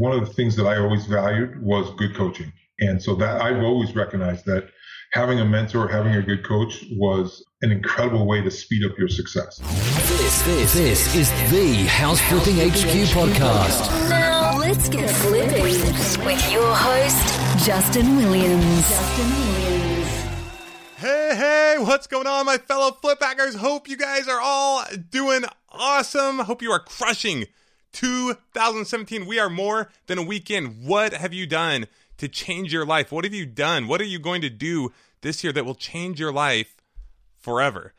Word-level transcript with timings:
one 0.00 0.12
of 0.12 0.26
the 0.26 0.32
things 0.32 0.56
that 0.56 0.66
I 0.66 0.78
always 0.78 1.04
valued 1.04 1.62
was 1.62 1.94
good 1.96 2.16
coaching. 2.16 2.50
And 2.80 3.02
so 3.02 3.14
that 3.16 3.42
I've 3.42 3.62
always 3.62 3.94
recognized 3.94 4.46
that 4.46 4.70
having 5.12 5.40
a 5.40 5.44
mentor, 5.44 5.88
having 5.88 6.14
a 6.14 6.22
good 6.22 6.42
coach 6.42 6.86
was 6.92 7.44
an 7.60 7.70
incredible 7.70 8.26
way 8.26 8.40
to 8.40 8.50
speed 8.50 8.82
up 8.90 8.98
your 8.98 9.08
success. 9.08 9.58
This, 9.58 10.42
this, 10.42 10.72
this 10.72 11.14
is 11.14 11.30
the 11.50 11.84
House 11.84 12.18
Flipping 12.22 12.56
HQ 12.56 13.12
podcast. 13.12 14.08
Now 14.08 14.58
let's 14.58 14.88
get 14.88 15.10
flipping 15.10 15.64
with 16.24 16.50
your 16.50 16.74
host, 16.74 17.66
Justin 17.66 18.16
Williams. 18.16 18.88
Justin 18.88 19.28
Williams. 19.28 20.08
Hey, 20.96 21.34
hey, 21.36 21.76
what's 21.78 22.06
going 22.06 22.26
on, 22.26 22.46
my 22.46 22.56
fellow 22.56 22.92
flip 22.92 23.18
hackers? 23.20 23.54
Hope 23.54 23.86
you 23.86 23.98
guys 23.98 24.28
are 24.28 24.40
all 24.40 24.82
doing 25.10 25.44
awesome. 25.68 26.38
Hope 26.38 26.62
you 26.62 26.70
are 26.72 26.80
crushing 26.80 27.44
2017. 27.92 29.26
We 29.26 29.38
are 29.38 29.50
more 29.50 29.90
than 30.06 30.18
a 30.18 30.22
weekend. 30.22 30.84
What 30.84 31.12
have 31.12 31.32
you 31.32 31.46
done 31.46 31.86
to 32.18 32.28
change 32.28 32.72
your 32.72 32.86
life? 32.86 33.10
What 33.12 33.24
have 33.24 33.34
you 33.34 33.46
done? 33.46 33.88
What 33.88 34.00
are 34.00 34.04
you 34.04 34.18
going 34.18 34.42
to 34.42 34.50
do 34.50 34.92
this 35.22 35.42
year 35.42 35.52
that 35.52 35.64
will 35.64 35.74
change 35.74 36.20
your 36.20 36.32
life 36.32 36.76
forever? 37.38 37.92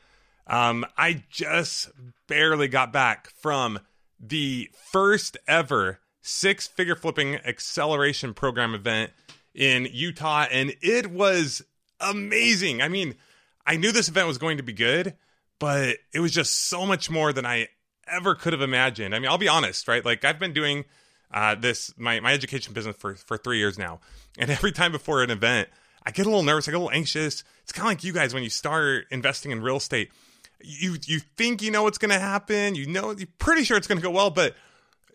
Um, 0.48 0.86
I 0.98 1.24
just 1.30 1.92
barely 2.28 2.68
got 2.68 2.92
back 2.92 3.30
from 3.30 3.80
the 4.20 4.70
first 4.92 5.38
ever 5.48 6.00
six 6.22 6.68
figure 6.68 6.96
flipping 6.96 7.36
acceleration 7.36 8.34
program 8.34 8.74
event 8.74 9.12
in 9.54 9.88
Utah, 9.92 10.46
and 10.52 10.76
it 10.82 11.08
was 11.12 11.64
amazing. 12.00 12.82
I 12.82 12.88
mean, 12.88 13.16
I 13.66 13.78
knew 13.78 13.92
this 13.92 14.10
event 14.10 14.28
was 14.28 14.38
going 14.38 14.58
to 14.58 14.64
be 14.64 14.74
good, 14.74 15.16
but 15.60 15.98
it 16.14 16.20
was 16.20 16.32
just 16.32 16.68
so 16.68 16.86
much 16.86 17.10
more 17.10 17.34
than 17.34 17.46
I 17.46 17.68
ever 18.12 18.36
could 18.36 18.54
have 18.54 18.62
imagined. 18.62 19.16
I 19.16 19.20
mean, 19.20 19.30
I'll 19.30 19.38
be 19.38 19.48
honest, 19.48 19.88
right? 19.88 20.04
Like 20.04 20.26
I've 20.26 20.40
been 20.40 20.54
doing 20.54 20.86
uh, 21.32 21.56
this 21.56 21.94
my 21.98 22.20
my 22.20 22.34
education 22.34 22.74
business 22.74 22.96
for 22.98 23.16
for 23.16 23.38
three 23.38 23.58
years 23.58 23.78
now, 23.78 24.00
and 24.38 24.50
every 24.50 24.72
time 24.72 24.92
before 24.92 25.24
an 25.24 25.30
event, 25.30 25.70
I 26.06 26.12
get 26.12 26.26
a 26.26 26.30
little 26.30 26.44
nervous, 26.44 26.68
I 26.68 26.72
get 26.72 26.78
a 26.78 26.80
little 26.80 26.96
anxious. 26.96 27.44
It's 27.64 27.72
kind 27.72 27.88
of 27.88 27.92
like 27.92 28.04
you 28.04 28.14
guys 28.14 28.34
when 28.34 28.44
you 28.44 28.50
start 28.50 29.06
investing 29.12 29.52
in 29.52 29.62
real 29.62 29.78
estate. 29.78 30.12
You 30.60 30.98
you 31.06 31.20
think 31.38 31.62
you 31.62 31.72
know 31.72 31.84
what's 31.84 31.98
going 31.98 32.12
to 32.12 32.20
happen, 32.20 32.76
you 32.76 32.86
know 32.88 33.12
you're 33.12 33.28
pretty 33.40 33.64
sure 33.64 33.78
it's 33.78 33.88
going 33.88 34.00
to 34.00 34.04
go 34.04 34.12
well, 34.12 34.30
but 34.30 34.56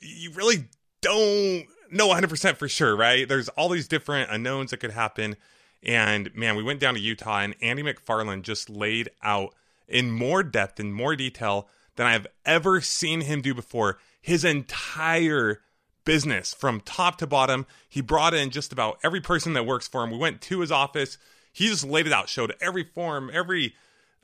you 0.00 0.32
really 0.32 0.68
don't 1.00 1.66
know 1.90 2.08
100% 2.08 2.56
for 2.56 2.68
sure, 2.68 2.96
right? 2.96 3.28
There's 3.28 3.48
all 3.50 3.68
these 3.68 3.88
different 3.88 4.30
unknowns 4.30 4.70
that 4.70 4.78
could 4.78 4.90
happen. 4.90 5.36
And 5.82 6.34
man, 6.34 6.56
we 6.56 6.62
went 6.62 6.80
down 6.80 6.94
to 6.94 7.00
Utah 7.00 7.40
and 7.40 7.54
Andy 7.62 7.82
McFarland 7.82 8.42
just 8.42 8.68
laid 8.68 9.10
out 9.22 9.54
in 9.88 10.10
more 10.10 10.42
depth 10.42 10.80
and 10.80 10.92
more 10.92 11.14
detail 11.14 11.68
than 11.96 12.06
I've 12.06 12.26
ever 12.44 12.80
seen 12.80 13.22
him 13.22 13.42
do 13.42 13.54
before. 13.54 13.98
His 14.20 14.44
entire 14.44 15.62
business 16.06 16.54
from 16.54 16.80
top 16.80 17.18
to 17.18 17.26
bottom. 17.26 17.66
He 17.86 18.00
brought 18.00 18.32
in 18.32 18.48
just 18.48 18.72
about 18.72 18.98
every 19.04 19.20
person 19.20 19.52
that 19.52 19.66
works 19.66 19.86
for 19.86 20.02
him. 20.02 20.10
We 20.10 20.16
went 20.16 20.40
to 20.42 20.60
his 20.60 20.72
office. 20.72 21.18
He 21.52 21.68
just 21.68 21.84
laid 21.84 22.06
it 22.06 22.12
out, 22.12 22.30
showed 22.30 22.54
every 22.60 22.84
form, 22.84 23.30
every 23.30 23.74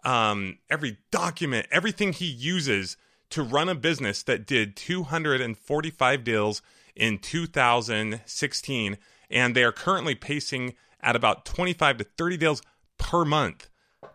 um, 0.05 0.59
every 0.71 0.99
document, 1.11 1.67
everything 1.71 2.13
he 2.13 2.27
uses 2.27 2.97
to 3.31 3.43
run 3.43 3.69
a 3.69 3.75
business 3.75 4.23
that 4.25 4.47
did 4.47 4.77
245 4.77 6.25
deals 6.25 6.63
in 6.97 7.19
2016, 7.19 8.99
and 9.31 9.55
they 9.55 9.63
are 9.63 9.73
currently 9.73 10.15
pacing 10.15 10.75
at 11.01 11.17
about 11.17 11.45
25 11.45 11.99
to 11.99 12.05
30 12.05 12.37
deals 12.37 12.63
per 12.99 13.25
month. 13.25 13.69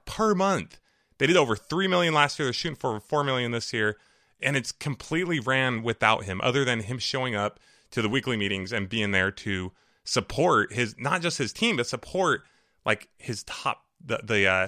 Per 0.06 0.36
month. 0.36 0.80
They 1.18 1.28
did 1.28 1.38
over 1.38 1.56
3 1.56 1.88
million 1.88 2.14
last 2.14 2.38
year. 2.38 2.46
They're 2.46 2.54
shooting 2.54 2.76
for 2.76 3.00
4 3.00 3.24
million 3.24 3.52
this 3.52 3.74
year. 3.74 3.98
And 4.42 4.56
it's 4.56 4.72
completely 4.72 5.40
ran 5.40 5.82
without 5.82 6.26
him, 6.26 6.40
other 6.42 6.64
than 6.64 6.82
him 6.82 7.00
showing 7.00 7.36
up 7.36 7.60
to 7.92 8.02
the 8.02 8.10
weekly 8.10 8.38
meetings 8.38 8.72
and 8.72 8.88
being 8.88 9.12
there 9.12 9.32
to 9.32 9.72
support 10.04 10.74
his, 10.74 10.96
not 11.00 11.22
just 11.22 11.38
his 11.38 11.52
team, 11.52 11.78
but 11.78 11.88
support 11.88 12.44
like 12.86 13.10
his 13.18 13.44
top, 13.44 13.86
the, 14.06 14.20
the, 14.24 14.48
uh, 14.48 14.68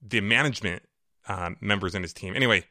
the 0.00 0.20
management 0.20 0.82
um, 1.28 1.56
members 1.60 1.94
in 1.94 2.02
his 2.02 2.12
team. 2.12 2.34
Anyway, 2.34 2.64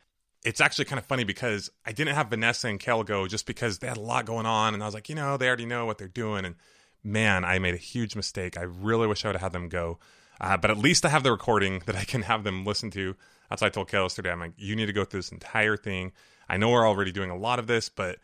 it's 0.43 0.59
actually 0.59 0.85
kind 0.85 0.99
of 0.99 1.05
funny 1.05 1.23
because 1.23 1.69
I 1.85 1.91
didn't 1.91 2.15
have 2.15 2.29
Vanessa 2.29 2.67
and 2.67 2.79
Kel 2.79 3.03
go 3.03 3.27
just 3.27 3.45
because 3.45 3.79
they 3.79 3.87
had 3.87 3.97
a 3.97 4.01
lot 4.01 4.25
going 4.25 4.45
on. 4.45 4.73
And 4.73 4.83
I 4.83 4.85
was 4.85 4.93
like, 4.93 5.09
you 5.09 5.15
know, 5.15 5.37
they 5.37 5.47
already 5.47 5.65
know 5.65 5.85
what 5.85 5.97
they're 5.97 6.07
doing. 6.07 6.45
And 6.45 6.55
man, 7.03 7.45
I 7.45 7.59
made 7.59 7.73
a 7.73 7.77
huge 7.77 8.15
mistake. 8.15 8.57
I 8.57 8.63
really 8.63 9.07
wish 9.07 9.23
I 9.23 9.29
would 9.29 9.35
have 9.35 9.41
had 9.41 9.53
them 9.53 9.69
go. 9.69 9.99
Uh, 10.41 10.57
but 10.57 10.71
at 10.71 10.77
least 10.77 11.05
I 11.05 11.09
have 11.09 11.23
the 11.23 11.31
recording 11.31 11.81
that 11.85 11.95
I 11.95 12.03
can 12.03 12.23
have 12.23 12.43
them 12.43 12.65
listen 12.65 12.91
to. 12.91 13.15
That's 13.49 13.61
what 13.61 13.67
I 13.67 13.71
told 13.71 13.89
Kel 13.89 14.03
yesterday. 14.03 14.31
I'm 14.31 14.39
like, 14.39 14.53
you 14.57 14.75
need 14.75 14.87
to 14.87 14.93
go 14.93 15.05
through 15.05 15.19
this 15.19 15.31
entire 15.31 15.77
thing. 15.77 16.11
I 16.49 16.57
know 16.57 16.71
we're 16.71 16.87
already 16.87 17.11
doing 17.11 17.29
a 17.29 17.37
lot 17.37 17.59
of 17.59 17.67
this, 17.67 17.89
but 17.89 18.17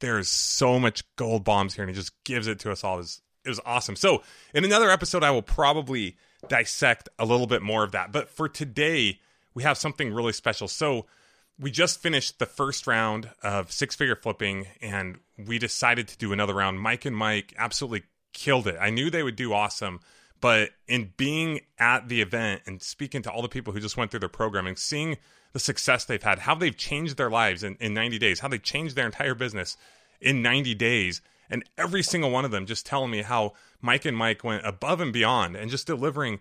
there's 0.00 0.28
so 0.28 0.78
much 0.78 1.04
gold 1.16 1.44
bombs 1.44 1.74
here, 1.74 1.84
and 1.84 1.90
he 1.90 1.94
just 1.94 2.12
gives 2.24 2.46
it 2.46 2.58
to 2.60 2.72
us 2.72 2.82
all. 2.82 2.94
It 2.94 2.98
was, 2.98 3.20
it 3.44 3.48
was 3.48 3.60
awesome. 3.64 3.96
So 3.96 4.22
in 4.54 4.64
another 4.64 4.90
episode, 4.90 5.22
I 5.22 5.30
will 5.30 5.42
probably 5.42 6.16
dissect 6.48 7.08
a 7.18 7.24
little 7.24 7.46
bit 7.46 7.62
more 7.62 7.84
of 7.84 7.92
that. 7.92 8.12
But 8.12 8.28
for 8.28 8.48
today, 8.48 9.20
we 9.54 9.62
have 9.62 9.78
something 9.78 10.12
really 10.12 10.32
special. 10.32 10.66
So 10.68 11.06
we 11.58 11.70
just 11.70 12.00
finished 12.00 12.38
the 12.38 12.46
first 12.46 12.86
round 12.86 13.30
of 13.42 13.70
six 13.70 13.94
figure 13.94 14.16
flipping, 14.16 14.66
and 14.80 15.18
we 15.38 15.58
decided 15.58 16.08
to 16.08 16.18
do 16.18 16.32
another 16.32 16.54
round. 16.54 16.80
Mike 16.80 17.04
and 17.04 17.16
Mike 17.16 17.54
absolutely 17.56 18.02
killed 18.32 18.66
it. 18.66 18.76
I 18.80 18.90
knew 18.90 19.10
they 19.10 19.22
would 19.22 19.36
do 19.36 19.52
awesome. 19.52 20.00
But 20.42 20.70
in 20.88 21.12
being 21.16 21.60
at 21.78 22.08
the 22.08 22.20
event 22.20 22.62
and 22.66 22.82
speaking 22.82 23.22
to 23.22 23.30
all 23.30 23.42
the 23.42 23.48
people 23.48 23.72
who 23.72 23.78
just 23.80 23.96
went 23.96 24.10
through 24.10 24.20
their 24.20 24.28
programming, 24.28 24.74
seeing 24.74 25.16
the 25.52 25.60
success 25.60 26.04
they've 26.04 26.22
had, 26.22 26.40
how 26.40 26.56
they've 26.56 26.76
changed 26.76 27.16
their 27.16 27.30
lives 27.30 27.62
in, 27.62 27.76
in 27.76 27.94
90 27.94 28.18
days, 28.18 28.40
how 28.40 28.48
they 28.48 28.58
changed 28.58 28.96
their 28.96 29.06
entire 29.06 29.36
business 29.36 29.76
in 30.20 30.42
90 30.42 30.74
days, 30.74 31.22
and 31.48 31.62
every 31.78 32.02
single 32.02 32.30
one 32.30 32.44
of 32.44 32.50
them 32.50 32.66
just 32.66 32.84
telling 32.84 33.12
me 33.12 33.22
how 33.22 33.52
Mike 33.80 34.04
and 34.04 34.16
Mike 34.16 34.42
went 34.42 34.66
above 34.66 35.00
and 35.00 35.12
beyond 35.12 35.54
and 35.54 35.70
just 35.70 35.86
delivering 35.86 36.40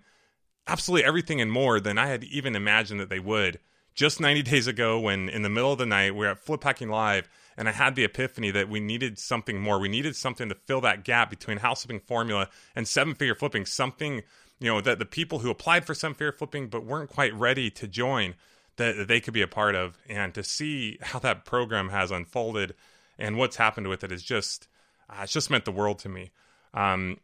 absolutely 0.68 1.06
everything 1.06 1.40
and 1.40 1.52
more 1.52 1.80
than 1.80 2.00
I 2.00 2.08
had 2.08 2.24
even 2.24 2.56
imagined 2.56 3.00
that 3.02 3.10
they 3.10 3.20
would. 3.20 3.60
Just 3.94 4.20
90 4.20 4.44
days 4.44 4.68
ago, 4.68 5.00
when 5.00 5.30
in 5.30 5.42
the 5.42 5.50
middle 5.50 5.72
of 5.72 5.78
the 5.78 5.86
night, 5.86 6.12
we 6.12 6.20
we're 6.20 6.32
at 6.32 6.40
Flip 6.40 6.64
Hacking 6.64 6.90
Live 6.90 7.30
and 7.58 7.68
I 7.68 7.74
had 7.74 7.96
the 7.96 8.04
epiphany 8.04 8.52
that 8.52 8.70
we 8.70 8.80
needed 8.80 9.20
something 9.20 9.60
more. 9.60 9.80
We 9.80 9.90
needed 9.90 10.16
something 10.16 10.50
to 10.50 10.56
fill 10.56 10.82
that 10.82 11.04
gap 11.04 11.30
between 11.30 11.58
house 11.58 11.84
flipping 11.84 12.00
formula 12.00 12.50
and 12.76 12.88
seven 12.88 13.14
figure 13.14 13.36
flipping. 13.36 13.66
Something 13.66 14.24
you 14.60 14.68
know 14.68 14.82
that 14.82 15.00
the 15.00 15.06
people 15.06 15.40
who 15.40 15.50
applied 15.50 15.86
for 15.86 15.94
seven 15.94 16.16
figure 16.16 16.32
flipping 16.32 16.68
but 16.68 16.86
weren't 16.86 17.10
quite 17.10 17.34
ready 17.34 17.70
to 17.72 17.88
join 17.88 18.36
that, 18.78 18.96
that 18.98 19.08
they 19.08 19.20
could 19.20 19.34
be 19.34 19.42
a 19.42 19.48
part 19.48 19.76
of, 19.76 19.98
and 20.10 20.34
to 20.34 20.44
see 20.44 20.98
how 21.02 21.20
that 21.20 21.46
program 21.46 21.90
has 21.90 22.12
unfolded 22.12 22.74
and 23.20 23.38
what's 23.38 23.58
happened 23.58 23.88
with 23.88 24.04
it 24.04 24.12
is 24.12 24.24
just 24.24 24.68
uh, 25.10 25.22
it's 25.24 25.34
just 25.34 25.50
meant 25.50 25.66
the 25.66 25.72
world 25.72 26.00
to 26.00 26.10
me. 26.10 26.32
Um, 26.74 27.18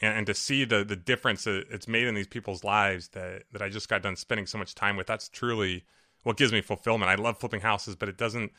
and, 0.00 0.18
and, 0.18 0.26
to 0.26 0.34
see 0.34 0.64
the 0.64 0.82
the 0.82 0.96
difference 0.96 1.44
that 1.44 1.66
it's 1.70 1.86
made 1.86 2.06
in 2.06 2.14
these 2.14 2.26
people's 2.26 2.64
lives 2.64 3.08
that 3.08 3.44
that 3.52 3.62
I 3.62 3.68
just 3.68 3.88
got 3.88 4.02
done 4.02 4.16
spending 4.16 4.46
so 4.46 4.58
much 4.58 4.74
time 4.74 4.96
with. 4.96 5.06
That's 5.06 5.28
truly 5.28 5.84
what 6.24 6.36
gives 6.36 6.52
me 6.52 6.60
fulfillment. 6.60 7.10
I 7.10 7.14
love 7.14 7.38
flipping 7.38 7.60
houses, 7.60 7.94
but 7.94 8.08
it 8.08 8.18
doesn't 8.18 8.50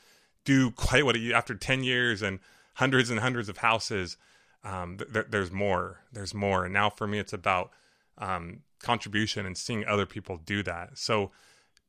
do 0.45 0.71
quite 0.71 1.03
what 1.03 1.17
it, 1.17 1.33
after 1.33 1.53
10 1.53 1.83
years 1.83 2.21
and 2.21 2.39
hundreds 2.75 3.09
and 3.09 3.19
hundreds 3.19 3.49
of 3.49 3.57
houses 3.57 4.17
um, 4.63 4.97
th- 4.97 5.27
there's 5.29 5.51
more 5.51 6.01
there's 6.11 6.33
more. 6.33 6.65
And 6.65 6.73
now 6.73 6.89
for 6.89 7.05
me 7.05 7.19
it's 7.19 7.33
about 7.33 7.71
um, 8.17 8.61
contribution 8.79 9.45
and 9.45 9.57
seeing 9.57 9.85
other 9.85 10.05
people 10.05 10.37
do 10.37 10.63
that. 10.63 10.97
So 10.97 11.31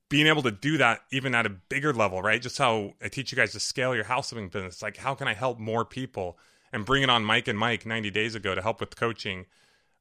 being 0.09 0.27
able 0.27 0.43
to 0.43 0.51
do 0.51 0.77
that 0.79 1.01
even 1.11 1.35
at 1.35 1.47
a 1.47 1.51
bigger 1.51 1.93
level 1.93 2.23
right? 2.23 2.43
Just 2.43 2.59
how 2.59 2.95
i 3.03 3.09
teach 3.09 3.33
you 3.33 3.37
guys 3.37 3.53
to 3.53 3.61
scale 3.61 3.95
your 3.95 4.05
house 4.05 4.33
living 4.33 4.49
business. 4.49 4.83
Like 4.83 4.97
how 4.97 5.15
can 5.15 5.29
i 5.29 5.35
help 5.35 5.59
more 5.59 5.85
people 5.85 6.39
and 6.73 6.85
bring 6.85 7.03
it 7.03 7.11
on 7.11 7.25
mike 7.25 7.49
and 7.49 7.59
mike 7.59 7.87
90 7.87 8.11
days 8.11 8.35
ago 8.35 8.55
to 8.55 8.63
help 8.63 8.81
with 8.81 8.97
coaching 8.97 9.47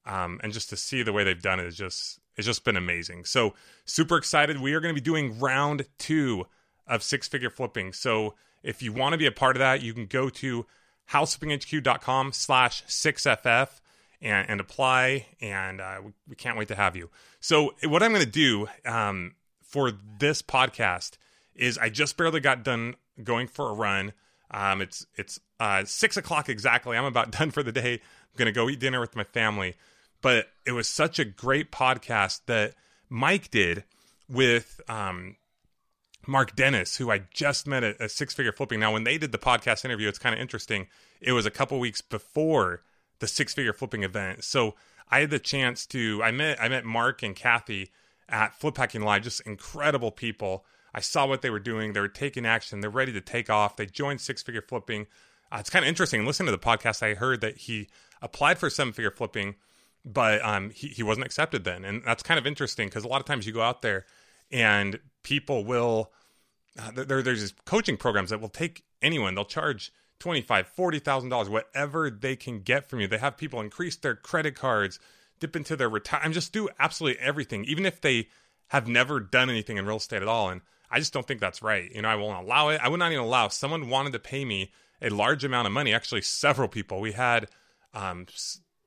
um, 0.06 0.40
and 0.44 0.54
just 0.54 0.70
to 0.70 0.78
see 0.78 1.02
the 1.02 1.14
way 1.14 1.24
they've 1.24 1.42
done 1.42 1.60
it 1.60 1.66
is 1.66 1.78
just 1.78 2.20
it's 2.38 2.46
just 2.46 2.64
been 2.64 2.78
amazing 2.78 3.24
so 3.26 3.54
super 3.86 4.18
excited 4.18 4.60
we 4.60 4.74
are 4.74 4.80
going 4.80 4.94
to 4.94 5.00
be 5.00 5.04
doing 5.04 5.40
round 5.40 5.86
two 5.98 6.46
of 6.88 7.04
six 7.04 7.28
figure 7.28 7.50
flipping. 7.50 7.94
So 7.94 8.36
if 8.64 8.82
you 8.82 8.94
want 8.94 9.14
to 9.14 9.18
be 9.18 9.26
a 9.26 9.32
part 9.32 9.56
of 9.56 9.60
that, 9.60 9.82
you 9.82 9.94
can 9.94 10.06
go 10.06 10.30
to 10.30 10.66
houseflippinghq.com 11.12 12.34
slash 12.34 12.84
6FF 12.86 13.70
and, 14.22 14.50
and 14.50 14.60
apply. 14.60 15.28
And 15.42 15.82
uh, 15.82 15.98
we, 16.04 16.12
we, 16.30 16.36
can't 16.36 16.58
wait 16.58 16.68
to 16.70 16.76
have 16.76 16.96
you. 16.96 17.10
So 17.40 17.74
what 17.84 18.04
I'm 18.04 18.12
going 18.12 18.26
to 18.26 18.32
do 18.32 18.68
um, 18.86 19.36
for 19.62 19.92
this 20.20 20.42
podcast 20.42 21.18
is 21.56 21.78
I 21.78 21.90
just 21.90 22.18
barely 22.18 22.40
got 22.40 22.64
done 22.64 22.96
going 23.24 23.48
for 23.48 23.70
a 23.70 23.74
run. 23.74 24.14
Um, 24.52 24.82
it's 24.82 25.06
it's 25.16 25.40
uh, 25.60 25.86
six 25.86 26.18
o'clock 26.18 26.50
exactly. 26.50 26.98
I'm 26.98 27.06
about 27.06 27.32
done 27.40 27.52
for 27.52 27.64
the 27.64 27.72
day. 27.72 27.94
I'm 27.94 28.38
going 28.38 28.48
to 28.48 28.52
go 28.52 28.70
eat 28.70 28.80
dinner 28.80 29.00
with 29.00 29.16
my 29.16 29.24
family. 29.24 29.76
But 30.22 30.48
it 30.66 30.72
was 30.72 30.88
such 30.88 31.20
a 31.20 31.26
great 31.26 31.72
podcast 31.72 32.42
that 32.48 32.74
Mike 33.10 33.52
did 33.52 33.84
with 34.30 34.82
um, 34.88 35.36
Mark 36.28 36.56
Dennis, 36.56 36.98
who 36.98 37.12
I 37.12 37.24
just 37.34 37.68
met 37.68 37.84
at 37.84 38.02
a 38.02 38.10
six 38.10 38.34
figure 38.34 38.52
flipping. 38.52 38.80
Now, 38.80 38.94
when 38.94 39.04
they 39.04 39.18
did 39.18 39.32
the 39.32 39.38
podcast 39.38 39.86
interview, 39.86 40.08
it's 40.08 40.20
kind 40.20 40.34
of 40.34 40.42
interesting. 40.42 40.88
It 41.22 41.34
was 41.34 41.46
a 41.46 41.52
couple 41.52 41.80
weeks 41.80 42.02
before 42.02 42.82
the 43.20 43.28
six 43.28 43.54
figure 43.54 43.74
flipping 43.74 44.04
event. 44.04 44.44
So 44.44 44.76
I 45.10 45.20
had 45.20 45.30
the 45.30 45.40
chance 45.40 45.86
to 45.88 46.22
I 46.24 46.32
met 46.32 46.62
I 46.62 46.68
met 46.68 46.86
Mark 46.86 47.24
and 47.24 47.36
Kathy 47.36 47.92
at 48.28 48.56
Flip 48.56 48.76
Hacking 48.76 49.04
Live, 49.04 49.24
just 49.24 49.42
incredible 49.42 50.12
people. 50.12 50.66
I 50.94 51.02
saw 51.02 51.28
what 51.28 51.42
they 51.42 51.50
were 51.50 51.60
doing. 51.60 51.94
They 51.94 52.00
were 52.00 52.08
taking 52.08 52.46
action. 52.46 52.80
They're 52.80 52.90
ready 52.90 53.14
to 53.14 53.22
take 53.22 53.50
off. 53.50 53.76
They 53.76 53.86
joined 53.86 54.22
six 54.22 54.42
figure 54.42 54.62
flipping. 54.62 55.08
uh, 55.52 55.58
it's 55.60 55.70
kind 55.70 55.84
of 55.84 55.90
interesting. 55.90 56.26
Listening 56.26 56.48
to 56.48 56.52
the 56.52 56.58
podcast, 56.58 57.04
I 57.04 57.14
heard 57.14 57.42
that 57.42 57.58
he 57.58 57.90
applied 58.22 58.58
for 58.58 58.70
seven 58.70 58.94
figure 58.94 59.12
flipping, 59.12 59.56
but 60.06 60.42
um, 60.46 60.70
he, 60.70 60.88
he 60.88 61.04
wasn't 61.04 61.26
accepted 61.26 61.64
then. 61.64 61.84
And 61.84 62.04
that's 62.06 62.24
kind 62.24 62.38
of 62.38 62.46
interesting 62.46 62.88
because 62.88 63.04
a 63.04 63.08
lot 63.08 63.20
of 63.20 63.26
times 63.26 63.46
you 63.46 63.52
go 63.52 63.62
out 63.62 63.82
there 63.82 64.06
and 64.52 65.00
people 65.24 65.66
will, 65.66 66.12
uh, 66.80 66.92
there, 66.92 67.24
there's 67.24 67.42
these 67.42 67.54
coaching 67.66 67.98
programs 67.98 68.30
that 68.30 68.40
will 68.40 68.50
take 68.50 68.84
anyone, 69.02 69.36
they'll 69.36 69.46
charge 69.46 69.92
twenty-five, 70.20 70.68
forty 70.68 71.00
thousand 71.00 71.30
dollars, 71.30 71.50
whatever 71.50 72.10
they 72.10 72.36
can 72.36 72.62
get 72.62 72.88
from 72.88 73.02
you. 73.02 73.08
They 73.08 73.18
have 73.18 73.36
people 73.36 73.60
increase 73.60 73.98
their 73.98 74.16
credit 74.16 74.56
cards, 74.56 75.00
dip 75.40 75.56
into 75.56 75.76
their 75.76 75.90
retire, 75.90 76.22
and 76.24 76.34
just 76.34 76.54
do 76.54 76.70
absolutely 76.80 77.22
everything, 77.22 77.66
even 77.66 77.86
if 77.86 78.00
they 78.00 78.30
have 78.68 78.88
never 78.88 79.20
done 79.20 79.50
anything 79.50 79.78
in 79.78 79.86
real 79.86 79.98
estate 79.98 80.22
at 80.22 80.28
all. 80.28 80.50
And 80.50 80.62
I 80.90 81.00
just 81.00 81.14
don't 81.14 81.28
think 81.28 81.42
that's 81.42 81.62
right. 81.62 81.92
You 81.92 82.02
know, 82.02 82.08
I 82.08 82.16
won't 82.16 82.46
allow 82.46 82.70
it. 82.70 82.80
I 82.82 82.88
would 82.88 83.00
not 83.00 83.12
even 83.12 83.26
allow 83.26 83.48
if 83.48 83.52
someone 83.52 83.90
wanted 83.90 84.14
to 84.14 84.20
pay 84.20 84.46
me 84.46 84.72
a 85.02 85.10
large 85.10 85.44
amount 85.44 85.68
of 85.68 85.74
money. 85.74 85.94
Actually, 85.94 86.22
several 86.22 86.70
people. 86.70 87.02
We 87.02 87.12
had 87.12 87.50
um, 87.94 88.26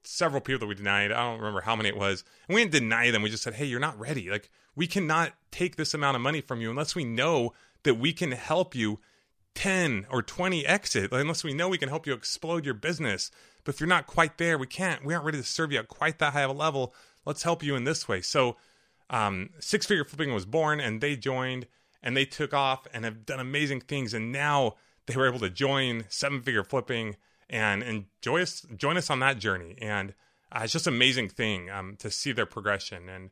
several 0.04 0.40
people 0.40 0.60
that 0.60 0.66
we 0.66 0.74
denied. 0.74 1.12
I 1.12 1.24
don't 1.24 1.38
remember 1.38 1.60
how 1.60 1.76
many 1.76 1.88
it 1.88 1.96
was. 1.96 2.24
And 2.48 2.54
we 2.54 2.62
didn't 2.62 2.82
deny 2.82 3.10
them. 3.10 3.22
We 3.22 3.30
just 3.30 3.42
said, 3.42 3.54
hey, 3.54 3.66
you're 3.66 3.80
not 3.80 3.98
ready. 3.98 4.30
Like, 4.30 4.50
we 4.74 4.86
cannot 4.86 5.32
take 5.50 5.76
this 5.76 5.94
amount 5.94 6.16
of 6.16 6.22
money 6.22 6.40
from 6.40 6.60
you 6.60 6.70
unless 6.70 6.94
we 6.94 7.04
know 7.04 7.52
that 7.82 7.94
we 7.94 8.12
can 8.12 8.32
help 8.32 8.74
you 8.74 9.00
10 9.54 10.06
or 10.10 10.22
20 10.22 10.64
exit, 10.66 11.12
unless 11.12 11.42
we 11.42 11.52
know 11.52 11.68
we 11.68 11.78
can 11.78 11.88
help 11.88 12.06
you 12.06 12.12
explode 12.12 12.64
your 12.64 12.74
business. 12.74 13.30
But 13.64 13.74
if 13.74 13.80
you're 13.80 13.88
not 13.88 14.06
quite 14.06 14.38
there, 14.38 14.56
we 14.56 14.66
can't, 14.66 15.04
we 15.04 15.12
aren't 15.14 15.26
ready 15.26 15.38
to 15.38 15.44
serve 15.44 15.72
you 15.72 15.78
at 15.78 15.88
quite 15.88 16.18
that 16.20 16.32
high 16.32 16.42
of 16.42 16.50
a 16.50 16.54
level. 16.54 16.94
Let's 17.24 17.42
help 17.42 17.62
you 17.62 17.74
in 17.74 17.84
this 17.84 18.06
way. 18.06 18.20
So, 18.20 18.56
um, 19.10 19.50
Six 19.58 19.86
Figure 19.86 20.04
Flipping 20.04 20.32
was 20.32 20.46
born 20.46 20.80
and 20.80 21.00
they 21.00 21.16
joined 21.16 21.66
and 22.02 22.16
they 22.16 22.24
took 22.24 22.54
off 22.54 22.86
and 22.92 23.04
have 23.04 23.26
done 23.26 23.40
amazing 23.40 23.80
things. 23.80 24.14
And 24.14 24.30
now 24.30 24.76
they 25.06 25.16
were 25.16 25.26
able 25.26 25.40
to 25.40 25.50
join 25.50 26.04
Seven 26.08 26.40
Figure 26.42 26.64
Flipping 26.64 27.16
and 27.50 27.82
enjoy 27.82 28.42
us, 28.42 28.66
join 28.76 28.96
us 28.96 29.10
on 29.10 29.20
that 29.20 29.38
journey. 29.38 29.76
And 29.80 30.14
uh, 30.52 30.60
it's 30.64 30.72
just 30.72 30.86
an 30.86 30.94
amazing 30.94 31.28
thing 31.28 31.70
um, 31.70 31.96
to 31.98 32.10
see 32.10 32.32
their 32.32 32.46
progression. 32.46 33.08
And, 33.08 33.30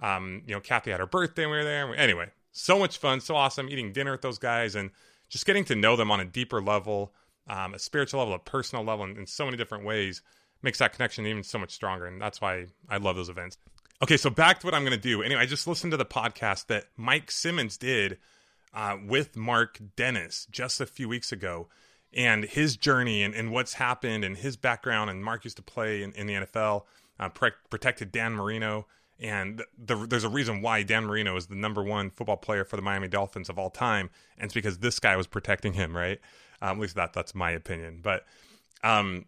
um, 0.00 0.42
you 0.46 0.54
know, 0.54 0.60
Kathy 0.60 0.90
had 0.90 1.00
her 1.00 1.06
birthday 1.06 1.42
and 1.42 1.50
we 1.50 1.58
were 1.58 1.64
there. 1.64 1.94
Anyway, 1.96 2.30
so 2.52 2.78
much 2.78 2.98
fun, 2.98 3.20
so 3.20 3.36
awesome 3.36 3.68
eating 3.68 3.92
dinner 3.92 4.12
with 4.12 4.22
those 4.22 4.38
guys 4.38 4.74
and 4.74 4.90
just 5.28 5.46
getting 5.46 5.64
to 5.66 5.74
know 5.74 5.96
them 5.96 6.10
on 6.10 6.20
a 6.20 6.24
deeper 6.24 6.60
level, 6.60 7.12
um, 7.48 7.74
a 7.74 7.78
spiritual 7.78 8.20
level, 8.20 8.34
a 8.34 8.38
personal 8.38 8.84
level, 8.84 9.04
in, 9.04 9.16
in 9.16 9.26
so 9.26 9.44
many 9.44 9.56
different 9.56 9.84
ways 9.84 10.22
makes 10.62 10.78
that 10.78 10.92
connection 10.92 11.26
even 11.26 11.42
so 11.42 11.58
much 11.58 11.72
stronger. 11.72 12.06
And 12.06 12.20
that's 12.20 12.40
why 12.40 12.66
I 12.88 12.96
love 12.96 13.16
those 13.16 13.28
events. 13.28 13.58
Okay, 14.02 14.16
so 14.16 14.30
back 14.30 14.60
to 14.60 14.66
what 14.66 14.74
I'm 14.74 14.82
going 14.82 14.92
to 14.92 14.98
do. 14.98 15.22
Anyway, 15.22 15.40
I 15.40 15.46
just 15.46 15.66
listened 15.66 15.92
to 15.92 15.96
the 15.96 16.04
podcast 16.04 16.66
that 16.66 16.84
Mike 16.96 17.30
Simmons 17.30 17.76
did 17.76 18.18
uh, 18.74 18.98
with 19.06 19.36
Mark 19.36 19.80
Dennis 19.96 20.46
just 20.50 20.80
a 20.80 20.86
few 20.86 21.08
weeks 21.08 21.32
ago 21.32 21.68
and 22.12 22.44
his 22.44 22.76
journey 22.76 23.22
and, 23.22 23.34
and 23.34 23.52
what's 23.52 23.74
happened 23.74 24.24
and 24.24 24.36
his 24.36 24.56
background. 24.56 25.10
And 25.10 25.24
Mark 25.24 25.44
used 25.44 25.56
to 25.56 25.62
play 25.62 26.02
in, 26.02 26.12
in 26.12 26.26
the 26.26 26.34
NFL, 26.34 26.84
uh, 27.18 27.28
pre- 27.28 27.50
protected 27.70 28.12
Dan 28.12 28.32
Marino. 28.32 28.86
And 29.18 29.58
the, 29.58 29.96
the, 29.96 30.06
there's 30.06 30.24
a 30.24 30.28
reason 30.28 30.60
why 30.60 30.82
Dan 30.82 31.06
Marino 31.06 31.36
is 31.36 31.46
the 31.46 31.54
number 31.54 31.82
one 31.82 32.10
football 32.10 32.36
player 32.36 32.64
for 32.64 32.76
the 32.76 32.82
Miami 32.82 33.08
Dolphins 33.08 33.48
of 33.48 33.58
all 33.58 33.70
time. 33.70 34.10
And 34.36 34.46
it's 34.46 34.54
because 34.54 34.78
this 34.78 34.98
guy 34.98 35.16
was 35.16 35.26
protecting 35.26 35.72
him, 35.72 35.96
right? 35.96 36.20
Um, 36.60 36.76
at 36.76 36.78
least 36.78 36.96
that 36.96 37.12
that's 37.12 37.34
my 37.34 37.50
opinion. 37.50 38.00
But 38.02 38.24
um, 38.82 39.26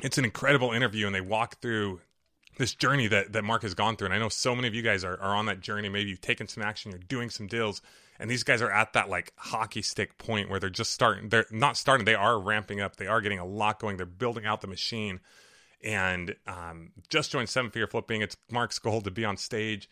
it's 0.00 0.18
an 0.18 0.24
incredible 0.24 0.72
interview, 0.72 1.06
and 1.06 1.14
they 1.14 1.20
walk 1.20 1.60
through 1.60 2.00
this 2.58 2.74
journey 2.74 3.06
that, 3.08 3.32
that 3.32 3.44
Mark 3.44 3.62
has 3.62 3.74
gone 3.74 3.96
through. 3.96 4.06
And 4.06 4.14
I 4.14 4.18
know 4.18 4.28
so 4.28 4.54
many 4.54 4.68
of 4.68 4.74
you 4.74 4.82
guys 4.82 5.04
are, 5.04 5.20
are 5.20 5.34
on 5.34 5.46
that 5.46 5.60
journey. 5.60 5.88
Maybe 5.88 6.10
you've 6.10 6.20
taken 6.20 6.48
some 6.48 6.62
action, 6.62 6.90
you're 6.90 7.00
doing 7.00 7.30
some 7.30 7.46
deals, 7.46 7.82
and 8.18 8.30
these 8.30 8.42
guys 8.42 8.62
are 8.62 8.70
at 8.70 8.92
that 8.94 9.08
like 9.08 9.32
hockey 9.36 9.82
stick 9.82 10.18
point 10.18 10.48
where 10.48 10.60
they're 10.60 10.70
just 10.70 10.92
starting. 10.92 11.28
They're 11.28 11.46
not 11.50 11.76
starting, 11.76 12.04
they 12.04 12.14
are 12.14 12.38
ramping 12.38 12.80
up. 12.80 12.96
They 12.96 13.06
are 13.06 13.20
getting 13.20 13.38
a 13.38 13.44
lot 13.44 13.78
going. 13.78 13.96
They're 13.96 14.06
building 14.06 14.46
out 14.46 14.60
the 14.60 14.66
machine. 14.66 15.20
And 15.84 16.34
um, 16.46 16.92
just 17.08 17.30
joined 17.30 17.48
Seven 17.48 17.70
Figure 17.70 17.86
Flipping. 17.86 18.22
It's 18.22 18.36
Mark's 18.50 18.78
goal 18.78 19.02
to 19.02 19.10
be 19.10 19.24
on 19.24 19.36
stage 19.36 19.88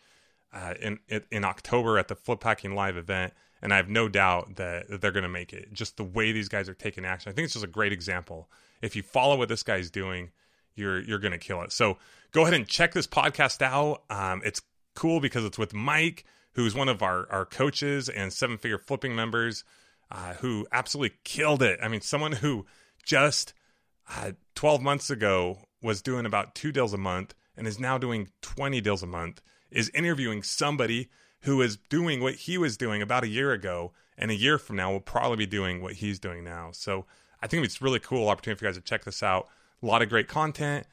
uh, 0.51 0.73
in, 0.81 0.99
in 1.31 1.45
October 1.45 1.97
at 1.99 2.07
the 2.07 2.15
Flip 2.15 2.43
Hacking 2.43 2.75
Live 2.75 2.97
event. 2.97 3.33
And 3.61 3.73
I 3.73 3.77
have 3.77 3.89
no 3.89 4.09
doubt 4.09 4.57
that, 4.57 4.89
that 4.89 5.01
they're 5.01 5.11
going 5.11 5.23
to 5.23 5.29
make 5.29 5.53
it. 5.53 5.71
Just 5.73 5.97
the 5.97 6.03
way 6.03 6.31
these 6.31 6.49
guys 6.49 6.67
are 6.67 6.73
taking 6.73 7.05
action. 7.05 7.31
I 7.31 7.33
think 7.33 7.45
it's 7.45 7.53
just 7.53 7.65
a 7.65 7.69
great 7.69 7.93
example. 7.93 8.49
If 8.81 8.95
you 8.95 9.03
follow 9.03 9.37
what 9.37 9.47
this 9.47 9.63
guy's 9.63 9.89
doing, 9.89 10.31
you're 10.75 11.01
you're 11.01 11.19
going 11.19 11.31
to 11.31 11.37
kill 11.37 11.61
it. 11.61 11.71
So 11.71 11.97
go 12.31 12.41
ahead 12.41 12.53
and 12.53 12.67
check 12.67 12.93
this 12.93 13.07
podcast 13.07 13.61
out. 13.61 14.03
Um, 14.09 14.41
it's 14.43 14.61
cool 14.93 15.19
because 15.19 15.45
it's 15.45 15.57
with 15.57 15.73
Mike, 15.73 16.25
who's 16.55 16.75
one 16.75 16.89
of 16.89 17.01
our 17.01 17.31
our 17.31 17.45
coaches 17.45 18.09
and 18.09 18.33
seven 18.33 18.57
figure 18.57 18.77
flipping 18.77 19.15
members, 19.15 19.63
uh, 20.11 20.33
who 20.35 20.67
absolutely 20.71 21.17
killed 21.23 21.61
it. 21.61 21.79
I 21.81 21.87
mean, 21.87 22.01
someone 22.01 22.33
who 22.33 22.65
just 23.03 23.53
uh, 24.09 24.31
12 24.55 24.81
months 24.81 25.09
ago 25.09 25.59
was 25.81 26.01
doing 26.01 26.25
about 26.25 26.55
two 26.55 26.71
deals 26.71 26.93
a 26.93 26.97
month 26.97 27.33
and 27.55 27.67
is 27.67 27.79
now 27.79 27.97
doing 27.97 28.29
20 28.41 28.81
deals 28.81 29.03
a 29.03 29.07
month 29.07 29.41
is 29.71 29.89
interviewing 29.93 30.43
somebody 30.43 31.09
who 31.41 31.61
is 31.61 31.77
doing 31.89 32.21
what 32.21 32.35
he 32.35 32.57
was 32.57 32.77
doing 32.77 33.01
about 33.01 33.23
a 33.23 33.27
year 33.27 33.51
ago 33.51 33.91
and 34.17 34.31
a 34.31 34.35
year 34.35 34.57
from 34.57 34.75
now 34.75 34.91
will 34.91 34.99
probably 34.99 35.37
be 35.37 35.45
doing 35.45 35.81
what 35.81 35.93
he's 35.93 36.19
doing 36.19 36.43
now 36.43 36.69
so 36.71 37.05
i 37.41 37.47
think 37.47 37.63
it's 37.63 37.81
really 37.81 37.99
cool 37.99 38.29
opportunity 38.29 38.57
for 38.57 38.65
you 38.65 38.69
guys 38.69 38.77
to 38.77 38.81
check 38.81 39.03
this 39.03 39.21
out 39.21 39.47
a 39.81 39.85
lot 39.85 40.01
of 40.01 40.09
great 40.09 40.27
content. 40.27 40.85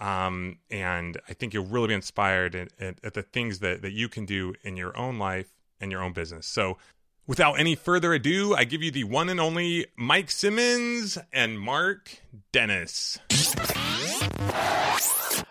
Um, 0.00 0.58
and 0.70 1.20
I 1.28 1.34
think 1.34 1.54
you'll 1.54 1.66
really 1.66 1.88
be 1.88 1.94
inspired 1.94 2.54
at, 2.54 2.68
at, 2.78 2.96
at, 3.02 3.14
the 3.14 3.22
things 3.22 3.58
that, 3.58 3.82
that 3.82 3.92
you 3.92 4.08
can 4.08 4.26
do 4.26 4.54
in 4.62 4.76
your 4.76 4.96
own 4.96 5.18
life 5.18 5.48
and 5.80 5.90
your 5.90 6.02
own 6.02 6.12
business. 6.12 6.46
So, 6.46 6.78
without 7.26 7.54
any 7.54 7.74
further 7.74 8.12
ado, 8.12 8.54
I 8.54 8.62
give 8.64 8.82
you 8.82 8.92
the 8.92 9.04
one 9.04 9.28
and 9.28 9.40
only 9.40 9.86
Mike 9.96 10.30
Simmons 10.30 11.18
and 11.32 11.58
Mark 11.58 12.22
Dennis. 12.52 13.18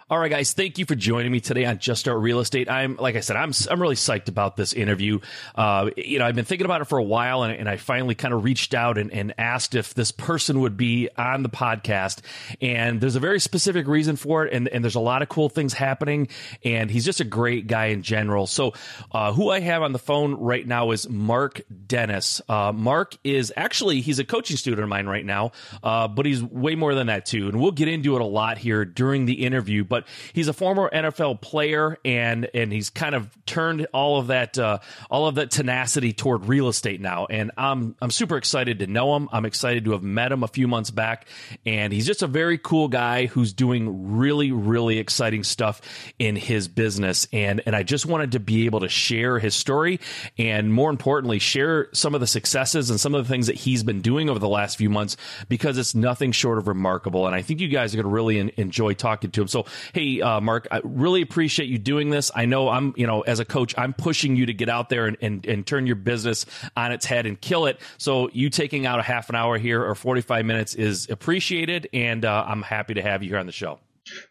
All 0.10 0.18
right, 0.18 0.32
guys, 0.32 0.54
thank 0.54 0.78
you 0.78 0.86
for 0.86 0.96
joining 0.96 1.34
me 1.34 1.42
today 1.42 1.66
on 1.66 1.80
Just 1.80 2.00
Start 2.00 2.20
Real 2.20 2.40
Estate. 2.40 2.70
I'm, 2.70 2.96
like 2.96 3.18
I 3.18 3.20
said, 3.20 3.36
I'm, 3.36 3.52
I'm 3.70 3.82
really 3.82 3.96
psyched 3.96 4.30
about 4.30 4.56
this 4.56 4.72
interview. 4.72 5.20
Uh, 5.54 5.90
you 5.98 6.18
know, 6.18 6.26
I've 6.26 6.34
been 6.34 6.46
thinking 6.46 6.64
about 6.64 6.80
it 6.80 6.86
for 6.86 6.98
a 6.98 7.04
while 7.04 7.44
and, 7.44 7.54
and 7.54 7.68
I 7.68 7.76
finally 7.76 8.16
kind 8.16 8.34
of 8.34 8.46
reached 8.46 8.74
out 8.74 8.98
and, 8.98 9.12
and 9.12 9.34
asked 9.38 9.76
if 9.76 9.94
this 9.96 10.14
person 10.14 10.62
would 10.62 10.78
be 10.78 11.10
on 11.18 11.44
the 11.44 11.50
podcast. 11.50 12.22
And 12.62 13.02
there's 13.02 13.18
a 13.18 13.20
very 13.20 13.42
specific 13.42 13.86
reason 13.86 14.16
for 14.16 14.46
it. 14.46 14.54
And, 14.54 14.70
and 14.70 14.82
there's 14.82 14.96
a 14.96 15.02
lot 15.02 15.24
of 15.24 15.28
cool 15.28 15.50
things 15.50 15.74
happening. 15.74 16.30
And 16.64 16.90
he's 16.90 17.04
just 17.04 17.20
a 17.20 17.26
great 17.26 17.68
guy 17.68 17.88
in 17.88 18.02
general. 18.02 18.48
So, 18.48 18.76
uh, 19.12 19.34
who 19.34 19.50
I 19.50 19.60
have 19.60 19.82
on 19.82 19.92
the 19.92 20.00
phone 20.00 20.36
right 20.36 20.66
now 20.66 20.92
is 20.92 21.10
Mark 21.10 21.60
Dennis. 21.86 22.42
Uh, 22.48 22.72
Mark 22.74 23.18
is 23.26 23.52
actually, 23.58 24.00
he's 24.00 24.20
a 24.20 24.24
coaching 24.24 24.56
student 24.56 24.84
of 24.84 24.88
mine 24.88 25.08
right 25.08 25.26
now, 25.26 25.52
uh, 25.84 26.08
but 26.08 26.26
he's 26.26 26.42
way 26.42 26.76
more 26.76 26.96
than 26.96 27.08
that 27.08 27.26
too. 27.26 27.50
And 27.50 27.60
we'll 27.60 27.72
get 27.72 27.90
into 27.90 28.16
it 28.16 28.22
a 28.22 28.26
lot 28.26 28.58
here 28.58 28.86
during 28.86 29.26
the 29.26 29.46
interview. 29.46 29.84
But 29.84 29.97
but 29.98 30.08
he's 30.34 30.48
a 30.48 30.54
former 30.54 30.90
NFL 30.94 31.42
player 31.42 31.98
and 32.06 32.48
and 32.54 32.72
he's 32.72 32.92
kind 32.92 33.16
of 33.16 33.36
turned 33.48 33.88
all 33.94 34.20
of 34.20 34.28
that 34.28 34.56
uh, 34.60 34.78
all 35.10 35.26
of 35.26 35.36
that 35.36 35.50
tenacity 35.50 36.14
toward 36.14 36.46
real 36.46 36.68
estate 36.68 37.02
now. 37.02 37.26
And 37.26 37.52
I'm 37.58 37.96
I'm 38.00 38.12
super 38.12 38.38
excited 38.38 38.80
to 38.80 38.88
know 38.88 39.16
him. 39.16 39.28
I'm 39.32 39.46
excited 39.46 39.86
to 39.86 39.94
have 39.94 40.04
met 40.04 40.32
him 40.32 40.44
a 40.44 40.48
few 40.48 40.68
months 40.68 40.92
back, 40.92 41.28
and 41.66 41.92
he's 41.92 42.06
just 42.06 42.22
a 42.22 42.28
very 42.28 42.60
cool 42.60 42.90
guy 42.90 43.26
who's 43.26 43.54
doing 43.54 44.18
really 44.18 44.52
really 44.52 45.00
exciting 45.00 45.44
stuff 45.44 45.82
in 46.20 46.36
his 46.36 46.68
business. 46.68 47.28
And 47.34 47.64
and 47.66 47.76
I 47.76 47.82
just 47.82 48.06
wanted 48.06 48.34
to 48.34 48.40
be 48.40 48.66
able 48.66 48.82
to 48.82 48.90
share 48.90 49.40
his 49.40 49.56
story 49.56 50.00
and 50.38 50.72
more 50.72 50.92
importantly 50.92 51.40
share 51.40 51.90
some 51.94 52.14
of 52.14 52.22
the 52.22 52.28
successes 52.28 52.92
and 52.92 53.00
some 53.00 53.16
of 53.16 53.26
the 53.26 53.30
things 53.30 53.48
that 53.48 53.56
he's 53.56 53.82
been 53.82 54.02
doing 54.02 54.30
over 54.30 54.38
the 54.38 54.48
last 54.48 54.78
few 54.78 54.92
months 54.92 55.18
because 55.50 55.80
it's 55.80 55.96
nothing 55.96 56.32
short 56.32 56.60
of 56.60 56.68
remarkable. 56.68 57.26
And 57.26 57.36
I 57.36 57.42
think 57.42 57.62
you 57.62 57.68
guys 57.68 57.96
are 57.96 57.98
going 57.98 58.06
to 58.06 58.14
really 58.14 58.54
enjoy 58.58 58.94
talking 58.94 59.32
to 59.32 59.42
him. 59.42 59.48
So 59.48 59.66
hey, 59.94 60.22
uh, 60.22 60.42
Mark, 60.42 60.68
I 60.72 60.82
really 60.84 61.22
appreciate 61.22 61.70
you 61.70 61.78
doing 61.78 62.10
this. 62.10 62.32
I 62.36 62.46
know 62.46 62.70
I'm, 62.70 62.94
you 62.98 63.08
know, 63.08 63.22
as 63.22 63.40
a 63.40 63.46
coach, 63.46 63.74
I'm 63.78 63.94
pushing 63.94 64.36
you 64.36 64.46
to 64.46 64.54
get 64.54 64.70
out 64.70 64.90
there 64.90 65.08
and, 65.08 65.18
and, 65.22 65.46
and 65.46 65.66
turn 65.66 65.88
your 65.88 65.96
business 65.96 66.46
on 66.76 66.92
its 66.92 67.06
head 67.06 67.26
and 67.26 67.40
kill 67.40 67.66
it. 67.66 67.80
So 67.98 68.30
you 68.34 68.50
taking 68.50 68.86
out 68.86 69.00
a 69.00 69.04
half 69.04 69.30
an 69.30 69.36
hour 69.36 69.58
here 69.58 69.84
or 69.84 69.96
45 69.96 70.46
minutes 70.46 70.76
is 70.76 71.10
appreciated. 71.10 71.90
And 71.94 72.26
uh, 72.26 72.46
I'm 72.48 72.62
happy 72.62 72.94
to 72.96 73.02
have 73.02 73.24
you 73.24 73.30
here 73.30 73.40
on 73.40 73.46
the 73.46 73.52
show. 73.52 73.80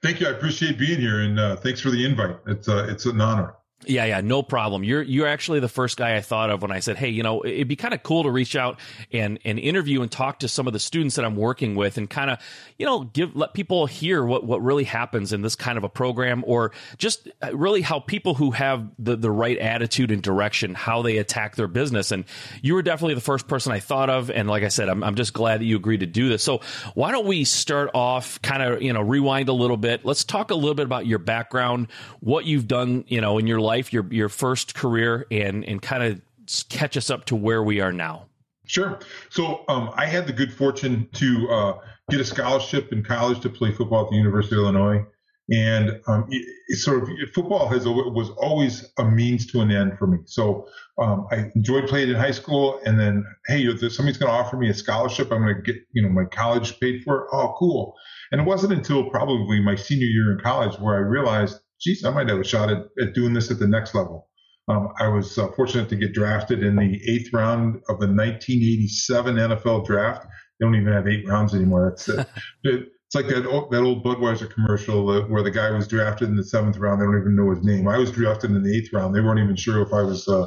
Thank 0.02 0.20
you. 0.20 0.28
I 0.28 0.30
appreciate 0.30 0.78
being 0.78 1.00
here. 1.00 1.20
And 1.20 1.38
uh, 1.38 1.56
thanks 1.56 1.80
for 1.80 1.90
the 1.90 2.04
invite. 2.04 2.36
It's, 2.46 2.68
uh, 2.68 2.86
it's 2.88 3.06
an 3.06 3.20
honor. 3.20 3.54
Yeah, 3.86 4.04
yeah, 4.04 4.20
no 4.20 4.42
problem. 4.42 4.82
You're 4.82 5.02
you're 5.02 5.26
actually 5.26 5.60
the 5.60 5.68
first 5.68 5.96
guy 5.96 6.16
I 6.16 6.20
thought 6.20 6.50
of 6.50 6.62
when 6.62 6.72
I 6.72 6.80
said, 6.80 6.96
"Hey, 6.96 7.10
you 7.10 7.22
know, 7.22 7.44
it'd 7.44 7.68
be 7.68 7.76
kind 7.76 7.94
of 7.94 8.02
cool 8.02 8.24
to 8.24 8.30
reach 8.30 8.56
out 8.56 8.80
and 9.12 9.38
and 9.44 9.58
interview 9.58 10.02
and 10.02 10.10
talk 10.10 10.40
to 10.40 10.48
some 10.48 10.66
of 10.66 10.72
the 10.72 10.78
students 10.80 11.16
that 11.16 11.24
I'm 11.24 11.36
working 11.36 11.76
with 11.76 11.96
and 11.96 12.10
kind 12.10 12.30
of, 12.30 12.38
you 12.78 12.86
know, 12.86 13.04
give 13.04 13.36
let 13.36 13.54
people 13.54 13.86
hear 13.86 14.24
what 14.24 14.44
what 14.44 14.62
really 14.62 14.84
happens 14.84 15.32
in 15.32 15.42
this 15.42 15.54
kind 15.54 15.78
of 15.78 15.84
a 15.84 15.88
program 15.88 16.42
or 16.46 16.72
just 16.98 17.28
uh, 17.42 17.56
really 17.56 17.80
how 17.80 18.00
people 18.00 18.34
who 18.34 18.50
have 18.50 18.88
the 18.98 19.14
the 19.16 19.30
right 19.30 19.58
attitude 19.58 20.10
and 20.10 20.22
direction 20.22 20.74
how 20.74 21.02
they 21.02 21.18
attack 21.18 21.54
their 21.56 21.68
business." 21.68 22.10
And 22.10 22.24
you 22.62 22.74
were 22.74 22.82
definitely 22.82 23.14
the 23.14 23.20
first 23.20 23.46
person 23.46 23.72
I 23.72 23.78
thought 23.78 24.10
of 24.10 24.30
and 24.30 24.48
like 24.48 24.64
I 24.64 24.68
said, 24.68 24.88
I'm 24.88 25.04
I'm 25.04 25.14
just 25.14 25.32
glad 25.32 25.60
that 25.60 25.64
you 25.64 25.76
agreed 25.76 26.00
to 26.00 26.06
do 26.06 26.28
this. 26.28 26.42
So, 26.42 26.60
why 26.94 27.12
don't 27.12 27.26
we 27.26 27.44
start 27.44 27.90
off 27.94 28.42
kind 28.42 28.62
of, 28.62 28.82
you 28.82 28.92
know, 28.92 29.00
rewind 29.02 29.48
a 29.48 29.52
little 29.52 29.76
bit. 29.76 30.04
Let's 30.04 30.24
talk 30.24 30.50
a 30.50 30.54
little 30.56 30.74
bit 30.74 30.86
about 30.86 31.06
your 31.06 31.20
background, 31.20 31.88
what 32.20 32.46
you've 32.46 32.66
done, 32.66 33.04
you 33.06 33.20
know, 33.20 33.38
in 33.38 33.46
your 33.46 33.60
life 33.60 33.75
life, 33.76 33.92
your 33.92 34.06
your 34.10 34.28
first 34.28 34.74
career, 34.74 35.26
and 35.30 35.64
and 35.64 35.82
kind 35.82 36.02
of 36.02 36.20
catch 36.68 36.96
us 36.96 37.10
up 37.10 37.24
to 37.26 37.36
where 37.36 37.62
we 37.62 37.80
are 37.80 37.92
now. 37.92 38.26
Sure. 38.66 38.98
So 39.30 39.64
um, 39.68 39.90
I 39.94 40.06
had 40.06 40.26
the 40.26 40.32
good 40.32 40.52
fortune 40.52 41.08
to 41.14 41.48
uh, 41.50 41.78
get 42.10 42.20
a 42.20 42.24
scholarship 42.24 42.92
in 42.92 43.04
college 43.04 43.40
to 43.40 43.50
play 43.50 43.72
football 43.72 44.04
at 44.04 44.10
the 44.10 44.16
University 44.16 44.56
of 44.56 44.62
Illinois. 44.62 45.04
And 45.48 46.00
um, 46.08 46.26
it, 46.28 46.44
it 46.66 46.78
sort 46.78 47.04
of 47.04 47.08
football 47.32 47.68
has 47.68 47.86
was 47.86 48.30
always 48.30 48.92
a 48.98 49.04
means 49.04 49.46
to 49.52 49.60
an 49.60 49.70
end 49.70 49.96
for 49.96 50.08
me. 50.08 50.18
So 50.24 50.66
um, 51.00 51.28
I 51.30 51.52
enjoyed 51.54 51.86
playing 51.86 52.08
in 52.08 52.16
high 52.16 52.32
school, 52.32 52.80
and 52.84 52.98
then 52.98 53.24
hey, 53.46 53.64
somebody's 53.88 54.18
going 54.18 54.32
to 54.32 54.36
offer 54.36 54.56
me 54.56 54.68
a 54.70 54.74
scholarship. 54.74 55.30
I'm 55.30 55.42
going 55.42 55.54
to 55.54 55.62
get 55.62 55.76
you 55.92 56.02
know 56.02 56.08
my 56.08 56.24
college 56.24 56.80
paid 56.80 57.04
for. 57.04 57.32
Oh, 57.32 57.54
cool! 57.60 57.94
And 58.32 58.40
it 58.40 58.44
wasn't 58.44 58.72
until 58.72 59.08
probably 59.08 59.60
my 59.60 59.76
senior 59.76 60.08
year 60.08 60.32
in 60.32 60.40
college 60.40 60.80
where 60.80 60.96
I 60.96 60.98
realized, 60.98 61.60
geez, 61.80 62.04
I 62.04 62.10
might 62.10 62.28
have 62.28 62.38
a 62.38 62.44
shot 62.44 62.70
at, 62.70 62.84
at 63.00 63.14
doing 63.14 63.32
this 63.32 63.50
at 63.50 63.58
the 63.58 63.66
next 63.66 63.94
level. 63.94 64.28
Um, 64.68 64.88
I 64.98 65.08
was 65.08 65.38
uh, 65.38 65.48
fortunate 65.52 65.88
to 65.90 65.96
get 65.96 66.12
drafted 66.12 66.62
in 66.62 66.74
the 66.74 67.00
eighth 67.08 67.32
round 67.32 67.76
of 67.88 68.00
the 68.00 68.08
1987 68.08 69.36
NFL 69.36 69.86
draft. 69.86 70.26
They 70.58 70.66
don't 70.66 70.74
even 70.74 70.92
have 70.92 71.06
eight 71.06 71.26
rounds 71.28 71.54
anymore. 71.54 71.90
That's 71.90 72.08
uh, 72.08 72.24
it, 72.64 72.88
it's 73.06 73.14
like 73.14 73.28
that 73.28 73.46
old, 73.46 73.70
that 73.70 73.82
old 73.82 74.04
Budweiser 74.04 74.50
commercial 74.52 75.08
uh, 75.08 75.20
where 75.28 75.44
the 75.44 75.50
guy 75.50 75.70
was 75.70 75.86
drafted 75.86 76.28
in 76.28 76.36
the 76.36 76.42
seventh 76.42 76.78
round. 76.78 77.00
They 77.00 77.04
don't 77.04 77.20
even 77.20 77.36
know 77.36 77.50
his 77.50 77.64
name. 77.64 77.86
I 77.86 77.98
was 77.98 78.10
drafted 78.10 78.50
in 78.50 78.62
the 78.62 78.76
eighth 78.76 78.92
round. 78.92 79.14
They 79.14 79.20
weren't 79.20 79.38
even 79.38 79.54
sure 79.54 79.82
if 79.82 79.92
I 79.92 80.02
was 80.02 80.26
uh, 80.26 80.46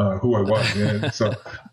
uh, 0.00 0.18
who 0.18 0.34
I 0.34 0.40
was. 0.40 0.76
And 0.76 1.14
so, 1.14 1.26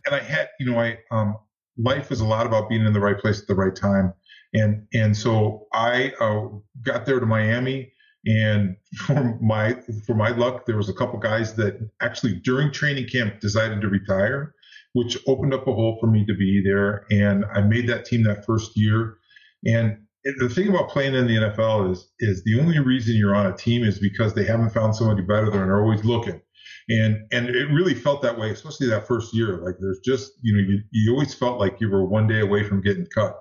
and 0.05 0.13
I 0.13 0.19
had, 0.19 0.49
you 0.59 0.71
know, 0.71 0.79
I 0.79 0.99
um, 1.09 1.37
life 1.77 2.11
is 2.11 2.19
a 2.19 2.25
lot 2.25 2.45
about 2.45 2.69
being 2.69 2.85
in 2.85 2.93
the 2.93 2.99
right 2.99 3.17
place 3.17 3.41
at 3.41 3.47
the 3.47 3.55
right 3.55 3.75
time. 3.75 4.13
And 4.53 4.85
and 4.93 5.17
so 5.17 5.67
I 5.73 6.13
uh, 6.21 6.49
got 6.83 7.07
there 7.07 7.19
to 7.19 7.25
Miami 7.25 7.91
and 8.27 8.75
for 8.97 9.39
my 9.41 9.77
for 10.05 10.13
my 10.13 10.29
luck, 10.29 10.65
there 10.65 10.77
was 10.77 10.89
a 10.89 10.93
couple 10.93 11.17
guys 11.17 11.55
that 11.55 11.79
actually 12.01 12.35
during 12.35 12.71
training 12.71 13.07
camp 13.07 13.39
decided 13.39 13.81
to 13.81 13.87
retire, 13.87 14.53
which 14.93 15.17
opened 15.27 15.53
up 15.53 15.67
a 15.67 15.73
hole 15.73 15.97
for 16.01 16.07
me 16.07 16.25
to 16.25 16.33
be 16.33 16.61
there. 16.63 17.05
And 17.09 17.45
I 17.53 17.61
made 17.61 17.87
that 17.87 18.05
team 18.05 18.23
that 18.23 18.45
first 18.45 18.71
year. 18.75 19.17
And 19.65 19.97
the 20.39 20.49
thing 20.49 20.67
about 20.67 20.89
playing 20.89 21.15
in 21.15 21.25
the 21.27 21.35
NFL 21.35 21.91
is 21.91 22.11
is 22.19 22.43
the 22.43 22.59
only 22.59 22.79
reason 22.79 23.15
you're 23.15 23.35
on 23.35 23.45
a 23.45 23.55
team 23.55 23.83
is 23.83 23.97
because 23.97 24.33
they 24.33 24.43
haven't 24.43 24.71
found 24.71 24.93
somebody 24.93 25.21
better 25.21 25.49
than 25.49 25.61
they're 25.61 25.81
always 25.81 26.03
looking. 26.03 26.41
And 26.89 27.25
and 27.31 27.47
it 27.47 27.67
really 27.67 27.93
felt 27.93 28.21
that 28.23 28.37
way, 28.37 28.51
especially 28.51 28.87
that 28.87 29.07
first 29.07 29.33
year. 29.33 29.57
Like 29.63 29.75
there's 29.79 29.99
just 30.03 30.33
you 30.41 30.53
know 30.53 30.67
you, 30.67 30.79
you 30.91 31.13
always 31.13 31.33
felt 31.33 31.61
like 31.61 31.79
you 31.79 31.89
were 31.89 32.05
one 32.05 32.27
day 32.27 32.41
away 32.41 32.63
from 32.63 32.81
getting 32.81 33.07
cut. 33.13 33.37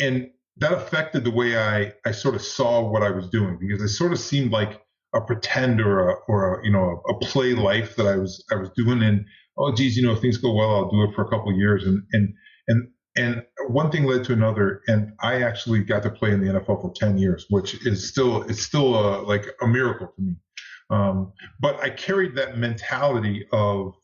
And 0.00 0.30
that 0.58 0.72
affected 0.72 1.24
the 1.24 1.30
way 1.30 1.58
I, 1.58 1.92
I 2.04 2.12
sort 2.12 2.34
of 2.34 2.42
saw 2.42 2.80
what 2.80 3.02
I 3.02 3.10
was 3.10 3.28
doing 3.28 3.58
because 3.60 3.82
it 3.82 3.88
sort 3.88 4.12
of 4.12 4.18
seemed 4.18 4.52
like 4.52 4.80
a 5.14 5.20
pretend 5.20 5.80
or 5.80 6.10
a, 6.10 6.14
or 6.28 6.60
a, 6.60 6.64
you 6.64 6.72
know, 6.72 7.02
a, 7.08 7.12
a 7.12 7.18
play 7.20 7.54
life 7.54 7.96
that 7.96 8.06
I 8.06 8.16
was, 8.16 8.44
I 8.50 8.56
was 8.56 8.70
doing. 8.76 9.02
And, 9.02 9.24
oh, 9.58 9.72
geez, 9.72 9.96
you 9.96 10.02
know, 10.06 10.12
if 10.12 10.20
things 10.20 10.38
go 10.38 10.52
well, 10.52 10.74
I'll 10.74 10.90
do 10.90 11.02
it 11.04 11.14
for 11.14 11.24
a 11.24 11.28
couple 11.28 11.52
years. 11.52 11.84
And, 11.84 12.02
and, 12.12 12.34
and, 12.68 12.88
and 13.16 13.42
one 13.68 13.90
thing 13.90 14.04
led 14.04 14.24
to 14.24 14.32
another. 14.32 14.80
And 14.88 15.12
I 15.20 15.42
actually 15.42 15.80
got 15.84 16.02
to 16.04 16.10
play 16.10 16.32
in 16.32 16.40
the 16.40 16.52
NFL 16.52 16.82
for 16.82 16.92
10 16.94 17.18
years, 17.18 17.46
which 17.50 17.86
is 17.86 18.08
still, 18.08 18.42
it's 18.42 18.62
still 18.62 18.94
a, 18.94 19.22
like 19.22 19.46
a 19.60 19.66
miracle 19.66 20.08
to 20.08 20.22
me. 20.22 20.34
Um, 20.88 21.32
but 21.60 21.80
I 21.80 21.90
carried 21.90 22.36
that 22.36 22.56
mentality 22.56 23.46
of, 23.52 23.94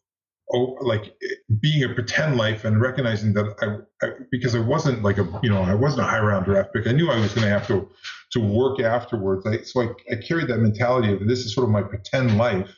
oh, 0.53 0.77
like 0.81 1.15
being 1.61 1.85
a 1.85 1.95
pretend 1.95 2.37
life 2.37 2.65
and 2.65 2.81
recognizing 2.81 3.33
that 3.35 3.55
I, 3.61 4.07
I, 4.07 4.11
because 4.31 4.55
I 4.55 4.61
wasn't 4.61 5.03
like 5.03 5.19
a 5.19 5.41
you 5.43 5.51
know 5.51 5.63
I 5.63 5.75
wasn't 5.75 6.03
a 6.03 6.11
high 6.11 6.21
round 6.21 6.45
draft 6.45 6.73
pick. 6.73 6.87
I 6.87 6.93
knew 6.93 7.11
I 7.11 7.19
was 7.19 7.33
going 7.35 7.47
to 7.47 7.53
have 7.53 7.67
to 7.69 7.89
to 8.33 8.41
work 8.41 8.81
afterwards. 8.81 9.47
I, 9.47 9.63
so 9.63 9.83
I, 9.83 9.89
I 10.13 10.17
carried 10.17 10.49
that 10.49 10.59
mentality 10.59 11.13
of 11.13 11.27
this 11.27 11.41
is 11.41 11.55
sort 11.55 11.65
of 11.65 11.71
my 11.71 11.83
pretend 11.83 12.37
life 12.37 12.75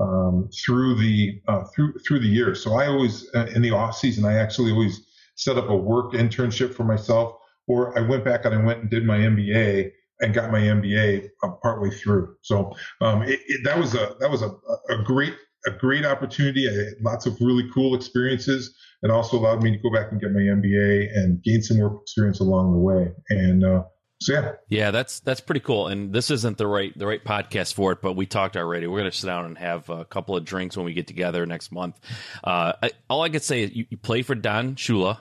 um, 0.00 0.48
through 0.64 0.96
the 0.96 1.40
uh, 1.48 1.64
through 1.74 1.94
through 2.06 2.20
the 2.20 2.28
years. 2.28 2.62
So 2.62 2.74
I 2.74 2.86
always 2.86 3.26
uh, 3.34 3.46
in 3.54 3.62
the 3.62 3.70
off 3.70 3.96
season 3.96 4.24
I 4.24 4.34
actually 4.34 4.72
always 4.72 5.04
set 5.36 5.56
up 5.56 5.68
a 5.68 5.76
work 5.76 6.12
internship 6.12 6.74
for 6.74 6.84
myself, 6.84 7.36
or 7.66 7.96
I 7.98 8.02
went 8.02 8.24
back 8.24 8.44
and 8.44 8.54
I 8.54 8.62
went 8.62 8.80
and 8.80 8.90
did 8.90 9.04
my 9.04 9.18
MBA 9.18 9.92
and 10.20 10.34
got 10.34 10.50
my 10.50 10.60
MBA 10.60 11.28
uh, 11.42 11.48
partway 11.62 11.90
through. 11.90 12.36
So 12.42 12.74
um, 13.00 13.22
it, 13.22 13.40
it, 13.46 13.60
that 13.64 13.78
was 13.78 13.94
a 13.94 14.16
that 14.20 14.30
was 14.30 14.42
a, 14.42 14.50
a 14.90 15.02
great 15.04 15.34
a 15.68 15.78
great 15.78 16.04
opportunity. 16.04 16.68
I 16.68 16.72
had 16.72 16.94
lots 17.00 17.26
of 17.26 17.36
really 17.40 17.68
cool 17.72 17.94
experiences 17.94 18.74
and 19.02 19.12
also 19.12 19.38
allowed 19.38 19.62
me 19.62 19.70
to 19.70 19.78
go 19.78 19.90
back 19.92 20.10
and 20.10 20.20
get 20.20 20.32
my 20.32 20.40
MBA 20.40 21.16
and 21.16 21.42
gain 21.42 21.62
some 21.62 21.78
work 21.78 22.02
experience 22.02 22.40
along 22.40 22.72
the 22.72 22.78
way. 22.78 23.12
And, 23.30 23.64
uh, 23.64 23.84
so 24.20 24.32
yeah, 24.32 24.52
yeah, 24.68 24.90
that's 24.90 25.20
that's 25.20 25.40
pretty 25.40 25.60
cool. 25.60 25.86
And 25.86 26.12
this 26.12 26.30
isn't 26.32 26.58
the 26.58 26.66
right 26.66 26.96
the 26.98 27.06
right 27.06 27.24
podcast 27.24 27.74
for 27.74 27.92
it, 27.92 28.02
but 28.02 28.14
we 28.14 28.26
talked 28.26 28.56
already. 28.56 28.88
We're 28.88 28.98
going 28.98 29.10
to 29.10 29.16
sit 29.16 29.28
down 29.28 29.44
and 29.44 29.56
have 29.56 29.88
a 29.90 30.04
couple 30.04 30.36
of 30.36 30.44
drinks 30.44 30.76
when 30.76 30.84
we 30.84 30.92
get 30.92 31.06
together 31.06 31.46
next 31.46 31.70
month. 31.70 32.00
Uh, 32.42 32.72
I, 32.82 32.90
all 33.08 33.22
I 33.22 33.28
could 33.28 33.44
say 33.44 33.62
is 33.62 33.72
you, 33.72 33.86
you 33.90 33.96
play 33.96 34.22
for 34.22 34.34
Don 34.34 34.74
Shula. 34.74 35.18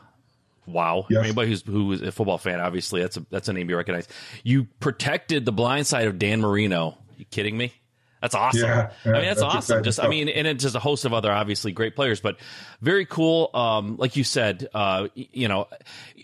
Wow! 0.65 1.05
Yes. 1.11 1.25
Anybody 1.25 1.49
who's 1.49 1.61
who 1.61 1.91
is 1.91 2.01
a 2.01 2.11
football 2.11 2.39
fan, 2.39 2.59
obviously, 2.59 3.01
that's 3.01 3.17
a 3.17 3.25
that's 3.29 3.47
a 3.47 3.53
name 3.53 3.69
you 3.69 3.77
recognize. 3.77 4.07
You 4.43 4.65
protected 4.79 5.45
the 5.45 5.51
blind 5.51 5.85
side 5.85 6.07
of 6.07 6.17
Dan 6.17 6.41
Marino. 6.41 6.89
Are 6.89 7.15
you 7.17 7.25
kidding 7.25 7.55
me? 7.55 7.73
That's 8.21 8.35
awesome. 8.35 8.61
Yeah, 8.61 8.91
yeah, 9.05 9.11
I 9.11 9.15
mean, 9.15 9.25
that's, 9.25 9.41
that's 9.41 9.55
awesome. 9.55 9.83
Just, 9.83 9.97
stuff. 9.97 10.07
I 10.07 10.09
mean, 10.09 10.27
and 10.29 10.47
it's 10.47 10.63
just 10.63 10.75
a 10.75 10.79
host 10.79 11.05
of 11.05 11.13
other 11.13 11.31
obviously 11.31 11.71
great 11.71 11.95
players, 11.95 12.19
but 12.19 12.37
very 12.81 13.05
cool. 13.05 13.49
Um, 13.53 13.97
like 13.97 14.15
you 14.15 14.23
said, 14.23 14.67
uh, 14.73 15.07
you 15.13 15.47
know, 15.47 15.67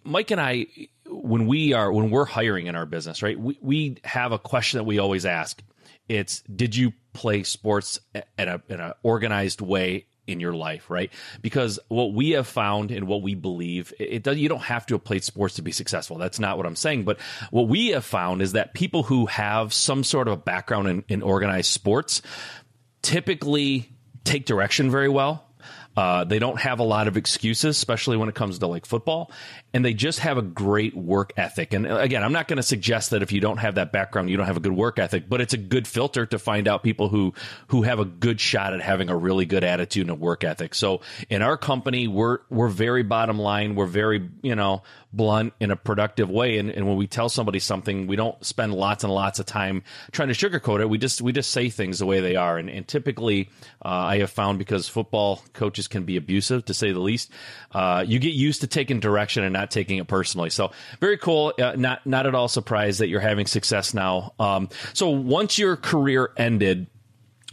Mike 0.04 0.32
and 0.32 0.42
I, 0.42 0.68
when 1.08 1.48
we 1.48 1.74
are 1.74 1.92
when 1.92 2.10
we're 2.10 2.26
hiring 2.26 2.68
in 2.68 2.76
our 2.76 2.86
business, 2.86 3.22
right? 3.22 3.40
We 3.40 3.58
we 3.62 3.98
have 4.04 4.32
a 4.32 4.40
question 4.40 4.80
that 4.80 4.86
we 4.86 5.00
always 5.00 5.26
ask. 5.26 5.62
It's 6.10 6.42
did 6.42 6.76
you 6.76 6.94
play 7.14 7.44
sports 7.44 8.00
in 8.14 8.24
a 8.50 8.62
in 8.68 8.80
an 8.80 8.94
organized 9.04 9.62
way 9.62 10.08
in 10.28 10.40
your 10.40 10.54
life, 10.54 10.90
right? 10.90 11.12
Because 11.42 11.80
what 11.88 12.14
we 12.14 12.32
have 12.32 12.48
found 12.48 12.92
and 12.92 13.08
what 13.08 13.22
we 13.22 13.36
believe, 13.36 13.94
it 14.00 14.24
does, 14.24 14.38
you 14.38 14.50
don't 14.50 14.64
have 14.64 14.86
to 14.88 14.96
have 14.96 15.04
played 15.04 15.24
sports 15.24 15.56
to 15.56 15.62
be 15.62 15.72
successful. 15.72 16.18
That's 16.18 16.40
not 16.40 16.58
what 16.58 16.66
I'm 16.66 16.76
saying. 16.76 17.04
But 17.04 17.20
what 17.52 17.68
we 17.68 17.90
have 17.90 18.06
found 18.06 18.42
is 18.42 18.54
that 18.54 18.74
people 18.74 19.04
who 19.04 19.26
have 19.26 19.74
some 19.74 20.04
sort 20.04 20.28
of 20.28 20.34
a 20.34 20.38
background 20.38 20.88
in, 20.88 21.04
in 21.10 21.22
organized 21.22 21.72
sports 21.72 22.22
typically 23.02 23.90
take 24.24 24.46
direction 24.46 24.90
very 24.90 25.10
well 25.10 25.46
uh, 25.96 26.24
they 26.24 26.40
don't 26.40 26.60
have 26.60 26.80
a 26.80 26.84
lot 26.84 27.08
of 27.08 27.18
excuses, 27.18 27.78
especially 27.78 28.18
when 28.18 28.30
it 28.30 28.36
comes 28.36 28.60
to 28.60 28.68
like 28.68 28.86
football, 28.86 29.32
and 29.74 29.86
they 29.86 29.94
just 29.94 30.20
have 30.20 30.38
a 30.38 30.42
great 30.42 30.96
work 30.96 31.34
ethic. 31.38 31.74
And 31.74 31.86
uh, 31.86 31.98
again, 31.98 32.24
I'm 32.24 32.34
not 32.34 32.48
going 32.48 32.58
to 32.58 32.64
suggest 32.64 33.12
that 33.12 33.22
if 33.22 33.32
you 33.32 33.40
don't 33.40 33.58
have 33.58 33.76
that 33.76 33.92
background, 33.92 34.30
you 34.30 34.38
don't 34.38 34.48
have 34.48 34.58
a 34.58 34.62
good 34.62 34.72
work 34.74 34.98
ethic, 34.98 35.30
but 35.30 35.42
it's 35.42 35.54
a 35.54 35.58
good 35.58 35.88
filter 35.88 36.26
to 36.26 36.40
find 36.40 36.68
out 36.68 36.84
people 36.84 37.10
who 37.10 37.34
who 37.68 37.84
have 37.84 38.00
a 38.00 38.06
good 38.06 38.42
shot 38.42 38.74
at 38.74 38.82
having 38.82 39.10
a 39.10 39.16
really 39.16 39.46
good 39.46 39.64
attitude 39.64 40.04
and 40.04 40.12
a 40.12 40.16
work 40.16 40.44
ethic. 40.44 40.74
So 40.74 41.02
in 41.30 41.42
our 41.42 41.58
company, 41.58 42.08
we're 42.08 42.40
we're 42.50 42.70
very 42.70 43.04
bottom 43.04 43.38
line. 43.38 43.76
We're 43.76 43.86
very 43.86 44.30
you 44.42 44.56
know 44.56 44.84
blunt 45.14 45.54
in 45.60 45.72
a 45.72 45.76
productive 45.76 46.30
way. 46.30 46.58
And, 46.58 46.70
and 46.70 46.88
when 46.88 46.98
we 46.98 47.08
tell 47.08 47.30
somebody 47.30 47.60
something, 47.60 48.08
we 48.08 48.16
don't 48.16 48.44
spend 48.44 48.74
lots 48.74 49.04
and 49.04 49.14
lots 49.14 49.40
of 49.40 49.46
time 49.46 49.84
trying 50.12 50.30
to 50.30 50.34
sugarcoat 50.34 50.82
it. 50.82 50.90
We 50.90 50.98
just 50.98 51.22
we 51.22 51.32
just 51.32 51.52
say 51.52 51.70
things 51.70 52.00
the 52.00 52.06
way 52.06 52.20
they 52.20 52.36
are. 52.36 52.58
And, 52.58 52.70
and 52.70 52.88
typically, 52.88 53.50
uh, 53.86 53.90
I 53.90 54.18
have 54.20 54.32
found 54.32 54.60
because 54.60 54.90
football 54.90 55.42
coaches 55.54 55.88
can 55.88 56.04
be 56.04 56.18
abusive 56.18 56.66
to 56.66 56.74
say 56.74 56.92
the 56.92 57.00
least, 57.00 57.32
uh, 57.72 58.04
you 58.06 58.20
get 58.20 58.34
used 58.34 58.62
to 58.62 58.68
taking 58.68 59.00
direction 59.00 59.44
and 59.44 59.54
not 59.54 59.72
taking 59.72 59.98
it 59.98 60.08
personally. 60.08 60.50
So 60.50 60.72
very 61.00 61.18
cool. 61.18 61.54
Uh, 61.60 61.74
not 61.78 62.06
not 62.06 62.26
at 62.26 62.36
all 62.36 62.48
surprised 62.48 63.00
that 63.00 63.08
you're 63.08 63.20
having 63.20 63.46
success 63.46 63.94
now. 63.94 64.34
Um, 64.40 64.70
so 64.94 65.10
once 65.10 65.58
your 65.58 65.76
career 65.76 66.32
ended 66.36 66.88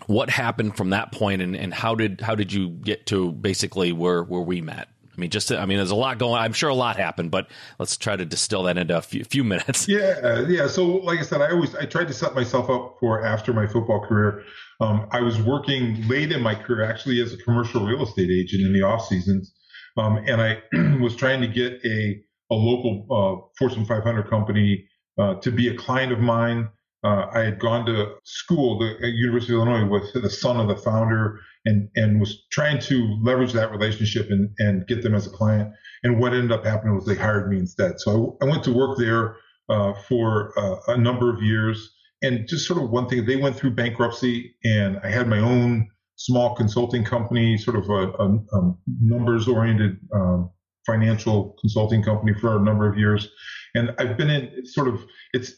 what 0.06 0.30
happened 0.30 0.76
from 0.76 0.90
that 0.90 1.12
point 1.12 1.42
and, 1.42 1.54
and 1.54 1.74
how 1.74 1.94
did 1.94 2.20
how 2.20 2.34
did 2.34 2.52
you 2.52 2.70
get 2.70 3.06
to 3.06 3.32
basically 3.32 3.92
where 3.92 4.22
where 4.22 4.40
we 4.40 4.60
met 4.60 4.88
I 5.20 5.24
mean, 5.24 5.30
just 5.30 5.52
I 5.52 5.66
mean, 5.66 5.76
there's 5.76 5.90
a 5.90 5.96
lot 5.96 6.16
going. 6.16 6.40
I'm 6.40 6.54
sure 6.54 6.70
a 6.70 6.74
lot 6.74 6.96
happened, 6.96 7.30
but 7.30 7.50
let's 7.78 7.94
try 7.98 8.16
to 8.16 8.24
distill 8.24 8.62
that 8.62 8.78
into 8.78 8.96
a 8.96 9.02
few, 9.02 9.22
few 9.24 9.44
minutes. 9.44 9.86
Yeah, 9.86 10.46
yeah. 10.48 10.66
So, 10.66 10.86
like 10.86 11.18
I 11.18 11.22
said, 11.22 11.42
I 11.42 11.50
always 11.50 11.74
I 11.74 11.84
tried 11.84 12.08
to 12.08 12.14
set 12.14 12.34
myself 12.34 12.70
up 12.70 12.96
for 12.98 13.22
after 13.22 13.52
my 13.52 13.66
football 13.66 14.00
career. 14.00 14.44
Um, 14.80 15.06
I 15.10 15.20
was 15.20 15.38
working 15.42 16.08
late 16.08 16.32
in 16.32 16.40
my 16.40 16.54
career, 16.54 16.84
actually, 16.84 17.20
as 17.20 17.34
a 17.34 17.36
commercial 17.36 17.84
real 17.84 18.02
estate 18.02 18.30
agent 18.30 18.64
in 18.64 18.72
the 18.72 18.80
off 18.80 19.06
seasons, 19.06 19.52
um, 19.98 20.24
and 20.26 20.40
I 20.40 20.62
was 21.02 21.16
trying 21.16 21.42
to 21.42 21.48
get 21.48 21.84
a 21.84 22.18
a 22.50 22.54
local 22.54 23.04
uh, 23.10 23.46
Fortune 23.58 23.84
500 23.84 24.30
company 24.30 24.88
uh, 25.18 25.34
to 25.34 25.50
be 25.50 25.68
a 25.68 25.74
client 25.74 26.12
of 26.12 26.20
mine. 26.20 26.70
Uh, 27.04 27.26
I 27.30 27.40
had 27.40 27.58
gone 27.58 27.84
to 27.86 28.14
school 28.24 28.78
the, 28.78 29.06
University 29.06 29.52
of 29.52 29.60
Illinois 29.60 29.86
with 29.86 30.14
the 30.14 30.30
son 30.30 30.58
of 30.58 30.68
the 30.68 30.76
founder 30.76 31.40
and, 31.66 31.88
and 31.96 32.20
was 32.20 32.46
trying 32.50 32.78
to 32.80 33.18
leverage 33.22 33.52
that 33.52 33.70
relationship 33.70 34.30
and, 34.30 34.50
and 34.58 34.86
get 34.86 35.02
them 35.02 35.14
as 35.14 35.26
a 35.26 35.30
client. 35.30 35.72
And 36.02 36.18
what 36.18 36.32
ended 36.32 36.52
up 36.52 36.64
happening 36.64 36.94
was 36.94 37.04
they 37.04 37.14
hired 37.14 37.50
me 37.50 37.58
instead. 37.58 38.00
So 38.00 38.38
I, 38.40 38.46
I 38.46 38.48
went 38.48 38.64
to 38.64 38.72
work 38.72 38.98
there 38.98 39.36
uh, 39.68 39.92
for 40.08 40.58
uh, 40.58 40.92
a 40.94 40.96
number 40.96 41.32
of 41.32 41.42
years. 41.42 41.96
And 42.22 42.46
just 42.46 42.66
sort 42.66 42.82
of 42.82 42.90
one 42.90 43.08
thing, 43.08 43.24
they 43.24 43.36
went 43.36 43.56
through 43.56 43.70
bankruptcy 43.70 44.54
and 44.64 44.98
I 45.02 45.10
had 45.10 45.26
my 45.26 45.38
own 45.38 45.88
small 46.16 46.54
consulting 46.54 47.02
company, 47.02 47.56
sort 47.56 47.76
of 47.76 47.88
a, 47.88 48.12
a, 48.22 48.28
a 48.28 48.74
numbers 49.00 49.48
oriented 49.48 49.98
um, 50.14 50.50
financial 50.86 51.56
consulting 51.60 52.02
company 52.02 52.34
for 52.38 52.56
a 52.56 52.60
number 52.60 52.90
of 52.90 52.98
years. 52.98 53.28
And 53.74 53.94
I've 53.98 54.18
been 54.18 54.28
in 54.28 54.66
sort 54.66 54.88
of, 54.88 55.02
it's 55.32 55.52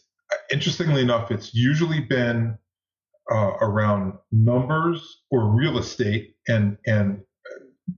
interestingly 0.53 1.03
enough, 1.03 1.31
it's 1.31 1.53
usually 1.53 2.01
been 2.01 2.57
uh, 3.31 3.53
around 3.61 4.15
numbers 4.31 5.23
or 5.31 5.55
real 5.55 5.79
estate, 5.79 6.35
and 6.49 6.77
and 6.87 7.21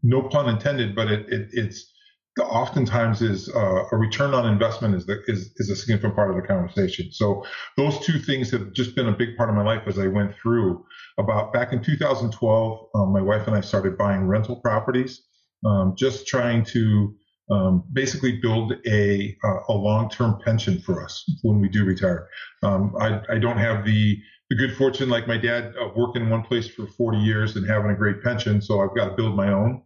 no 0.02 0.22
pun 0.22 0.48
intended, 0.48 0.94
but 0.94 1.10
it, 1.10 1.28
it, 1.28 1.48
it's 1.52 1.92
oftentimes 2.40 3.22
is 3.22 3.48
uh, 3.54 3.84
a 3.92 3.96
return 3.96 4.34
on 4.34 4.46
investment 4.46 4.94
is, 4.94 5.06
the, 5.06 5.22
is 5.26 5.52
is 5.56 5.70
a 5.70 5.76
significant 5.76 6.14
part 6.16 6.30
of 6.30 6.36
the 6.36 6.42
conversation. 6.42 7.10
So 7.12 7.44
those 7.76 7.98
two 8.00 8.18
things 8.18 8.50
have 8.50 8.72
just 8.72 8.96
been 8.96 9.08
a 9.08 9.12
big 9.16 9.36
part 9.36 9.48
of 9.48 9.54
my 9.54 9.62
life 9.62 9.82
as 9.86 9.98
I 9.98 10.08
went 10.08 10.34
through. 10.42 10.84
About 11.18 11.52
back 11.52 11.72
in 11.72 11.80
2012, 11.80 12.88
um, 12.94 13.12
my 13.12 13.22
wife 13.22 13.46
and 13.46 13.56
I 13.56 13.60
started 13.60 13.96
buying 13.96 14.26
rental 14.26 14.56
properties, 14.56 15.22
um, 15.64 15.94
just 15.96 16.26
trying 16.26 16.64
to 16.66 17.14
um, 17.50 17.84
basically 17.92 18.40
build 18.40 18.72
a 18.86 19.36
a 19.68 19.72
long 19.72 20.10
term 20.10 20.40
pension 20.44 20.80
for 20.80 21.04
us 21.04 21.24
when 21.42 21.60
we 21.60 21.68
do 21.68 21.84
retire. 21.84 22.28
Um, 22.62 22.94
I, 23.00 23.20
I 23.30 23.38
don't 23.38 23.58
have 23.58 23.84
the 23.84 24.18
the 24.50 24.56
good 24.56 24.76
fortune 24.76 25.08
like 25.08 25.26
my 25.26 25.38
dad 25.38 25.74
of 25.80 25.96
working 25.96 26.22
in 26.22 26.30
one 26.30 26.42
place 26.42 26.68
for 26.68 26.86
40 26.86 27.18
years 27.18 27.56
and 27.56 27.68
having 27.68 27.90
a 27.90 27.94
great 27.94 28.22
pension, 28.22 28.60
so 28.60 28.80
I've 28.80 28.94
got 28.94 29.10
to 29.10 29.16
build 29.16 29.36
my 29.36 29.52
own. 29.52 29.82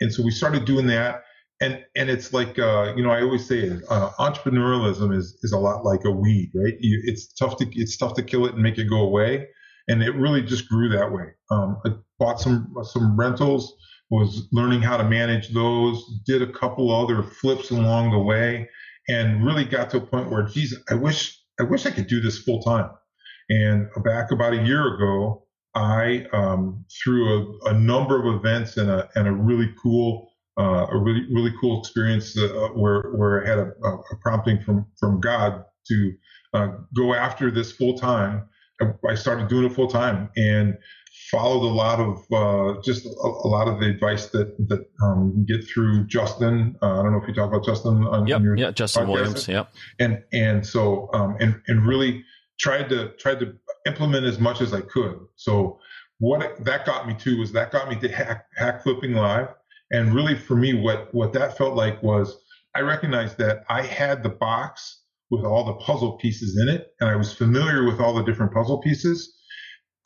And 0.00 0.12
so 0.12 0.22
we 0.22 0.30
started 0.30 0.64
doing 0.64 0.86
that 0.88 1.24
and 1.60 1.84
and 1.96 2.08
it's 2.08 2.32
like 2.32 2.58
uh, 2.58 2.92
you 2.96 3.02
know 3.02 3.10
I 3.10 3.22
always 3.22 3.46
say 3.46 3.70
uh, 3.90 4.10
entrepreneurialism 4.18 5.16
is 5.16 5.38
is 5.42 5.52
a 5.52 5.58
lot 5.58 5.84
like 5.84 6.04
a 6.04 6.10
weed, 6.10 6.52
right? 6.54 6.74
You, 6.78 7.02
it's 7.04 7.32
tough 7.32 7.56
to 7.58 7.66
it's 7.72 7.96
tough 7.96 8.14
to 8.14 8.22
kill 8.22 8.46
it 8.46 8.54
and 8.54 8.62
make 8.62 8.78
it 8.78 8.88
go 8.88 9.00
away, 9.00 9.48
and 9.88 10.02
it 10.02 10.14
really 10.14 10.42
just 10.42 10.68
grew 10.68 10.88
that 10.90 11.12
way. 11.12 11.24
Um, 11.50 11.80
I 11.84 11.90
bought 12.18 12.40
some 12.40 12.72
some 12.84 13.18
rentals, 13.18 13.74
was 14.10 14.46
learning 14.52 14.82
how 14.82 14.96
to 14.96 15.04
manage 15.04 15.52
those, 15.52 16.04
did 16.26 16.42
a 16.42 16.52
couple 16.52 16.94
other 16.94 17.22
flips 17.22 17.70
along 17.70 18.12
the 18.12 18.18
way, 18.18 18.68
and 19.08 19.44
really 19.44 19.64
got 19.64 19.90
to 19.90 19.96
a 19.98 20.00
point 20.00 20.30
where, 20.30 20.44
geez, 20.44 20.76
I 20.90 20.94
wish 20.94 21.40
I 21.58 21.64
wish 21.64 21.86
I 21.86 21.90
could 21.90 22.06
do 22.06 22.20
this 22.20 22.38
full 22.38 22.62
time. 22.62 22.90
And 23.50 23.88
back 24.04 24.30
about 24.30 24.52
a 24.52 24.62
year 24.62 24.94
ago, 24.94 25.44
I 25.74 26.26
um, 26.32 26.84
through 27.02 27.60
a, 27.64 27.70
a 27.70 27.72
number 27.74 28.18
of 28.18 28.34
events 28.34 28.76
and 28.76 28.90
a 28.90 29.08
and 29.14 29.28
a 29.28 29.32
really 29.32 29.72
cool 29.82 30.32
uh, 30.58 30.86
a 30.90 30.98
really 30.98 31.26
really 31.32 31.52
cool 31.60 31.80
experience 31.80 32.36
uh, 32.36 32.68
where 32.74 33.10
where 33.14 33.44
I 33.44 33.48
had 33.48 33.58
a, 33.58 33.72
a, 33.86 34.16
prompting 34.20 34.60
from 34.62 34.86
from 34.98 35.20
God 35.20 35.64
to 35.88 36.12
uh, 36.54 36.68
go 36.96 37.14
after 37.14 37.50
this 37.50 37.72
full 37.72 37.96
time. 37.96 38.48
I 39.08 39.14
started 39.14 39.48
doing 39.48 39.64
it 39.64 39.74
full 39.74 39.88
time 39.88 40.30
and 40.36 40.76
followed 41.30 41.68
a 41.68 41.72
lot 41.72 42.00
of 42.00 42.18
uh, 42.32 42.80
just 42.82 43.04
a, 43.06 43.08
a, 43.08 43.48
lot 43.48 43.66
of 43.66 43.80
the 43.80 43.86
advice 43.86 44.26
that 44.26 44.56
that 44.68 44.86
um, 45.02 45.34
you 45.36 45.56
get 45.56 45.68
through 45.68 46.06
Justin. 46.06 46.76
Uh, 46.82 47.00
I 47.00 47.02
don't 47.02 47.12
know 47.12 47.20
if 47.20 47.28
you 47.28 47.34
talk 47.34 47.48
about 47.48 47.64
Justin 47.64 48.06
on, 48.06 48.26
yep, 48.26 48.36
on 48.36 48.42
your 48.44 48.56
yeah 48.56 48.70
Justin 48.70 49.06
podcast. 49.06 49.12
Williams 49.12 49.48
yep 49.48 49.72
and 49.98 50.22
and 50.32 50.66
so 50.66 51.10
um, 51.12 51.36
and 51.40 51.60
and 51.66 51.86
really 51.86 52.24
tried 52.58 52.88
to 52.90 53.10
tried 53.18 53.40
to 53.40 53.54
implement 53.86 54.26
as 54.26 54.38
much 54.38 54.60
as 54.60 54.72
I 54.72 54.80
could. 54.80 55.18
So 55.36 55.78
what 56.18 56.64
that 56.64 56.84
got 56.84 57.06
me 57.06 57.14
to 57.20 57.38
was 57.38 57.52
that 57.52 57.70
got 57.70 57.88
me 57.88 57.96
to 57.96 58.08
hack 58.08 58.46
hack 58.56 58.82
flipping 58.82 59.14
live 59.14 59.48
and 59.90 60.14
really 60.14 60.36
for 60.36 60.54
me, 60.54 60.74
what, 60.74 61.12
what 61.14 61.32
that 61.32 61.56
felt 61.56 61.74
like 61.74 62.02
was 62.02 62.36
I 62.74 62.80
recognized 62.80 63.38
that 63.38 63.64
I 63.68 63.82
had 63.82 64.22
the 64.22 64.28
box 64.28 65.02
with 65.30 65.44
all 65.44 65.64
the 65.64 65.74
puzzle 65.74 66.12
pieces 66.18 66.58
in 66.60 66.68
it, 66.68 66.92
and 67.00 67.08
I 67.08 67.16
was 67.16 67.32
familiar 67.32 67.84
with 67.84 68.00
all 68.00 68.14
the 68.14 68.22
different 68.22 68.52
puzzle 68.52 68.78
pieces. 68.78 69.34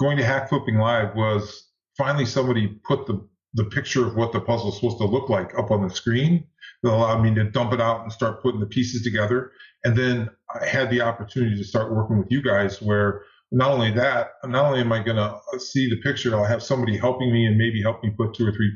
Going 0.00 0.16
to 0.16 0.24
Hack 0.24 0.48
Flipping 0.48 0.78
Live 0.78 1.14
was 1.14 1.68
finally 1.96 2.26
somebody 2.26 2.68
put 2.84 3.06
the, 3.06 3.26
the 3.54 3.64
picture 3.66 4.06
of 4.06 4.16
what 4.16 4.32
the 4.32 4.40
puzzle 4.40 4.70
is 4.70 4.76
supposed 4.76 4.98
to 4.98 5.04
look 5.04 5.28
like 5.28 5.56
up 5.58 5.70
on 5.70 5.86
the 5.86 5.94
screen 5.94 6.44
that 6.82 6.92
allowed 6.92 7.22
me 7.22 7.34
to 7.34 7.44
dump 7.44 7.72
it 7.72 7.80
out 7.80 8.02
and 8.02 8.12
start 8.12 8.42
putting 8.42 8.60
the 8.60 8.66
pieces 8.66 9.02
together. 9.02 9.52
And 9.84 9.96
then 9.96 10.30
I 10.54 10.66
had 10.66 10.90
the 10.90 11.00
opportunity 11.00 11.56
to 11.56 11.64
start 11.64 11.94
working 11.94 12.18
with 12.18 12.28
you 12.30 12.42
guys 12.42 12.80
where 12.80 13.22
not 13.50 13.70
only 13.70 13.90
that, 13.92 14.30
not 14.44 14.64
only 14.64 14.80
am 14.80 14.92
I 14.92 15.02
going 15.02 15.16
to 15.16 15.34
uh, 15.34 15.58
see 15.58 15.90
the 15.90 16.00
picture, 16.00 16.34
I'll 16.34 16.44
have 16.44 16.62
somebody 16.62 16.96
helping 16.96 17.32
me 17.32 17.44
and 17.46 17.58
maybe 17.58 17.82
help 17.82 18.02
me 18.02 18.10
put 18.10 18.34
two 18.34 18.46
or 18.46 18.52
three 18.52 18.72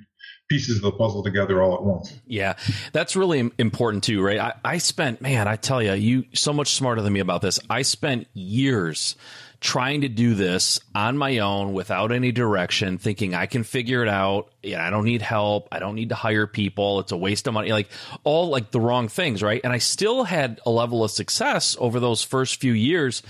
pieces 0.48 0.76
of 0.76 0.82
the 0.82 0.92
puzzle 0.92 1.22
together 1.22 1.62
all 1.62 1.74
at 1.74 1.82
once. 1.82 2.12
Yeah, 2.26 2.54
that's 2.92 3.16
really 3.16 3.50
important 3.58 4.04
too, 4.04 4.22
right? 4.22 4.38
I, 4.38 4.54
I 4.64 4.78
spent, 4.78 5.20
man, 5.20 5.48
I 5.48 5.56
tell 5.56 5.82
you, 5.82 5.92
you 5.94 6.24
so 6.34 6.52
much 6.52 6.74
smarter 6.74 7.02
than 7.02 7.12
me 7.12 7.20
about 7.20 7.42
this. 7.42 7.58
I 7.70 7.82
spent 7.82 8.28
years 8.34 9.16
trying 9.60 10.02
to 10.02 10.08
do 10.08 10.34
this 10.34 10.80
on 10.94 11.16
my 11.16 11.38
own 11.38 11.72
without 11.72 12.12
any 12.12 12.32
direction, 12.32 12.98
thinking 12.98 13.34
I 13.34 13.46
can 13.46 13.64
figure 13.64 14.02
it 14.02 14.08
out. 14.08 14.50
Yeah, 14.62 14.86
I 14.86 14.90
don't 14.90 15.04
need 15.04 15.22
help. 15.22 15.68
I 15.72 15.78
don't 15.78 15.94
need 15.94 16.10
to 16.10 16.14
hire 16.14 16.46
people. 16.46 17.00
It's 17.00 17.12
a 17.12 17.16
waste 17.16 17.46
of 17.46 17.54
money. 17.54 17.72
Like 17.72 17.88
all 18.24 18.48
like 18.48 18.70
the 18.70 18.80
wrong 18.80 19.08
things, 19.08 19.42
right? 19.42 19.60
And 19.64 19.72
I 19.72 19.78
still 19.78 20.24
had 20.24 20.60
a 20.66 20.70
level 20.70 21.04
of 21.04 21.10
success 21.10 21.76
over 21.80 22.00
those 22.00 22.22
first 22.22 22.60
few 22.60 22.72
years 22.72 23.22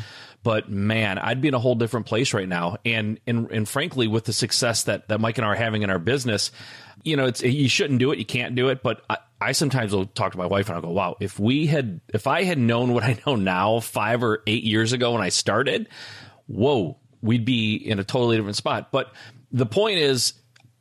but 0.43 0.71
man, 0.71 1.19
I'd 1.19 1.41
be 1.41 1.49
in 1.49 1.55
a 1.55 1.59
whole 1.59 1.75
different 1.75 2.07
place 2.07 2.33
right 2.33 2.49
now. 2.49 2.77
And 2.85 3.19
and 3.27 3.51
and 3.51 3.69
frankly, 3.69 4.07
with 4.07 4.27
the 4.27 4.33
success 4.33 4.85
that 4.85 5.09
that 5.09 5.19
Mike 5.19 5.39
and 5.39 5.45
I 5.45 5.49
are 5.49 5.55
having 5.57 5.83
in 5.83 5.91
our 5.91 5.99
business, 5.99 6.53
you 7.03 7.17
know, 7.17 7.27
it's 7.27 7.43
you 7.43 7.69
shouldn't 7.69 7.99
do 7.99 8.13
it, 8.13 8.21
you 8.21 8.25
can't 8.25 8.55
do 8.55 8.69
it. 8.69 8.81
But 8.81 9.03
I, 9.11 9.19
I 9.41 9.53
sometimes 9.53 9.93
will 9.93 10.07
talk 10.07 10.33
to 10.33 10.39
my 10.39 10.47
wife 10.47 10.69
and 10.69 10.77
I'll 10.77 10.83
go, 10.83 10.91
"Wow, 10.91 11.17
if 11.21 11.39
we 11.39 11.67
had, 11.67 12.01
if 12.13 12.27
I 12.27 12.45
had 12.45 12.59
known 12.59 12.93
what 12.95 13.05
I 13.05 13.19
know 13.27 13.37
now 13.37 13.81
five 13.81 14.23
or 14.23 14.43
eight 14.47 14.65
years 14.65 14.93
ago 14.93 15.13
when 15.13 15.23
I 15.23 15.29
started, 15.29 15.89
whoa, 16.47 16.99
we'd 17.21 17.45
be 17.45 17.75
in 17.75 17.99
a 17.99 18.05
totally 18.05 18.37
different 18.37 18.57
spot." 18.57 18.91
But 18.93 19.13
the 19.53 19.67
point 19.67 19.99
is, 19.99 20.35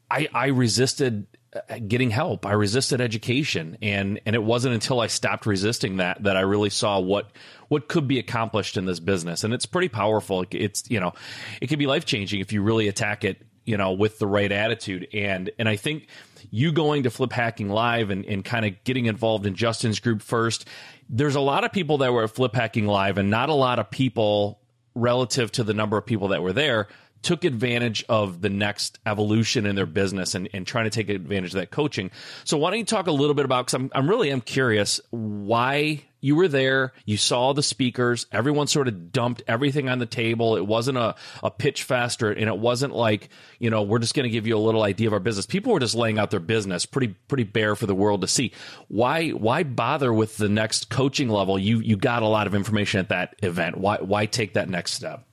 I 0.10 0.28
I 0.34 0.48
resisted 0.48 1.28
uh, 1.56 1.80
getting 1.88 2.10
help. 2.10 2.46
I 2.46 2.54
resisted 2.54 3.02
education, 3.02 3.78
and 3.82 4.20
and 4.26 4.36
it 4.36 4.44
wasn't 4.44 4.74
until 4.74 5.00
I 5.00 5.08
stopped 5.08 5.46
resisting 5.46 5.98
that 5.98 6.24
that 6.24 6.38
I 6.38 6.42
really 6.42 6.70
saw 6.70 7.00
what 7.00 7.32
what 7.68 7.88
could 7.88 8.08
be 8.08 8.20
accomplished 8.20 8.78
in 8.78 8.86
this 8.86 9.00
business. 9.00 9.44
And 9.44 9.54
it's 9.54 9.66
pretty 9.66 9.90
powerful. 9.90 10.46
It's 10.52 10.84
you 10.90 11.00
know, 11.00 11.14
it 11.62 11.68
can 11.68 11.80
be 11.80 11.88
life 11.88 12.06
changing 12.06 12.40
if 12.42 12.52
you 12.54 12.62
really 12.62 12.88
attack 12.88 13.24
it, 13.24 13.42
you 13.66 13.78
know, 13.78 13.92
with 13.92 14.20
the 14.20 14.28
right 14.28 14.52
attitude. 14.52 15.08
And 15.14 15.50
and 15.60 15.68
I 15.68 15.76
think 15.76 16.08
you 16.52 16.72
going 16.72 17.04
to 17.04 17.10
Flip 17.10 17.32
Hacking 17.32 17.70
Live 17.70 18.10
and, 18.10 18.26
and 18.26 18.46
kind 18.46 18.66
of 18.66 18.84
getting 18.84 19.08
involved 19.08 19.46
in 19.46 19.56
Justin's 19.56 20.00
group 20.00 20.22
first. 20.22 20.68
There's 21.10 21.36
a 21.36 21.42
lot 21.42 21.64
of 21.64 21.72
people 21.72 22.00
that 22.00 22.14
were 22.14 22.24
at 22.24 22.32
Flip 22.32 22.54
Hacking 22.54 22.88
Live, 22.88 23.18
and 23.18 23.30
not 23.30 23.50
a 23.50 23.54
lot 23.54 23.80
of 23.80 23.90
people 23.90 24.60
relative 24.94 25.52
to 25.52 25.64
the 25.64 25.74
number 25.74 25.98
of 25.98 26.06
people 26.06 26.30
that 26.30 26.42
were 26.42 26.54
there 26.54 26.88
took 27.26 27.44
advantage 27.44 28.06
of 28.08 28.42
the 28.42 28.50
next 28.50 29.00
evolution 29.06 29.66
in 29.66 29.76
their 29.76 29.88
business 29.88 30.36
and, 30.36 30.48
and 30.54 30.68
trying 30.68 30.84
to 30.84 30.92
take 30.92 31.10
advantage 31.10 31.56
of 31.56 31.60
that 31.60 31.72
coaching. 31.72 32.12
So 32.44 32.56
why 32.56 32.70
don't 32.70 32.78
you 32.78 32.86
talk 32.86 33.08
a 33.08 33.12
little 33.12 33.34
bit 33.34 33.46
about, 33.46 33.66
because 33.66 33.74
I'm, 33.74 33.92
I'm 33.96 34.08
really 34.08 34.32
am 34.32 34.42
curious 34.42 35.02
why 35.10 36.04
you 36.22 36.36
were 36.36 36.48
there, 36.48 36.94
you 37.04 37.18
saw 37.18 37.54
the 37.54 37.64
speakers, 37.64 38.28
everyone 38.32 38.68
sort 38.68 38.88
of 38.88 39.12
dumped 39.12 39.42
everything 39.48 39.90
on 39.90 39.98
the 39.98 40.06
table. 40.06 40.56
It 40.56 40.68
wasn't 40.68 41.00
a, 41.00 41.16
a 41.42 41.50
pitch 41.50 41.82
fest 41.82 42.22
or, 42.22 42.32
and 42.32 42.48
it 42.48 42.58
wasn't 42.58 42.96
like, 42.96 43.30
you 43.58 43.72
know, 43.72 43.82
we're 43.82 44.00
just 44.00 44.14
going 44.14 44.26
to 44.26 44.30
give 44.30 44.46
you 44.46 44.56
a 44.56 44.60
little 44.60 44.84
idea 44.84 45.08
of 45.08 45.14
our 45.14 45.20
business. 45.20 45.48
People 45.48 45.74
were 45.74 45.80
just 45.80 45.96
laying 45.96 46.20
out 46.20 46.30
their 46.30 46.40
business 46.40 46.86
pretty, 46.86 47.16
pretty 47.28 47.44
bare 47.44 47.76
for 47.76 47.88
the 47.88 47.96
world 47.96 48.22
to 48.22 48.28
see. 48.28 48.54
Why, 48.88 49.30
why 49.30 49.64
bother 49.64 50.14
with 50.14 50.38
the 50.38 50.50
next 50.50 50.90
coaching 50.92 51.30
level? 51.30 51.58
You, 51.58 51.80
you 51.80 51.98
got 51.98 52.22
a 52.22 52.28
lot 52.28 52.46
of 52.46 52.54
information 52.54 53.00
at 53.00 53.10
that 53.10 53.36
event. 53.42 53.78
Why, 53.78 53.98
why 53.98 54.28
take 54.28 54.54
that 54.54 54.70
next 54.70 54.94
step? 54.94 55.26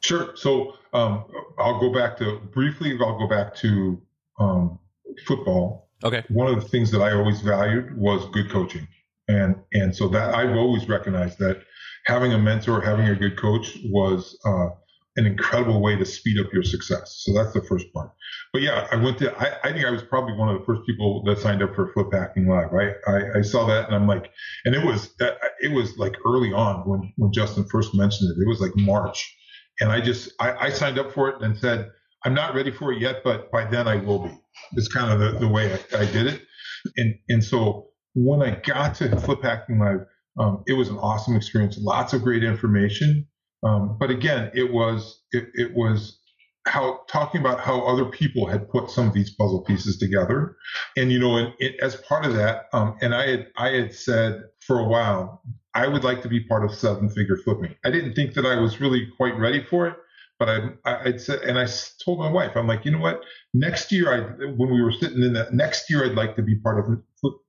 Sure. 0.00 0.36
So 0.36 0.74
um, 0.96 1.24
I'll 1.58 1.80
go 1.80 1.92
back 1.92 2.16
to 2.18 2.38
briefly. 2.52 2.96
I'll 3.00 3.18
go 3.18 3.28
back 3.28 3.54
to 3.56 4.00
um, 4.38 4.78
football. 5.26 5.90
Okay. 6.04 6.22
One 6.28 6.52
of 6.52 6.62
the 6.62 6.68
things 6.68 6.90
that 6.90 7.00
I 7.00 7.12
always 7.12 7.40
valued 7.40 7.96
was 7.96 8.28
good 8.30 8.50
coaching, 8.50 8.86
and 9.28 9.56
and 9.72 9.94
so 9.94 10.08
that 10.08 10.34
I've 10.34 10.56
always 10.56 10.88
recognized 10.88 11.38
that 11.38 11.62
having 12.06 12.32
a 12.32 12.38
mentor, 12.38 12.80
having 12.80 13.08
a 13.08 13.14
good 13.14 13.38
coach 13.38 13.78
was 13.86 14.38
uh, 14.44 14.68
an 15.16 15.26
incredible 15.26 15.80
way 15.80 15.96
to 15.96 16.04
speed 16.04 16.38
up 16.38 16.52
your 16.52 16.62
success. 16.62 17.22
So 17.24 17.32
that's 17.32 17.52
the 17.52 17.62
first 17.62 17.86
part. 17.94 18.10
But 18.52 18.62
yeah, 18.62 18.86
I 18.90 18.96
went 18.96 19.18
to. 19.18 19.34
I, 19.36 19.68
I 19.68 19.72
think 19.72 19.84
I 19.86 19.90
was 19.90 20.02
probably 20.02 20.34
one 20.34 20.48
of 20.48 20.58
the 20.58 20.64
first 20.64 20.82
people 20.86 21.22
that 21.24 21.38
signed 21.38 21.62
up 21.62 21.74
for 21.74 21.92
Flip 21.92 22.08
Hacking 22.12 22.48
Live. 22.48 22.72
Right. 22.72 22.94
I, 23.06 23.38
I 23.38 23.42
saw 23.42 23.66
that 23.66 23.86
and 23.86 23.94
I'm 23.94 24.06
like, 24.06 24.30
and 24.64 24.74
it 24.74 24.84
was 24.84 25.14
that 25.18 25.38
it 25.60 25.72
was 25.72 25.96
like 25.98 26.14
early 26.26 26.52
on 26.52 26.88
when 26.88 27.12
when 27.16 27.32
Justin 27.32 27.64
first 27.70 27.94
mentioned 27.94 28.30
it. 28.30 28.42
It 28.42 28.48
was 28.48 28.60
like 28.60 28.72
March 28.76 29.35
and 29.80 29.90
I 29.90 30.00
just 30.00 30.32
I, 30.40 30.52
I, 30.66 30.70
signed 30.70 30.98
up 30.98 31.12
for 31.12 31.28
it 31.28 31.42
and 31.42 31.56
said 31.56 31.90
I'm 32.24 32.34
not 32.34 32.54
ready 32.54 32.70
for 32.70 32.92
it 32.92 33.00
yet, 33.00 33.22
but 33.22 33.50
by 33.50 33.64
then 33.64 33.86
I 33.86 33.96
will 33.96 34.20
be. 34.20 34.38
It's 34.72 34.88
kind 34.88 35.12
of 35.12 35.18
the, 35.20 35.38
the 35.38 35.48
way 35.48 35.72
I, 35.72 35.98
I 35.98 36.04
did 36.06 36.26
it, 36.26 36.42
and 36.96 37.14
and 37.28 37.44
so 37.44 37.88
when 38.14 38.42
I 38.42 38.60
got 38.64 38.94
to 38.96 39.14
Flip 39.20 39.42
Hacking 39.42 39.78
Live, 39.78 40.06
um, 40.38 40.64
it 40.66 40.72
was 40.72 40.88
an 40.88 40.96
awesome 40.96 41.36
experience. 41.36 41.78
Lots 41.78 42.14
of 42.14 42.22
great 42.22 42.42
information, 42.42 43.26
um, 43.62 43.96
but 43.98 44.10
again, 44.10 44.50
it 44.54 44.72
was 44.72 45.22
it, 45.32 45.48
it 45.54 45.74
was 45.74 46.18
how 46.66 47.00
talking 47.08 47.40
about 47.40 47.60
how 47.60 47.80
other 47.82 48.06
people 48.06 48.46
had 48.46 48.68
put 48.68 48.90
some 48.90 49.06
of 49.06 49.14
these 49.14 49.30
puzzle 49.34 49.62
pieces 49.62 49.98
together, 49.98 50.56
and 50.96 51.12
you 51.12 51.18
know, 51.18 51.36
and 51.36 51.52
as 51.80 51.96
part 51.96 52.24
of 52.24 52.34
that, 52.34 52.64
um, 52.72 52.96
and 53.00 53.14
I 53.14 53.28
had 53.28 53.46
I 53.56 53.68
had 53.70 53.94
said 53.94 54.44
for 54.66 54.78
a 54.78 54.84
while 54.84 55.42
I 55.76 55.86
would 55.86 56.04
like 56.04 56.22
to 56.22 56.28
be 56.28 56.40
part 56.40 56.64
of 56.64 56.74
seven 56.74 57.10
figure 57.10 57.36
flipping. 57.36 57.74
I 57.84 57.90
didn't 57.90 58.14
think 58.14 58.32
that 58.34 58.46
I 58.46 58.58
was 58.58 58.80
really 58.80 59.08
quite 59.18 59.36
ready 59.36 59.62
for 59.62 59.86
it, 59.86 59.94
but 60.38 60.48
I, 60.48 60.70
I'd 60.86 61.20
said, 61.20 61.40
and 61.42 61.58
I 61.58 61.66
told 62.02 62.18
my 62.18 62.30
wife, 62.30 62.52
I'm 62.56 62.66
like, 62.66 62.86
you 62.86 62.92
know 62.92 62.98
what? 62.98 63.20
Next 63.52 63.92
year, 63.92 64.10
I 64.10 64.46
when 64.56 64.72
we 64.72 64.82
were 64.82 64.92
sitting 64.92 65.22
in 65.22 65.34
that 65.34 65.52
next 65.52 65.90
year, 65.90 66.06
I'd 66.06 66.16
like 66.16 66.34
to 66.36 66.42
be 66.42 66.54
part 66.56 66.78
of 66.78 66.86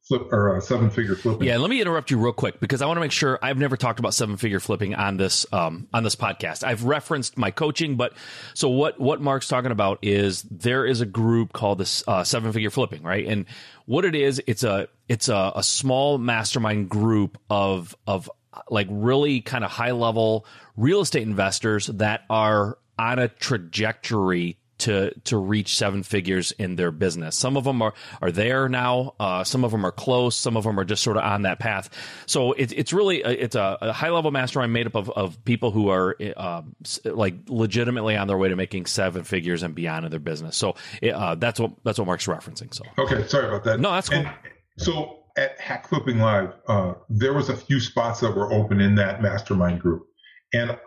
flip 0.08 0.32
or 0.32 0.56
uh, 0.56 0.62
seven 0.62 0.90
figure 0.90 1.16
flipping. 1.16 1.48
Yeah, 1.48 1.58
let 1.58 1.70
me 1.70 1.82
interrupt 1.82 2.12
you 2.12 2.18
real 2.18 2.34
quick 2.34 2.60
because 2.60 2.82
I 2.82 2.86
want 2.86 2.98
to 2.98 3.02
make 3.02 3.12
sure 3.12 3.38
I've 3.42 3.58
never 3.58 3.76
talked 3.76 4.00
about 4.00 4.14
seven 4.14 4.38
figure 4.38 4.60
flipping 4.60 4.96
on 4.96 5.18
this 5.18 5.46
um, 5.52 5.88
on 5.94 6.04
this 6.04 6.16
podcast. 6.16 6.64
I've 6.64 6.84
referenced 6.84 7.38
my 7.38 7.52
coaching, 7.52 7.96
but 7.96 8.14
so 8.54 8.70
what 8.70 9.00
what 9.00 9.22
Mark's 9.22 9.48
talking 9.48 9.72
about 9.72 10.00
is 10.02 10.44
there 10.44 10.86
is 10.86 11.02
a 11.02 11.06
group 11.06 11.54
called 11.54 11.80
this 11.80 12.04
uh, 12.08 12.24
seven 12.24 12.52
figure 12.52 12.70
flipping, 12.70 13.04
right? 13.04 13.26
And 13.28 13.46
what 13.86 14.06
it 14.06 14.16
is, 14.16 14.42
it's 14.48 14.64
a 14.64 14.88
it's 15.08 15.30
a, 15.30 15.52
a 15.56 15.64
small 15.64 16.18
mastermind 16.18 16.90
group 16.90 17.38
of 17.50 17.96
of 18.06 18.30
like 18.70 18.88
really 18.90 19.42
kind 19.42 19.64
of 19.64 19.72
high 19.72 19.92
level 19.92 20.46
real 20.76 21.02
estate 21.02 21.24
investors 21.24 21.88
that 21.88 22.24
are 22.30 22.78
on 22.98 23.20
a 23.20 23.28
trajectory 23.28 24.58
to 24.80 25.14
to 25.22 25.38
reach 25.38 25.78
seven 25.78 26.04
figures 26.04 26.52
in 26.54 26.76
their 26.76 26.92
business. 26.92 27.38
Some 27.38 27.58
of 27.58 27.64
them 27.64 27.82
are 27.82 27.94
are 28.22 28.32
there 28.32 28.70
now. 28.70 29.16
Uh, 29.20 29.44
some 29.44 29.64
of 29.64 29.72
them 29.72 29.86
are 29.86 29.92
close. 29.92 30.36
Some 30.36 30.58
of 30.58 30.64
them 30.64 30.80
are 30.80 30.86
just 30.86 31.04
sort 31.04 31.18
of 31.18 31.24
on 31.24 31.44
that 31.44 31.60
path. 31.60 31.90
So 32.26 32.54
it, 32.54 32.72
it's 32.74 32.94
really 32.94 33.24
a, 33.24 33.30
it's 33.30 33.56
a, 33.56 33.78
a, 33.82 33.94
high 33.94 34.10
level 34.10 34.32
mastermind 34.32 34.74
made 34.74 34.88
up 34.88 34.96
of, 34.96 35.10
of 35.10 35.44
people 35.46 35.72
who 35.72 35.90
are 35.90 36.16
uh, 36.36 36.62
like 37.06 37.36
legitimately 37.48 38.16
on 38.16 38.28
their 38.28 38.38
way 38.38 38.50
to 38.50 38.56
making 38.56 38.86
seven 38.86 39.24
figures 39.24 39.64
and 39.64 39.74
beyond 39.74 40.06
in 40.06 40.12
their 40.12 40.20
business. 40.20 40.56
So 40.56 40.76
it, 41.02 41.14
uh, 41.14 41.36
that's 41.36 41.60
what 41.60 41.72
that's 41.84 42.00
what 42.00 42.06
Mark's 42.06 42.28
referencing. 42.28 42.74
So 42.74 42.84
okay, 42.98 43.28
sorry 43.28 43.48
about 43.48 43.64
that. 43.66 43.80
No, 43.80 43.92
that's 43.92 44.10
cool. 44.10 44.20
And 44.20 44.30
so 44.78 45.20
at 45.38 45.60
Hack 45.60 45.88
Flipping 45.88 46.20
Live, 46.20 46.54
uh, 46.68 46.94
there 47.10 47.34
was 47.34 47.50
a 47.50 47.56
few 47.56 47.80
spots 47.80 48.20
that 48.22 48.36
were 48.36 48.52
open 48.52 48.82
in 48.82 48.96
that 48.96 49.22
mastermind 49.22 49.82
group, 49.82 50.08
and 50.54 50.78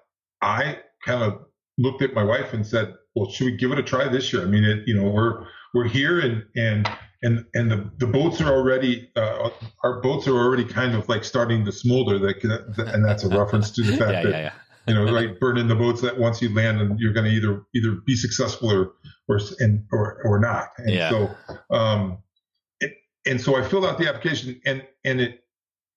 I 0.42 0.78
kind 1.04 1.22
of 1.22 1.40
looked 1.78 2.02
at 2.02 2.14
my 2.14 2.22
wife 2.22 2.52
and 2.52 2.66
said, 2.66 2.94
"Well, 3.14 3.30
should 3.30 3.46
we 3.46 3.56
give 3.56 3.72
it 3.72 3.78
a 3.78 3.82
try 3.82 4.08
this 4.08 4.32
year?" 4.32 4.42
I 4.42 4.46
mean, 4.46 4.64
it, 4.64 4.82
you 4.86 4.94
know, 4.94 5.10
we're 5.10 5.46
we're 5.74 5.88
here 5.88 6.20
and 6.20 6.44
and 6.56 6.88
and 7.22 7.44
and 7.54 7.70
the, 7.70 7.90
the 7.98 8.06
boats 8.06 8.40
are 8.40 8.52
already 8.52 9.10
uh, 9.16 9.50
our 9.84 10.00
boats 10.00 10.26
are 10.26 10.36
already 10.36 10.64
kind 10.64 10.94
of 10.94 11.08
like 11.08 11.24
starting 11.24 11.64
to 11.64 11.72
smolder. 11.72 12.18
That 12.18 12.92
and 12.94 13.04
that's 13.04 13.24
a 13.24 13.28
reference 13.28 13.70
to 13.72 13.82
the 13.82 13.96
fact 13.96 14.12
yeah, 14.12 14.22
that 14.22 14.30
yeah, 14.30 14.40
yeah. 14.40 14.52
you 14.86 14.94
know, 14.94 15.04
like 15.04 15.38
burning 15.38 15.68
the 15.68 15.74
boats 15.74 16.00
that 16.00 16.18
once 16.18 16.40
you 16.40 16.52
land 16.54 16.80
and 16.80 16.98
you're 16.98 17.12
going 17.12 17.26
to 17.26 17.32
either 17.32 17.62
either 17.74 17.96
be 18.06 18.16
successful 18.16 18.70
or 18.70 18.92
or 19.28 19.40
and 19.58 19.84
or 19.92 20.20
or 20.24 20.38
not. 20.38 20.68
And 20.78 20.90
Yeah. 20.90 21.10
so 21.10 21.36
um, 21.70 22.18
it, 22.80 22.92
and 23.26 23.40
so 23.40 23.56
I 23.56 23.66
filled 23.66 23.84
out 23.84 23.98
the 23.98 24.08
application 24.08 24.60
and 24.64 24.82
and 25.04 25.20
it 25.20 25.44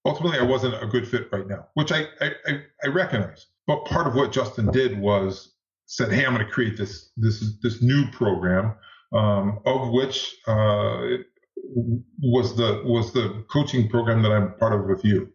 ultimately 0.06 0.40
I 0.40 0.44
wasn't 0.44 0.82
a 0.82 0.88
good 0.88 1.08
fit 1.08 1.30
right 1.32 1.48
now, 1.48 1.68
which 1.76 1.92
I 1.92 2.06
I, 2.20 2.32
I, 2.46 2.64
I 2.84 2.88
recognize. 2.90 3.46
But 3.66 3.86
part 3.86 4.08
of 4.08 4.16
what 4.16 4.34
Justin 4.34 4.70
did 4.72 5.00
was 5.00 5.53
said, 5.86 6.12
"Hey, 6.12 6.26
I'm 6.26 6.34
going 6.34 6.46
to 6.46 6.52
create 6.52 6.78
this 6.78 7.12
this 7.18 7.44
this 7.62 7.82
new 7.82 8.06
program, 8.12 8.76
um, 9.14 9.60
of 9.66 9.90
which 9.92 10.36
uh, 10.48 11.02
was 12.22 12.56
the 12.56 12.82
was 12.86 13.14
the 13.14 13.44
coaching 13.52 13.90
program 13.90 14.22
that 14.24 14.32
I'm 14.32 14.54
part 14.56 14.74
of 14.74 14.86
with 14.88 15.04
you, 15.06 15.30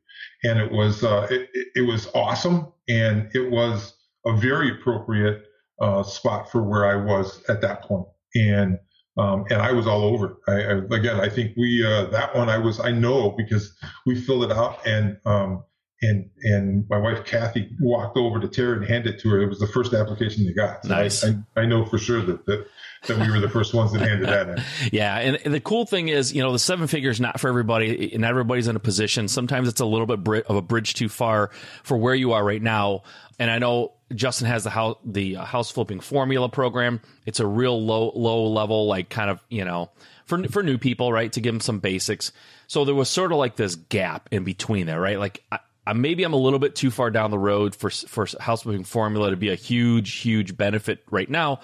and 0.45 0.59
it 0.59 0.71
was 0.73 1.05
uh, 1.05 1.27
it, 1.31 1.49
it- 1.75 1.87
was 1.87 2.09
awesome, 2.15 2.73
and 2.89 3.31
it 3.35 3.51
was 3.51 3.95
a 4.27 4.37
very 4.37 4.71
appropriate 4.71 5.45
uh, 5.81 6.03
spot 6.03 6.51
for 6.51 6.63
where 6.63 6.87
I 6.87 6.97
was 6.97 7.43
at 7.49 7.61
that 7.63 7.83
point, 7.83 8.07
and 8.35 8.79
um, 9.17 9.45
and 9.51 9.61
I 9.63 9.73
was 9.73 9.87
all 9.87 10.05
over. 10.05 10.39
I, 10.49 10.53
I 10.53 10.73
again, 10.97 11.21
I 11.21 11.29
think 11.29 11.57
we 11.57 11.85
uh, 11.87 12.07
that 12.07 12.35
one 12.37 12.49
I 12.49 12.59
was 12.59 12.81
I 12.81 12.91
know 12.93 13.31
because 13.31 13.77
we 14.07 14.21
filled 14.21 14.45
it 14.45 14.53
out 14.53 14.87
and. 14.87 15.19
Um, 15.27 15.65
and 16.03 16.31
and 16.43 16.89
my 16.89 16.97
wife 16.99 17.25
Kathy 17.25 17.71
walked 17.81 18.17
over 18.17 18.39
to 18.41 18.47
Tara 18.49 18.77
and 18.79 18.87
handed 18.87 19.15
it 19.17 19.21
to 19.23 19.31
her. 19.31 19.41
It 19.43 19.49
was 19.49 19.59
the 19.59 19.67
first 19.67 19.93
application 19.95 20.47
they 20.47 20.53
got. 20.53 20.85
So 20.85 20.95
I- 20.95 21.03
Nice. 21.03 21.25
I, 21.25 21.35
I 21.57 21.67
know 21.67 21.85
for 21.85 21.99
sure 21.99 22.23
that, 22.25 22.47
that 22.47 22.67
that 23.07 23.19
we 23.19 23.31
were 23.31 23.41
the 23.41 23.49
first 23.49 23.75
ones 23.75 23.93
that 23.93 24.01
handed 24.01 24.29
that 24.29 24.49
in. 24.49 24.65
Yeah, 24.93 25.17
and, 25.19 25.39
and 25.45 25.55
the 25.55 25.61
cool 25.61 25.87
thing 25.87 26.09
is, 26.09 26.33
you 26.33 26.43
know, 26.43 26.51
the 26.53 26.59
seven 26.59 26.89
figures 26.89 27.21
not 27.21 27.39
for 27.39 27.49
everybody, 27.49 28.13
and 28.13 28.25
everybody's 28.25 28.67
in 28.67 28.75
a 28.75 28.81
position. 28.81 29.29
Sometimes 29.29 29.69
it's 29.69 29.81
a 29.81 29.87
little 29.87 30.07
bit 30.07 30.25
bri- 30.25 30.43
of 30.43 30.57
a 30.57 30.63
bridge 30.63 30.95
too 30.95 31.09
far 31.09 31.51
for 31.85 31.97
where 31.97 32.15
you 32.15 32.33
are 32.33 32.45
right 32.45 32.61
now. 32.63 33.03
And 33.39 33.51
I 33.53 33.59
know 33.59 33.93
Justin 34.15 34.47
has 34.49 34.65
the 34.65 34.71
house 34.71 34.97
the 35.05 35.35
house 35.35 35.71
flipping 35.71 36.01
formula 36.01 36.49
program. 36.49 37.01
It's 37.27 37.39
a 37.41 37.47
real 37.47 37.81
low 37.81 38.11
low 38.15 38.47
level, 38.49 38.87
like 38.87 39.09
kind 39.11 39.31
of 39.31 39.41
you 39.49 39.65
know 39.65 39.91
for 40.27 40.43
for 40.49 40.63
new 40.65 40.79
people, 40.79 41.13
right? 41.13 41.33
To 41.33 41.41
give 41.41 41.55
them 41.55 41.61
some 41.61 41.79
basics. 41.79 42.33
So 42.67 42.85
there 42.85 42.95
was 42.97 43.09
sort 43.09 43.31
of 43.33 43.39
like 43.39 43.55
this 43.57 43.77
gap 43.77 44.29
in 44.33 44.45
between 44.45 44.87
there, 44.87 45.01
right? 45.01 45.19
Like. 45.19 45.43
I, 45.53 45.59
I, 45.89 45.95
maybe 45.95 46.23
I'm 46.23 46.35
a 46.35 46.39
little 46.39 46.59
bit 46.59 46.75
too 46.75 46.91
far 46.91 47.11
down 47.11 47.31
the 47.31 47.39
road 47.39 47.75
for 47.75 47.89
for 47.89 48.27
house 48.39 48.63
flipping 48.63 48.85
formula 48.85 49.31
to 49.31 49.37
be 49.37 49.49
a 49.49 49.55
huge, 49.55 50.17
huge 50.17 50.57
benefit 50.57 51.03
right 51.11 51.29
now. 51.29 51.61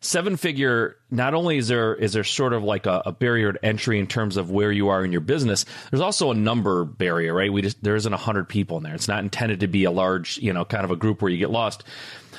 Seven 0.00 0.36
figure 0.36 0.96
not 1.10 1.34
only 1.34 1.58
is 1.58 1.68
there 1.68 1.94
is 1.94 2.12
there 2.12 2.24
sort 2.24 2.52
of 2.52 2.64
like 2.64 2.86
a, 2.86 3.02
a 3.06 3.12
barrier 3.12 3.52
to 3.52 3.64
entry 3.64 4.00
in 4.00 4.08
terms 4.08 4.36
of 4.36 4.50
where 4.50 4.72
you 4.72 4.88
are 4.88 5.04
in 5.04 5.10
your 5.10 5.20
business 5.20 5.64
there's 5.90 6.00
also 6.00 6.30
a 6.30 6.34
number 6.34 6.84
barrier 6.84 7.34
right? 7.34 7.52
We 7.52 7.62
just 7.62 7.82
there 7.82 7.96
isn't 7.96 8.12
100 8.12 8.48
people 8.48 8.76
in 8.78 8.82
there. 8.82 8.94
It's 8.94 9.08
not 9.08 9.22
intended 9.22 9.60
to 9.60 9.68
be 9.68 9.84
a 9.84 9.90
large 9.90 10.38
you 10.38 10.52
know 10.52 10.64
kind 10.64 10.84
of 10.84 10.90
a 10.90 10.96
group 10.96 11.22
where 11.22 11.30
you 11.30 11.38
get 11.38 11.50
lost. 11.50 11.84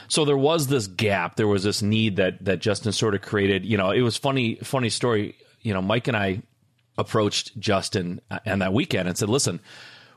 So 0.09 0.25
there 0.25 0.37
was 0.37 0.67
this 0.67 0.87
gap. 0.87 1.35
There 1.35 1.47
was 1.47 1.63
this 1.63 1.81
need 1.81 2.17
that 2.17 2.43
that 2.45 2.59
justin 2.59 2.91
sort 2.91 3.15
of 3.15 3.21
created. 3.21 3.65
You 3.65 3.77
know 3.77 3.91
it 3.91 4.01
was 4.01 4.17
funny 4.17 4.55
funny 4.55 4.89
story. 4.89 5.35
You 5.61 5.73
know 5.73 5.81
mike 5.81 6.07
and 6.07 6.17
i 6.17 6.41
approached 6.97 7.57
justin 7.57 8.19
uh, 8.29 8.39
on 8.45 8.59
that 8.59 8.73
weekend 8.73 9.07
and 9.07 9.17
said 9.17 9.29
listen 9.29 9.61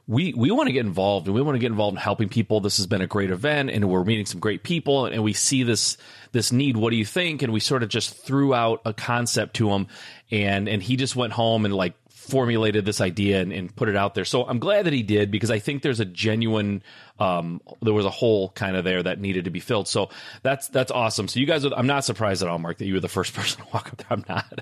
we 0.09 0.33
we 0.35 0.51
want 0.51 0.67
to 0.67 0.73
get 0.73 0.85
involved 0.85 1.27
and 1.27 1.35
we 1.35 1.43
want 1.43 1.55
to 1.55 1.61
get 1.61 1.71
involved 1.71 1.97
in 1.97 2.01
helping 2.01 2.29
people. 2.29 2.61
This 2.61 2.77
has 2.79 2.87
been 2.87 3.01
a 3.01 3.07
great 3.07 3.31
event 3.31 3.71
and 3.71 3.89
we're 3.89 4.05
meeting 4.05 4.27
some 4.27 4.41
great 4.41 4.63
people 4.63 5.07
and 5.07 5.23
we 5.23 5.33
see 5.33 5.63
this 5.63 5.97
this 6.33 6.51
need. 6.51 6.77
What 6.77 6.91
do 6.91 6.97
you 6.97 7.05
think? 7.05 7.43
And 7.43 7.53
we 7.53 7.61
sort 7.61 7.83
of 7.83 7.89
just 7.89 8.17
threw 8.25 8.53
out 8.53 8.83
a 8.85 8.93
concept 8.93 9.55
to 9.57 9.71
him 9.71 9.87
and 10.31 10.69
and 10.69 10.83
he 10.83 10.97
just 10.97 11.15
went 11.15 11.33
home 11.33 11.65
and 11.65 11.73
like 11.73 11.95
formulated 12.23 12.85
this 12.85 13.01
idea 13.01 13.41
and, 13.41 13.53
and 13.53 13.75
put 13.75 13.89
it 13.89 13.97
out 13.97 14.15
there. 14.15 14.25
So 14.25 14.45
I'm 14.45 14.59
glad 14.59 14.87
that 14.87 14.93
he 14.93 15.03
did 15.03 15.31
because 15.31 15.51
I 15.51 15.59
think 15.59 15.83
there's 15.83 16.01
a 16.01 16.05
genuine 16.05 16.83
um 17.19 17.61
there 17.83 17.93
was 17.93 18.07
a 18.07 18.11
hole 18.11 18.49
kind 18.51 18.77
of 18.77 18.85
there 18.85 19.03
that 19.03 19.21
needed 19.21 19.45
to 19.45 19.51
be 19.51 19.61
filled. 19.61 19.89
So 19.89 20.11
that's 20.43 20.69
that's 20.69 20.91
awesome. 20.91 21.29
So 21.29 21.41
you 21.41 21.47
guys 21.47 21.65
are, 21.65 21.75
I'm 21.75 21.87
not 21.87 22.05
surprised 22.05 22.43
at 22.43 22.49
all, 22.49 22.59
Mark, 22.59 22.79
that 22.79 22.87
you 22.87 22.95
were 22.95 23.01
the 23.01 23.09
first 23.09 23.35
person 23.37 23.63
to 23.63 23.69
walk 23.73 23.89
up 23.89 23.97
there. 23.99 24.07
I'm 24.11 24.25
not. 24.29 24.61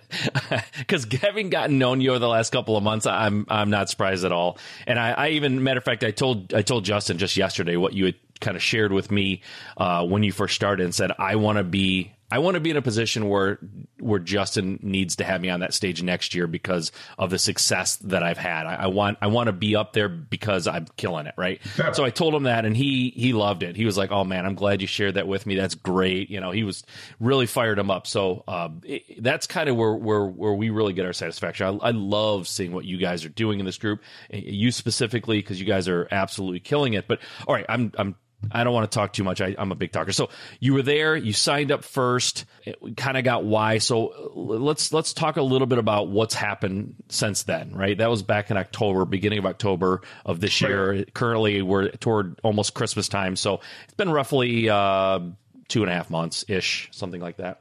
Because 0.78 1.04
having 1.20 1.50
gotten 1.50 1.78
known 1.78 2.00
you 2.00 2.10
over 2.10 2.18
the 2.18 2.28
last 2.28 2.50
couple 2.50 2.76
of 2.76 2.82
months, 2.82 3.06
I'm 3.06 3.46
I'm 3.48 3.70
not 3.70 3.88
surprised 3.88 4.24
at 4.24 4.32
all. 4.32 4.58
And 4.86 4.98
I, 4.98 5.10
I 5.12 5.28
even 5.30 5.62
matter 5.62 5.78
of 5.78 5.84
fact 5.84 6.02
I 6.02 6.10
told 6.10 6.52
I 6.54 6.62
told 6.62 6.84
Justin 6.84 7.18
just 7.18 7.36
yesterday 7.36 7.76
what 7.76 7.92
you 7.92 8.06
had 8.06 8.14
kind 8.40 8.56
of 8.56 8.62
shared 8.62 8.92
with 8.92 9.10
me 9.10 9.42
uh, 9.76 10.04
when 10.06 10.22
you 10.22 10.32
first 10.32 10.54
started 10.54 10.84
and 10.84 10.94
said 10.94 11.12
I 11.18 11.36
want 11.36 11.58
to 11.58 11.64
be 11.64 12.12
I 12.30 12.38
want 12.38 12.54
to 12.54 12.60
be 12.60 12.70
in 12.70 12.76
a 12.76 12.82
position 12.82 13.28
where 13.28 13.58
where 13.98 14.20
Justin 14.20 14.78
needs 14.82 15.16
to 15.16 15.24
have 15.24 15.40
me 15.40 15.50
on 15.50 15.60
that 15.60 15.74
stage 15.74 16.02
next 16.02 16.34
year 16.34 16.46
because 16.46 16.92
of 17.18 17.30
the 17.30 17.38
success 17.38 17.96
that 17.96 18.22
I've 18.22 18.38
had. 18.38 18.66
I, 18.66 18.74
I 18.74 18.86
want 18.86 19.18
I 19.20 19.26
want 19.26 19.48
to 19.48 19.52
be 19.52 19.76
up 19.76 19.92
there 19.92 20.08
because 20.08 20.66
I'm 20.66 20.86
killing 20.96 21.26
it, 21.26 21.34
right? 21.36 21.60
Yeah. 21.78 21.92
So 21.92 22.04
I 22.04 22.10
told 22.10 22.34
him 22.34 22.44
that, 22.44 22.64
and 22.64 22.76
he 22.76 23.10
he 23.16 23.32
loved 23.32 23.62
it. 23.62 23.76
He 23.76 23.84
was 23.84 23.98
like, 23.98 24.10
"Oh 24.10 24.24
man, 24.24 24.46
I'm 24.46 24.54
glad 24.54 24.80
you 24.80 24.86
shared 24.86 25.14
that 25.14 25.26
with 25.26 25.46
me. 25.46 25.56
That's 25.56 25.74
great." 25.74 26.30
You 26.30 26.40
know, 26.40 26.50
he 26.50 26.62
was 26.62 26.84
really 27.18 27.46
fired 27.46 27.78
him 27.78 27.90
up. 27.90 28.06
So 28.06 28.44
um, 28.46 28.80
it, 28.84 29.22
that's 29.22 29.46
kind 29.46 29.68
of 29.68 29.76
where 29.76 29.94
where 29.94 30.24
where 30.24 30.52
we 30.52 30.70
really 30.70 30.92
get 30.92 31.06
our 31.06 31.12
satisfaction. 31.12 31.80
I, 31.82 31.88
I 31.88 31.90
love 31.90 32.46
seeing 32.46 32.72
what 32.72 32.84
you 32.84 32.98
guys 32.98 33.24
are 33.24 33.30
doing 33.30 33.60
in 33.60 33.66
this 33.66 33.78
group, 33.78 34.02
you 34.30 34.70
specifically 34.70 35.38
because 35.38 35.60
you 35.60 35.66
guys 35.66 35.88
are 35.88 36.06
absolutely 36.10 36.60
killing 36.60 36.94
it. 36.94 37.08
But 37.08 37.20
all 37.46 37.54
right, 37.54 37.66
I'm 37.68 37.92
I'm 37.98 38.14
I 38.50 38.64
don't 38.64 38.72
want 38.72 38.90
to 38.90 38.94
talk 38.94 39.12
too 39.12 39.24
much. 39.24 39.40
I, 39.40 39.54
I'm 39.58 39.70
a 39.72 39.74
big 39.74 39.92
talker. 39.92 40.12
So 40.12 40.30
you 40.60 40.74
were 40.74 40.82
there. 40.82 41.16
You 41.16 41.32
signed 41.32 41.70
up 41.70 41.84
first. 41.84 42.46
Kind 42.96 43.16
of 43.16 43.24
got 43.24 43.44
why. 43.44 43.78
So 43.78 44.30
let's 44.34 44.92
let's 44.92 45.12
talk 45.12 45.36
a 45.36 45.42
little 45.42 45.66
bit 45.66 45.78
about 45.78 46.08
what's 46.08 46.34
happened 46.34 46.94
since 47.08 47.42
then. 47.42 47.72
Right. 47.74 47.96
That 47.98 48.10
was 48.10 48.22
back 48.22 48.50
in 48.50 48.56
October, 48.56 49.04
beginning 49.04 49.38
of 49.38 49.46
October 49.46 50.02
of 50.24 50.40
this 50.40 50.60
year. 50.60 51.04
Currently, 51.12 51.62
we're 51.62 51.90
toward 51.90 52.40
almost 52.42 52.74
Christmas 52.74 53.08
time. 53.08 53.36
So 53.36 53.60
it's 53.84 53.94
been 53.94 54.10
roughly 54.10 54.68
uh, 54.68 55.20
two 55.68 55.82
and 55.82 55.90
a 55.90 55.94
half 55.94 56.10
months 56.10 56.44
ish, 56.48 56.88
something 56.92 57.20
like 57.20 57.36
that. 57.36 57.60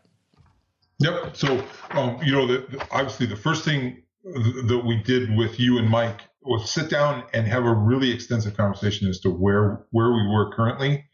Yep. 1.00 1.36
So, 1.36 1.64
um, 1.92 2.20
you 2.24 2.32
know, 2.34 2.46
the- 2.48 2.88
obviously 2.92 3.26
the 3.26 3.36
first 3.38 3.64
thing 3.64 4.04
that 4.24 4.84
we 4.86 5.02
did 5.04 5.36
with 5.38 5.60
you 5.60 5.78
and 5.78 5.90
Mike 5.90 6.22
was 6.42 6.70
sit 6.70 6.90
down 6.90 7.24
and 7.34 7.48
have 7.48 7.66
a 7.66 7.74
really 7.74 8.12
extensive 8.12 8.56
conversation 8.56 9.08
as 9.08 9.20
to 9.22 9.30
where 9.30 9.86
where 9.92 10.12
we 10.12 10.28
were 10.28 10.54
currently 10.56 11.06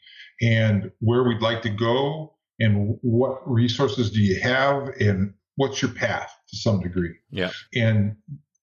and 0.42 0.92
where 1.00 1.24
we'd 1.24 1.42
like 1.42 1.62
to 1.62 1.70
go 1.70 2.36
and 2.60 2.98
what 3.02 3.40
resources 3.50 4.12
do 4.12 4.22
you 4.22 4.40
have 4.42 4.90
and 5.00 5.34
what's 5.56 5.82
your 5.82 5.92
path 5.92 6.32
to 6.50 6.58
some 6.58 6.82
degree. 6.82 7.16
Yeah. 7.32 7.52
And 7.74 8.16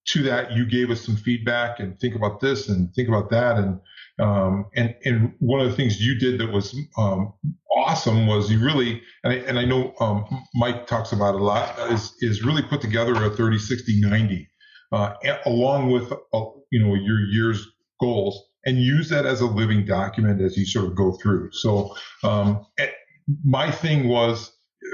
to 0.08 0.22
that, 0.24 0.52
you 0.52 0.66
gave 0.66 0.90
us 0.90 1.00
some 1.00 1.16
feedback 1.16 1.78
and 1.78 1.98
think 1.98 2.14
about 2.14 2.40
this 2.40 2.68
and 2.68 2.92
think 2.94 3.08
about 3.08 3.30
that. 3.30 3.56
And, 3.56 3.80
um, 4.18 4.66
and, 4.74 4.94
and 5.04 5.34
one 5.38 5.60
of 5.60 5.70
the 5.70 5.76
things 5.76 6.04
you 6.04 6.18
did 6.18 6.40
that 6.40 6.52
was, 6.52 6.76
um, 6.98 7.32
awesome 7.76 8.26
was 8.26 8.50
you 8.50 8.62
really, 8.62 9.00
and 9.24 9.32
I, 9.32 9.36
and 9.36 9.58
I 9.58 9.64
know, 9.64 9.94
um, 10.00 10.24
Mike 10.54 10.86
talks 10.86 11.12
about 11.12 11.34
it 11.34 11.40
a 11.40 11.44
lot 11.44 11.78
is, 11.92 12.14
is 12.20 12.44
really 12.44 12.62
put 12.62 12.80
together 12.80 13.12
a 13.24 13.30
30, 13.30 13.58
60, 13.58 14.00
90, 14.00 14.48
uh, 14.92 15.14
along 15.46 15.90
with, 15.90 16.12
uh, 16.12 16.44
you 16.70 16.84
know, 16.84 16.94
your 16.94 17.20
year's 17.20 17.66
goals 18.00 18.40
and 18.64 18.78
use 18.78 19.08
that 19.08 19.26
as 19.26 19.40
a 19.40 19.46
living 19.46 19.84
document 19.84 20.40
as 20.40 20.56
you 20.56 20.64
sort 20.64 20.86
of 20.86 20.94
go 20.94 21.12
through. 21.12 21.50
So, 21.52 21.94
um, 22.22 22.64
eh, 22.78 22.88
my 23.44 23.70
thing 23.70 24.08
was 24.08 24.52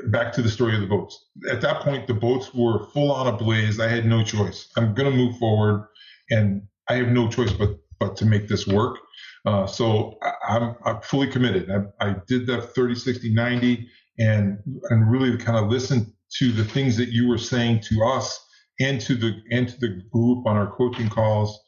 back 0.08 0.32
to 0.34 0.42
the 0.42 0.50
story 0.50 0.74
of 0.74 0.80
the 0.80 0.87
boats. 0.87 1.18
At 1.50 1.61
that 1.62 1.82
point, 1.82 2.06
the 2.06 2.14
boats 2.14 2.54
were 2.54 2.87
full 2.90 3.11
on 3.11 3.26
ablaze. 3.26 3.80
I 3.80 3.88
had 3.88 4.06
no 4.06 4.22
choice. 4.22 4.68
I'm 4.76 4.94
going 4.94 5.11
to 5.11 5.16
move 5.16 5.37
forward. 5.38 5.88
and 6.30 6.62
I 6.90 6.94
have 6.94 7.08
no 7.08 7.28
choice 7.28 7.52
but 7.52 7.78
but 7.98 8.16
to 8.16 8.26
make 8.26 8.48
this 8.48 8.66
work. 8.66 8.98
Uh, 9.44 9.66
so 9.66 10.18
I, 10.22 10.56
am 10.56 10.62
I'm, 10.62 10.76
I'm 10.84 11.02
fully 11.02 11.26
committed. 11.26 11.70
I, 11.70 12.06
I 12.06 12.16
did 12.26 12.46
the 12.46 12.62
30, 12.62 12.94
60, 12.94 13.32
90 13.34 13.88
and, 14.18 14.58
and 14.90 15.11
really 15.11 15.37
kind 15.37 15.58
of 15.58 15.70
listened 15.70 16.12
to 16.38 16.52
the 16.52 16.64
things 16.64 16.96
that 16.96 17.08
you 17.08 17.28
were 17.28 17.38
saying 17.38 17.80
to 17.88 18.04
us 18.04 18.38
and 18.80 19.00
to 19.00 19.14
the, 19.14 19.40
and 19.50 19.68
to 19.68 19.78
the 19.78 20.02
group 20.12 20.46
on 20.46 20.56
our 20.56 20.70
coaching 20.76 21.08
calls. 21.08 21.58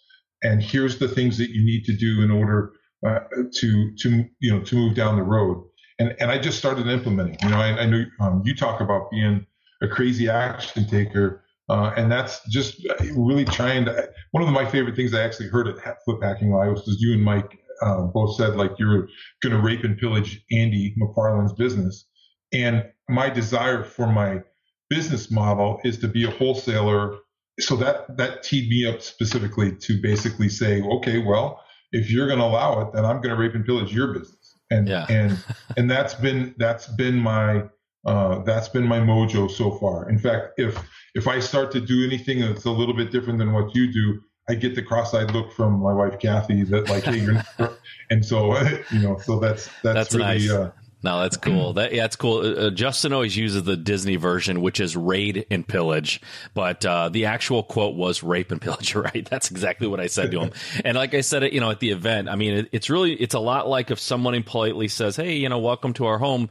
And 0.43 0.63
here's 0.63 0.99
the 0.99 1.09
things 1.09 1.37
that 1.39 1.51
you 1.51 1.65
need 1.65 1.85
to 1.85 1.93
do 1.93 2.23
in 2.23 2.31
order 2.31 2.73
uh, 3.07 3.21
to, 3.55 3.95
to, 3.97 4.25
you 4.41 4.51
know, 4.51 4.63
to 4.65 4.75
move 4.75 4.95
down 4.95 5.17
the 5.17 5.23
road. 5.23 5.65
And, 5.99 6.17
and 6.19 6.31
I 6.31 6.39
just 6.39 6.59
started 6.59 6.87
implementing, 6.87 7.37
you 7.43 7.51
know, 7.51 7.59
I, 7.61 7.81
I 7.81 7.87
know 7.87 8.05
um, 8.21 8.43
you 8.45 8.55
talk 8.55 8.81
about 8.81 9.11
being 9.11 9.47
a 9.83 9.89
crazy 9.89 10.29
action 10.29 10.87
taker. 10.87 11.45
Uh, 11.69 11.93
and 11.97 12.11
that's 12.11 12.41
just 12.49 12.85
really 13.15 13.45
trying 13.45 13.85
to. 13.85 14.11
One 14.33 14.43
of 14.43 14.49
my 14.49 14.69
favorite 14.69 14.97
things 14.97 15.15
I 15.15 15.23
actually 15.23 15.49
heard 15.49 15.69
at 15.69 15.77
Flip 16.05 16.21
Hacking 16.21 16.51
Live 16.51 16.73
was 16.73 16.97
you 17.01 17.13
and 17.13 17.23
Mike 17.23 17.61
uh, 17.81 18.03
both 18.03 18.37
said 18.37 18.57
like 18.57 18.73
you're 18.79 19.09
going 19.43 19.55
to 19.55 19.61
rape 19.61 19.85
and 19.85 19.97
pillage 19.97 20.45
Andy 20.51 20.95
McFarland's 21.01 21.53
business. 21.53 22.07
And 22.53 22.85
my 23.09 23.31
desire 23.31 23.85
for 23.85 24.07
my 24.07 24.43
business 24.91 25.31
model 25.31 25.81
is 25.85 25.99
to 25.99 26.09
be 26.09 26.25
a 26.25 26.31
wholesaler. 26.31 27.17
So 27.59 27.77
that 27.77 28.17
that 28.19 28.43
teed 28.43 28.69
me 28.69 28.87
up 28.87 29.01
specifically 29.01 29.75
to 29.77 30.01
basically 30.01 30.49
say, 30.49 30.83
okay, 30.83 31.19
well, 31.19 31.63
if 31.93 32.11
you're 32.11 32.27
going 32.27 32.39
to 32.39 32.45
allow 32.45 32.81
it, 32.83 32.93
then 32.93 33.05
I'm 33.05 33.21
going 33.23 33.35
to 33.35 33.41
rape 33.41 33.55
and 33.55 33.65
pillage 33.65 33.93
your 33.93 34.13
business. 34.13 34.59
And 34.71 34.89
yeah. 34.89 35.07
and 35.09 35.43
and 35.77 35.91
that's 35.91 36.15
been 36.15 36.55
that's 36.59 36.87
been 36.87 37.17
my 37.17 37.65
uh, 38.07 38.43
that's 38.43 38.69
been 38.69 38.87
my 38.87 38.99
mojo 38.99 39.51
so 39.51 39.73
far. 39.79 40.09
In 40.09 40.19
fact, 40.19 40.55
if 40.59 40.79
if 41.15 41.29
I 41.29 41.41
start 41.41 41.71
to 41.73 41.81
do 41.81 42.05
anything 42.05 42.41
that's 42.41 42.65
a 42.65 42.71
little 42.71 42.95
bit 42.95 43.11
different 43.11 43.39
than 43.39 43.53
what 43.53 43.75
you 43.75 43.93
do, 43.93 44.21
I 44.49 44.55
get 44.55 44.75
the 44.75 44.83
cross-eyed 44.83 45.33
look 45.33 45.53
from 45.53 45.81
my 45.81 45.93
wife 45.93 46.19
Kathy 46.19 46.63
that 46.65 46.89
like, 46.89 47.05
hey, 47.05 47.19
you're, 47.19 47.43
and 48.11 48.25
so 48.25 48.59
you 48.93 49.01
know, 49.01 49.19
so 49.19 49.39
that's 49.39 49.69
that's, 49.83 50.13
that's 50.13 50.15
really. 50.15 50.47
Nice. 50.47 50.51
Uh, 50.51 50.71
no, 51.03 51.21
that's 51.21 51.37
cool. 51.37 51.73
That 51.81 51.93
yeah, 51.93 52.03
that's 52.03 52.17
cool. 52.17 52.39
Uh, 52.39 52.67
uh, 52.67 52.71
Justin 52.71 53.13
always 53.13 53.37
uses 53.37 53.63
the 53.63 53.77
Disney 53.77 54.17
version, 54.17 54.61
which 54.61 54.81
is 54.81 54.97
raid 54.97 55.47
and 55.51 55.67
pillage, 55.67 56.21
but 56.53 56.85
uh, 56.85 57.09
the 57.09 57.27
actual 57.27 57.63
quote 57.63 57.95
was 57.95 58.23
rape 58.23 58.51
and 58.51 58.61
pillage. 58.61 58.95
Right? 59.01 59.27
That's 59.31 59.51
exactly 59.51 59.87
what 59.87 59.99
I 60.01 60.09
said 60.09 60.31
to 60.33 60.41
him. 60.41 60.53
and 60.85 60.97
like 60.97 61.15
I 61.15 61.23
said, 61.23 61.43
you 61.55 61.61
know, 61.61 61.71
at 61.71 61.81
the 61.81 61.91
event, 61.91 62.29
I 62.29 62.35
mean, 62.35 62.55
it, 62.55 62.69
it's 62.73 62.91
really 62.91 63.15
it's 63.15 63.35
a 63.35 63.39
lot 63.39 63.67
like 63.69 63.91
if 63.91 63.99
someone 63.99 64.35
impolitely 64.35 64.89
says, 64.89 65.17
"Hey, 65.17 65.37
you 65.37 65.49
know, 65.49 65.59
welcome 65.59 65.93
to 65.95 66.07
our 66.07 66.19
home." 66.19 66.51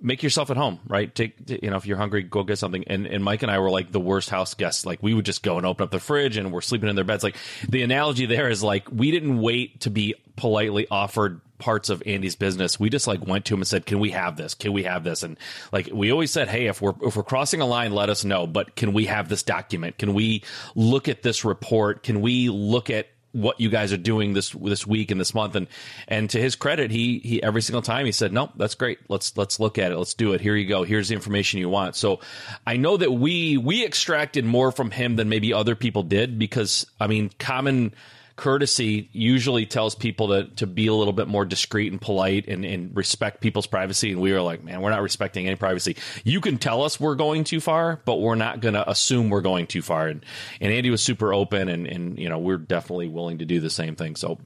Make 0.00 0.22
yourself 0.22 0.50
at 0.50 0.56
home, 0.56 0.80
right? 0.86 1.14
Take, 1.14 1.34
you 1.62 1.70
know, 1.70 1.76
if 1.76 1.86
you're 1.86 1.96
hungry, 1.96 2.22
go 2.22 2.42
get 2.42 2.58
something. 2.58 2.84
And, 2.86 3.06
and 3.06 3.22
Mike 3.22 3.42
and 3.42 3.50
I 3.50 3.58
were 3.58 3.70
like 3.70 3.92
the 3.92 4.00
worst 4.00 4.30
house 4.30 4.54
guests. 4.54 4.86
Like 4.86 5.02
we 5.02 5.14
would 5.14 5.24
just 5.24 5.42
go 5.42 5.56
and 5.58 5.66
open 5.66 5.84
up 5.84 5.90
the 5.90 6.00
fridge 6.00 6.36
and 6.36 6.52
we're 6.52 6.60
sleeping 6.60 6.88
in 6.88 6.96
their 6.96 7.04
beds. 7.04 7.22
Like 7.22 7.36
the 7.68 7.82
analogy 7.82 8.26
there 8.26 8.48
is 8.48 8.62
like, 8.62 8.88
we 8.90 9.10
didn't 9.10 9.40
wait 9.40 9.80
to 9.82 9.90
be 9.90 10.14
politely 10.36 10.86
offered 10.90 11.40
parts 11.60 11.90
of 11.90 12.02
Andy's 12.06 12.34
business. 12.34 12.80
We 12.80 12.90
just 12.90 13.06
like 13.06 13.24
went 13.24 13.44
to 13.44 13.54
him 13.54 13.60
and 13.60 13.68
said, 13.68 13.86
"Can 13.86 14.00
we 14.00 14.10
have 14.10 14.36
this? 14.36 14.54
Can 14.54 14.72
we 14.72 14.82
have 14.84 15.04
this?" 15.04 15.22
And 15.22 15.36
like 15.70 15.90
we 15.92 16.10
always 16.10 16.30
said, 16.30 16.48
"Hey, 16.48 16.66
if 16.66 16.82
we're 16.82 16.94
if 17.02 17.16
we're 17.16 17.22
crossing 17.22 17.60
a 17.60 17.66
line, 17.66 17.92
let 17.92 18.08
us 18.08 18.24
know. 18.24 18.46
But 18.46 18.74
can 18.74 18.92
we 18.92 19.04
have 19.04 19.28
this 19.28 19.42
document? 19.42 19.98
Can 19.98 20.14
we 20.14 20.42
look 20.74 21.08
at 21.08 21.22
this 21.22 21.44
report? 21.44 22.02
Can 22.02 22.22
we 22.22 22.48
look 22.48 22.90
at 22.90 23.06
what 23.32 23.60
you 23.60 23.68
guys 23.70 23.92
are 23.92 23.96
doing 23.98 24.32
this 24.32 24.50
this 24.50 24.86
week 24.86 25.10
and 25.10 25.20
this 25.20 25.34
month. 25.34 25.54
And 25.56 25.66
and 26.08 26.28
to 26.30 26.40
his 26.40 26.56
credit 26.56 26.90
he 26.90 27.18
he 27.20 27.42
every 27.42 27.62
single 27.62 27.82
time 27.82 28.06
he 28.06 28.12
said 28.12 28.32
no 28.32 28.50
that's 28.56 28.74
great. 28.74 28.98
Let's 29.08 29.36
let's 29.36 29.60
look 29.60 29.78
at 29.78 29.92
it. 29.92 29.96
Let's 29.96 30.14
do 30.14 30.32
it. 30.32 30.40
Here 30.40 30.56
you 30.56 30.68
go. 30.68 30.82
Here's 30.82 31.08
the 31.08 31.14
information 31.14 31.60
you 31.60 31.68
want. 31.68 31.96
So 31.96 32.20
i 32.66 32.76
know 32.76 32.96
that 32.96 33.12
we 33.12 33.56
we 33.56 33.84
extracted 33.84 34.44
more 34.44 34.72
from 34.72 34.90
him 34.90 35.16
than 35.16 35.28
maybe 35.28 35.52
other 35.52 35.74
people 35.74 36.02
did 36.02 36.38
because 36.38 36.86
i 37.00 37.06
mean 37.06 37.30
common 37.38 37.94
courtesy 38.40 39.10
usually 39.12 39.66
tells 39.66 39.94
people 39.94 40.28
to, 40.28 40.44
to 40.56 40.66
be 40.66 40.86
a 40.86 40.94
little 40.94 41.12
bit 41.12 41.28
more 41.28 41.44
discreet 41.44 41.92
and 41.92 42.00
polite 42.00 42.48
and, 42.48 42.64
and 42.64 42.96
respect 42.96 43.42
people's 43.42 43.66
privacy. 43.66 44.10
And 44.10 44.18
we 44.18 44.32
were 44.32 44.40
like, 44.40 44.64
man, 44.64 44.80
we're 44.80 44.88
not 44.88 45.02
respecting 45.02 45.46
any 45.46 45.56
privacy. 45.56 45.96
You 46.24 46.40
can 46.40 46.56
tell 46.56 46.82
us 46.82 46.98
we're 46.98 47.16
going 47.16 47.44
too 47.44 47.60
far, 47.60 48.00
but 48.06 48.16
we're 48.16 48.36
not 48.36 48.60
going 48.60 48.72
to 48.72 48.90
assume 48.90 49.28
we're 49.28 49.42
going 49.42 49.66
too 49.66 49.82
far. 49.82 50.08
And, 50.08 50.24
and 50.58 50.72
Andy 50.72 50.88
was 50.88 51.02
super 51.02 51.34
open 51.34 51.68
and, 51.68 51.86
and, 51.86 52.18
you 52.18 52.30
know, 52.30 52.38
we're 52.38 52.56
definitely 52.56 53.08
willing 53.08 53.36
to 53.38 53.44
do 53.44 53.60
the 53.60 53.68
same 53.68 53.94
thing. 53.94 54.16
So 54.16 54.38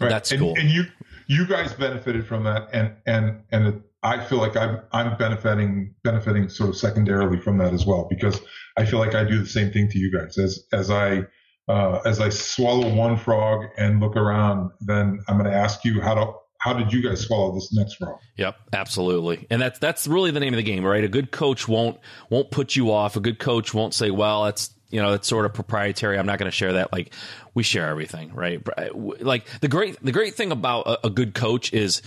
right. 0.00 0.08
that's 0.08 0.32
and, 0.32 0.40
cool. 0.40 0.54
And 0.56 0.70
you, 0.70 0.84
you 1.26 1.46
guys 1.46 1.74
benefited 1.74 2.26
from 2.26 2.44
that. 2.44 2.70
And, 2.72 2.94
and, 3.04 3.42
and 3.52 3.66
it, 3.66 3.82
I 4.02 4.24
feel 4.24 4.38
like 4.38 4.56
I'm, 4.56 4.80
I'm 4.92 5.18
benefiting, 5.18 5.94
benefiting 6.04 6.48
sort 6.48 6.70
of 6.70 6.76
secondarily 6.78 7.38
from 7.38 7.58
that 7.58 7.74
as 7.74 7.84
well, 7.84 8.06
because 8.08 8.40
I 8.78 8.86
feel 8.86 8.98
like 8.98 9.14
I 9.14 9.24
do 9.24 9.38
the 9.38 9.46
same 9.46 9.72
thing 9.72 9.90
to 9.90 9.98
you 9.98 10.10
guys 10.10 10.38
as, 10.38 10.64
as 10.72 10.90
I, 10.90 11.26
uh, 11.68 12.00
as 12.04 12.20
I 12.20 12.28
swallow 12.28 12.92
one 12.94 13.16
frog 13.16 13.66
and 13.76 14.00
look 14.00 14.16
around, 14.16 14.70
then 14.80 15.20
I'm 15.28 15.38
going 15.38 15.50
to 15.50 15.56
ask 15.56 15.84
you 15.84 16.00
how 16.00 16.14
to 16.14 16.32
how 16.58 16.72
did 16.72 16.92
you 16.92 17.02
guys 17.02 17.20
swallow 17.20 17.54
this 17.54 17.72
next 17.72 17.94
frog? 17.94 18.18
Yep, 18.36 18.56
absolutely. 18.72 19.46
And 19.50 19.60
that's 19.60 19.78
that's 19.78 20.06
really 20.06 20.30
the 20.30 20.40
name 20.40 20.52
of 20.52 20.56
the 20.56 20.62
game, 20.62 20.84
right? 20.84 21.04
A 21.04 21.08
good 21.08 21.30
coach 21.30 21.68
won't 21.68 21.98
won't 22.30 22.50
put 22.50 22.76
you 22.76 22.90
off. 22.90 23.16
A 23.16 23.20
good 23.20 23.38
coach 23.38 23.74
won't 23.74 23.94
say, 23.94 24.10
"Well, 24.10 24.44
that's 24.44 24.70
you 24.90 25.00
know, 25.00 25.12
it's 25.12 25.28
sort 25.28 25.44
of 25.44 25.54
proprietary. 25.54 26.18
I'm 26.18 26.26
not 26.26 26.38
going 26.38 26.50
to 26.50 26.56
share 26.56 26.74
that." 26.74 26.92
Like 26.92 27.12
we 27.54 27.62
share 27.62 27.88
everything, 27.88 28.32
right? 28.34 28.60
Like 28.94 29.46
the 29.60 29.68
great 29.68 30.02
the 30.02 30.12
great 30.12 30.34
thing 30.34 30.50
about 30.50 30.86
a, 30.86 31.06
a 31.08 31.10
good 31.10 31.34
coach 31.34 31.72
is 31.72 32.02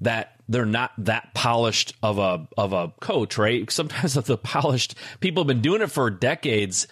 that 0.00 0.36
they're 0.48 0.66
not 0.66 0.92
that 0.98 1.32
polished 1.34 1.94
of 2.02 2.18
a 2.18 2.46
of 2.58 2.72
a 2.72 2.92
coach, 3.00 3.38
right? 3.38 3.70
Sometimes 3.70 4.14
the 4.14 4.38
polished 4.38 4.94
people 5.20 5.42
have 5.42 5.48
been 5.48 5.62
doing 5.62 5.82
it 5.82 5.90
for 5.90 6.10
decades 6.10 6.86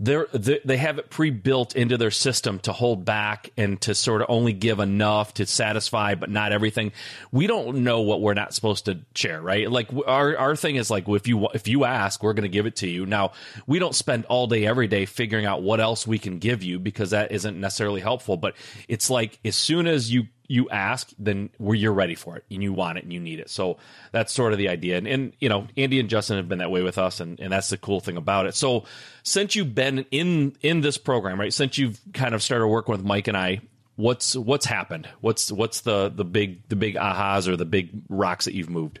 they're, 0.00 0.26
they 0.32 0.76
have 0.76 0.98
it 0.98 1.10
pre-built 1.10 1.74
into 1.74 1.96
their 1.96 2.10
system 2.10 2.60
to 2.60 2.72
hold 2.72 3.04
back 3.04 3.50
and 3.56 3.80
to 3.82 3.94
sort 3.94 4.22
of 4.22 4.26
only 4.30 4.52
give 4.52 4.78
enough 4.78 5.34
to 5.34 5.46
satisfy 5.46 6.14
but 6.14 6.30
not 6.30 6.52
everything. 6.52 6.92
We 7.32 7.46
don't 7.46 7.78
know 7.84 8.02
what 8.02 8.20
we're 8.20 8.34
not 8.34 8.54
supposed 8.54 8.84
to 8.84 9.00
share 9.14 9.40
right? 9.40 9.70
Like 9.70 9.90
our 10.06 10.36
our 10.36 10.56
thing 10.56 10.76
is 10.76 10.90
like 10.90 11.08
if 11.08 11.26
you 11.26 11.48
if 11.54 11.66
you 11.68 11.84
ask 11.84 12.22
we're 12.22 12.34
going 12.34 12.42
to 12.42 12.48
give 12.48 12.66
it 12.66 12.76
to 12.76 12.88
you. 12.88 13.06
Now 13.06 13.32
we 13.66 13.78
don't 13.78 13.94
spend 13.94 14.24
all 14.26 14.46
day 14.46 14.66
every 14.66 14.86
day 14.86 15.06
figuring 15.06 15.46
out 15.46 15.62
what 15.62 15.80
else 15.80 16.06
we 16.06 16.18
can 16.18 16.38
give 16.38 16.62
you 16.62 16.78
because 16.78 17.10
that 17.10 17.32
isn't 17.32 17.58
necessarily 17.58 18.00
helpful 18.00 18.36
but 18.36 18.54
it's 18.88 19.10
like 19.10 19.38
as 19.44 19.56
soon 19.56 19.86
as 19.86 20.12
you 20.12 20.26
you 20.48 20.68
ask, 20.70 21.10
then 21.18 21.50
you're 21.60 21.92
ready 21.92 22.14
for 22.14 22.36
it 22.36 22.44
and 22.50 22.62
you 22.62 22.72
want 22.72 22.96
it 22.96 23.04
and 23.04 23.12
you 23.12 23.20
need 23.20 23.38
it. 23.38 23.50
So 23.50 23.76
that's 24.12 24.32
sort 24.32 24.52
of 24.52 24.58
the 24.58 24.70
idea. 24.70 24.96
And, 24.96 25.06
and, 25.06 25.32
you 25.38 25.48
know, 25.50 25.68
Andy 25.76 26.00
and 26.00 26.08
Justin 26.08 26.38
have 26.38 26.48
been 26.48 26.58
that 26.58 26.70
way 26.70 26.82
with 26.82 26.96
us, 26.96 27.20
and, 27.20 27.38
and 27.38 27.52
that's 27.52 27.68
the 27.68 27.76
cool 27.76 28.00
thing 28.00 28.16
about 28.16 28.46
it. 28.46 28.54
So 28.54 28.84
since 29.22 29.54
you've 29.54 29.74
been 29.74 30.06
in 30.10 30.56
in 30.62 30.80
this 30.80 30.96
program, 30.96 31.38
right? 31.38 31.52
Since 31.52 31.76
you've 31.76 32.00
kind 32.14 32.34
of 32.34 32.42
started 32.42 32.66
working 32.66 32.92
with 32.92 33.04
Mike 33.04 33.28
and 33.28 33.36
I, 33.36 33.60
what's 33.96 34.34
what's 34.34 34.64
happened? 34.64 35.06
What's 35.20 35.52
what's 35.52 35.82
the 35.82 36.08
the 36.08 36.24
big 36.24 36.66
the 36.68 36.76
big 36.76 36.94
ahas 36.94 37.46
or 37.46 37.56
the 37.56 37.66
big 37.66 37.90
rocks 38.08 38.46
that 38.46 38.54
you've 38.54 38.70
moved? 38.70 39.00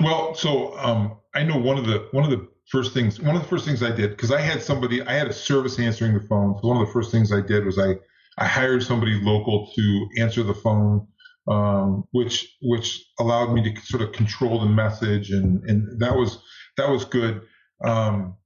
Well, 0.00 0.34
so 0.34 0.78
um, 0.78 1.16
I 1.34 1.42
know 1.42 1.58
one 1.58 1.76
of 1.76 1.86
the 1.86 2.08
one 2.12 2.24
of 2.24 2.30
the 2.30 2.46
first 2.66 2.94
things 2.94 3.20
one 3.20 3.34
of 3.34 3.42
the 3.42 3.48
first 3.48 3.64
things 3.64 3.82
I 3.82 3.90
did 3.90 4.10
because 4.10 4.30
I 4.30 4.40
had 4.40 4.62
somebody 4.62 5.02
I 5.02 5.14
had 5.14 5.26
a 5.26 5.32
service 5.32 5.78
answering 5.80 6.14
the 6.14 6.20
phone. 6.20 6.56
So 6.60 6.68
one 6.68 6.80
of 6.80 6.86
the 6.86 6.92
first 6.92 7.10
things 7.10 7.32
I 7.32 7.40
did 7.40 7.64
was 7.64 7.78
I 7.78 7.96
I 8.38 8.46
hired 8.46 8.82
somebody 8.82 9.20
local 9.20 9.70
to 9.74 10.08
answer 10.18 10.42
the 10.42 10.54
phone, 10.54 11.06
um, 11.48 12.04
which 12.12 12.46
which 12.62 13.04
allowed 13.18 13.52
me 13.52 13.62
to 13.62 13.80
sort 13.82 14.02
of 14.02 14.12
control 14.12 14.60
the 14.60 14.66
message, 14.66 15.30
and 15.30 15.62
and 15.64 16.00
that 16.00 16.16
was 16.16 16.38
that 16.76 16.90
was 16.90 17.04
good. 17.04 17.42
Um, 17.84 18.36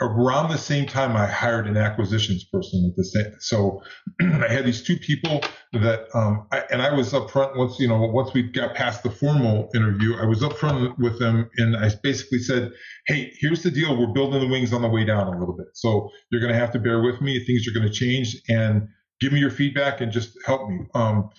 around 0.00 0.50
the 0.50 0.58
same 0.58 0.86
time, 0.86 1.14
I 1.14 1.26
hired 1.26 1.66
an 1.66 1.76
acquisitions 1.76 2.44
person 2.44 2.90
at 2.90 2.96
the 2.96 3.04
same. 3.04 3.34
So 3.40 3.82
I 4.20 4.48
had 4.48 4.64
these 4.64 4.82
two 4.82 4.96
people 4.96 5.42
that, 5.74 6.06
um, 6.14 6.46
I, 6.52 6.64
and 6.70 6.80
I 6.80 6.92
was 6.94 7.12
upfront 7.12 7.56
once 7.56 7.78
you 7.78 7.88
know 7.88 8.00
once 8.00 8.32
we 8.32 8.42
got 8.42 8.74
past 8.74 9.02
the 9.02 9.10
formal 9.10 9.70
interview, 9.74 10.16
I 10.16 10.24
was 10.24 10.40
upfront 10.40 10.98
with 10.98 11.18
them, 11.18 11.48
and 11.56 11.76
I 11.76 11.90
basically 12.02 12.38
said, 12.40 12.72
"Hey, 13.06 13.32
here's 13.38 13.62
the 13.62 13.70
deal. 13.70 13.96
We're 13.98 14.12
building 14.12 14.40
the 14.40 14.48
wings 14.48 14.72
on 14.72 14.82
the 14.82 14.88
way 14.88 15.04
down 15.04 15.28
a 15.28 15.38
little 15.38 15.56
bit, 15.56 15.68
so 15.74 16.10
you're 16.30 16.40
going 16.40 16.52
to 16.52 16.58
have 16.58 16.72
to 16.72 16.78
bear 16.78 17.02
with 17.02 17.20
me. 17.20 17.42
Things 17.44 17.66
are 17.68 17.78
going 17.78 17.90
to 17.90 17.94
change, 17.94 18.36
and." 18.48 18.88
Give 19.20 19.32
me 19.32 19.40
your 19.40 19.50
feedback 19.50 20.00
and 20.00 20.10
just 20.10 20.36
help 20.44 20.68
me. 20.68 20.80
Um, 20.94 21.30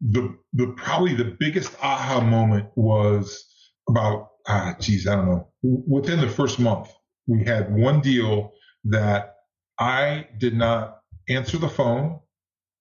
the 0.00 0.36
the 0.52 0.68
probably 0.76 1.14
the 1.14 1.36
biggest 1.38 1.76
aha 1.82 2.20
moment 2.20 2.68
was 2.76 3.46
about 3.88 4.28
ah 4.46 4.76
geez 4.80 5.06
I 5.06 5.16
don't 5.16 5.26
know. 5.26 5.48
Within 5.62 6.20
the 6.20 6.28
first 6.28 6.58
month 6.58 6.88
we 7.26 7.44
had 7.44 7.74
one 7.74 8.00
deal 8.00 8.52
that 8.84 9.34
I 9.78 10.28
did 10.38 10.54
not 10.54 11.00
answer 11.28 11.58
the 11.58 11.68
phone. 11.68 12.20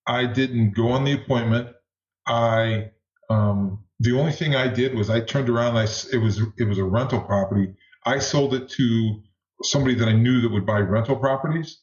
I 0.05 0.25
didn't 0.25 0.75
go 0.75 0.89
on 0.89 1.03
the 1.03 1.13
appointment. 1.13 1.69
I 2.27 2.91
um, 3.29 3.83
the 3.99 4.17
only 4.17 4.31
thing 4.31 4.55
I 4.55 4.67
did 4.67 4.93
was 4.93 5.09
I 5.09 5.21
turned 5.21 5.49
around 5.49 5.75
I 5.75 5.87
it 6.13 6.21
was 6.21 6.39
it 6.57 6.65
was 6.65 6.77
a 6.77 6.83
rental 6.83 7.21
property. 7.21 7.73
I 8.05 8.19
sold 8.19 8.53
it 8.53 8.69
to 8.69 9.21
somebody 9.63 9.95
that 9.95 10.07
I 10.07 10.13
knew 10.13 10.41
that 10.41 10.51
would 10.51 10.67
buy 10.67 10.79
rental 10.79 11.15
properties. 11.15 11.81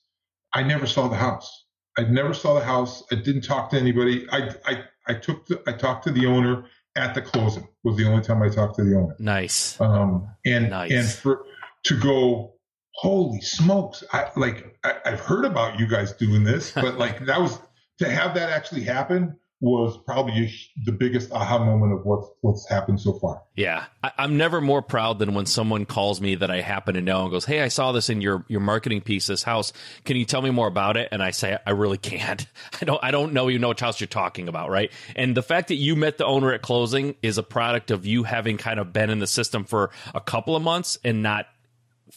I 0.55 0.63
never 0.63 0.87
saw 0.87 1.09
the 1.09 1.17
house 1.17 1.64
I 1.99 2.03
never 2.03 2.35
saw 2.35 2.55
the 2.55 2.65
house. 2.65 3.03
I 3.11 3.17
didn't 3.17 3.43
talk 3.43 3.71
to 3.71 3.79
anybody. 3.79 4.27
I 4.31 4.55
I 4.67 4.85
I 5.07 5.15
took 5.15 5.47
the, 5.47 5.63
I 5.67 5.73
talked 5.73 6.05
to 6.05 6.13
the 6.13 6.27
owner 6.27 6.65
at 6.97 7.15
the 7.15 7.23
closing. 7.23 7.69
Was 7.83 7.97
the 7.97 8.07
only 8.07 8.23
time 8.23 8.43
I 8.43 8.49
talked 8.49 8.77
to 8.77 8.85
the 8.85 8.97
owner. 8.97 9.15
Nice. 9.19 9.81
Um 9.81 10.29
and 10.45 10.71
nice. 10.71 10.93
and 10.93 11.09
for 11.09 11.45
to 11.85 11.99
go 11.99 12.55
holy 12.95 13.41
smokes! 13.41 14.05
I 14.13 14.31
like 14.37 14.77
I, 14.85 14.95
I've 15.05 15.21
heard 15.21 15.45
about 15.45 15.79
you 15.79 15.87
guys 15.87 16.13
doing 16.13 16.45
this, 16.45 16.73
but 16.73 16.99
like 16.99 17.25
that 17.27 17.41
was 17.41 17.59
to 17.99 18.11
have 18.11 18.35
that 18.35 18.51
actually 18.51 18.83
happen 18.83 19.37
was 19.65 19.97
probably 20.05 20.53
the 20.85 20.93
biggest 20.93 21.33
aha 21.33 21.59
moment 21.59 21.95
of 21.95 22.05
what's 22.05 22.29
what's 22.43 22.69
happened 22.69 23.01
so 23.01 23.15
far. 23.15 23.43
Yeah, 23.57 23.85
I, 24.03 24.13
am 24.19 24.37
never 24.37 24.61
more 24.61 24.83
proud 24.83 25.19
than 25.19 25.33
when 25.33 25.47
someone 25.47 25.87
calls 25.87 26.21
me 26.21 26.35
that 26.35 26.51
I 26.51 26.61
happen 26.61 26.95
to 26.97 27.01
know 27.01 27.23
and 27.23 27.31
goes, 27.31 27.47
"Hey, 27.47 27.63
I 27.63 27.69
saw 27.69 27.93
this 27.93 28.11
in 28.11 28.21
your 28.21 28.45
your 28.49 28.61
marketing 28.61 29.01
piece. 29.01 29.27
This 29.27 29.43
house, 29.43 29.73
can 30.05 30.17
you 30.17 30.27
tell 30.27 30.43
me 30.43 30.51
more 30.51 30.69
about 30.69 30.99
it?" 30.99 31.09
And 31.13 31.23
I 31.23 31.31
say, 31.31 31.57
"I 31.67 31.71
really 31.71 31.97
can't. 31.97 32.47
I 32.81 32.85
don't. 32.85 33.03
I 33.03 33.11
don't 33.11 33.33
know 33.33 33.49
you 33.49 33.59
know 33.59 33.71
which 33.71 33.81
house 33.81 34.01
you're 34.01 34.07
talking 34.07 34.49
about, 34.49 34.69
right?" 34.69 34.93
And 35.17 35.35
the 35.35 35.43
fact 35.43 35.69
that 35.69 35.77
you 35.77 35.97
met 35.97 36.19
the 36.19 36.27
owner 36.27 36.53
at 36.53 36.61
closing 36.61 37.15
is 37.23 37.39
a 37.39 37.43
product 37.43 37.91
of 37.91 38.05
you 38.05 38.25
having 38.25 38.59
kind 38.59 38.79
of 38.79 38.93
been 38.93 39.09
in 39.09 39.19
the 39.19 39.27
system 39.27 39.65
for 39.65 39.91
a 40.15 40.21
couple 40.21 40.57
of 40.57 40.63
months 40.63 40.99
and 41.05 41.23
not 41.23 41.47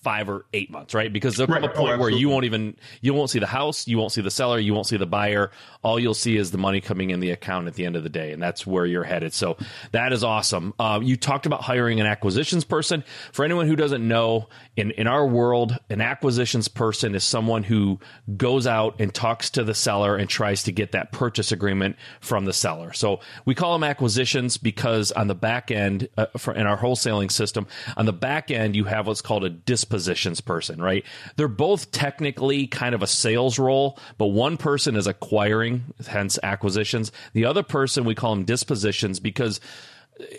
five 0.03 0.29
or 0.29 0.45
eight 0.53 0.69
months, 0.69 0.93
right? 0.93 1.11
Because 1.11 1.35
there'll 1.35 1.51
come 1.51 1.63
right. 1.63 1.71
a 1.71 1.75
point 1.75 1.95
oh, 1.95 1.99
where 1.99 2.09
you 2.09 2.29
won't 2.29 2.45
even 2.45 2.75
you 3.01 3.13
won't 3.13 3.29
see 3.29 3.39
the 3.39 3.47
house, 3.47 3.87
you 3.87 3.97
won't 3.97 4.11
see 4.11 4.21
the 4.21 4.31
seller, 4.31 4.59
you 4.59 4.73
won't 4.73 4.85
see 4.85 4.97
the 4.97 5.07
buyer. 5.07 5.51
All 5.81 5.99
you'll 5.99 6.13
see 6.13 6.37
is 6.37 6.51
the 6.51 6.57
money 6.57 6.81
coming 6.81 7.09
in 7.09 7.19
the 7.19 7.31
account 7.31 7.67
at 7.67 7.73
the 7.73 7.85
end 7.85 7.95
of 7.95 8.03
the 8.03 8.09
day, 8.09 8.31
and 8.31 8.41
that's 8.41 8.67
where 8.67 8.85
you're 8.85 9.03
headed. 9.03 9.33
So 9.33 9.57
that 9.91 10.13
is 10.13 10.23
awesome. 10.23 10.73
Uh, 10.77 10.99
you 11.01 11.17
talked 11.17 11.45
about 11.45 11.61
hiring 11.61 11.99
an 11.99 12.05
acquisitions 12.05 12.63
person. 12.63 13.03
For 13.31 13.43
anyone 13.43 13.67
who 13.67 13.75
doesn't 13.75 14.07
know, 14.07 14.49
in 14.75 14.91
in 14.91 15.07
our 15.07 15.25
world, 15.25 15.77
an 15.89 16.01
acquisitions 16.01 16.67
person 16.67 17.15
is 17.15 17.23
someone 17.23 17.63
who 17.63 17.99
goes 18.35 18.67
out 18.67 18.95
and 18.99 19.13
talks 19.13 19.49
to 19.51 19.63
the 19.63 19.73
seller 19.73 20.15
and 20.15 20.29
tries 20.29 20.63
to 20.63 20.71
get 20.71 20.91
that 20.91 21.11
purchase 21.11 21.51
agreement 21.51 21.95
from 22.19 22.45
the 22.45 22.53
seller. 22.53 22.93
So 22.93 23.19
we 23.45 23.55
call 23.55 23.73
them 23.73 23.83
acquisitions 23.83 24.57
because 24.57 25.11
on 25.11 25.27
the 25.27 25.35
back 25.35 25.71
end, 25.71 26.07
uh, 26.17 26.27
for, 26.37 26.53
in 26.53 26.67
our 26.67 26.77
wholesaling 26.77 27.31
system, 27.31 27.67
on 27.95 28.05
the 28.05 28.13
back 28.13 28.51
end, 28.51 28.75
you 28.75 28.83
have 28.83 29.07
what's 29.07 29.21
called 29.21 29.43
a 29.43 29.49
dis 29.49 29.86
dispositions 29.87 30.41
person, 30.41 30.81
right? 30.81 31.05
They're 31.37 31.47
both 31.47 31.91
technically 31.91 32.67
kind 32.67 32.93
of 32.93 33.01
a 33.01 33.07
sales 33.07 33.57
role, 33.57 33.97
but 34.17 34.27
one 34.27 34.57
person 34.57 34.97
is 34.97 35.07
acquiring, 35.07 35.93
hence 36.05 36.37
acquisitions. 36.43 37.13
The 37.33 37.45
other 37.45 37.63
person, 37.63 38.03
we 38.03 38.13
call 38.13 38.35
them 38.35 38.43
dispositions 38.43 39.21
because 39.21 39.61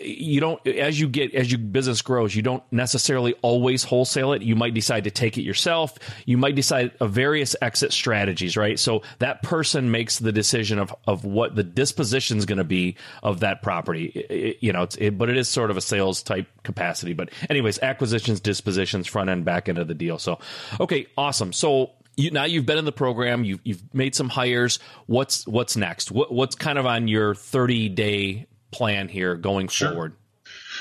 you 0.01 0.39
don't 0.39 0.65
as 0.67 0.99
you 0.99 1.07
get 1.07 1.33
as 1.33 1.51
your 1.51 1.59
business 1.59 2.01
grows 2.01 2.35
you 2.35 2.41
don't 2.41 2.63
necessarily 2.71 3.33
always 3.41 3.83
wholesale 3.83 4.33
it. 4.33 4.41
You 4.41 4.55
might 4.55 4.73
decide 4.73 5.05
to 5.05 5.11
take 5.11 5.37
it 5.37 5.43
yourself. 5.43 5.97
You 6.25 6.37
might 6.37 6.55
decide 6.55 6.91
a 6.99 7.07
various 7.07 7.55
exit 7.61 7.93
strategies 7.93 8.57
right? 8.57 8.77
So 8.79 9.03
that 9.19 9.41
person 9.43 9.91
makes 9.91 10.19
the 10.19 10.31
decision 10.31 10.79
of 10.79 10.93
of 11.07 11.25
what 11.25 11.55
the 11.55 11.63
disposition 11.63 12.37
is 12.37 12.45
going 12.45 12.57
to 12.57 12.63
be 12.63 12.95
of 13.23 13.39
that 13.41 13.61
property. 13.61 14.05
It, 14.05 14.57
you 14.61 14.73
know 14.73 14.87
it, 14.97 15.17
but 15.17 15.29
it 15.29 15.37
is 15.37 15.47
sort 15.47 15.71
of 15.71 15.77
a 15.77 15.81
sales 15.81 16.23
type 16.23 16.47
capacity. 16.63 17.13
But 17.13 17.29
anyways 17.49 17.79
acquisitions 17.79 18.39
dispositions 18.39 19.07
front 19.07 19.29
end 19.29 19.45
back 19.45 19.69
end 19.69 19.77
of 19.77 19.87
the 19.87 19.95
deal. 19.95 20.17
So 20.19 20.39
okay 20.79 21.07
awesome. 21.17 21.53
So 21.53 21.91
you, 22.19 22.31
now 22.31 22.43
you've 22.43 22.65
been 22.65 22.77
in 22.77 22.85
the 22.85 22.91
program, 22.91 23.45
you've, 23.45 23.61
you've 23.63 23.93
made 23.93 24.13
some 24.13 24.27
hires. 24.27 24.79
What's 25.05 25.47
what's 25.47 25.77
next? 25.77 26.11
What, 26.11 26.33
what's 26.33 26.55
kind 26.55 26.77
of 26.77 26.85
on 26.85 27.07
your 27.07 27.33
30 27.33 27.89
day 27.89 28.47
plan 28.71 29.07
here 29.07 29.35
going 29.35 29.67
sure. 29.67 29.91
forward? 29.91 30.13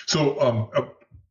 So, 0.06 0.40
um, 0.40 0.68
uh, 0.74 0.82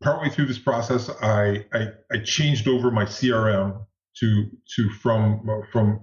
partway 0.02 0.30
through 0.30 0.46
this 0.46 0.60
process, 0.60 1.10
I, 1.22 1.66
I, 1.74 1.88
I 2.12 2.20
changed 2.20 2.68
over 2.68 2.92
my 2.92 3.06
CRM 3.06 3.80
to 4.20 4.50
to 4.76 4.90
from 4.90 5.48
uh, 5.50 5.66
from 5.72 6.02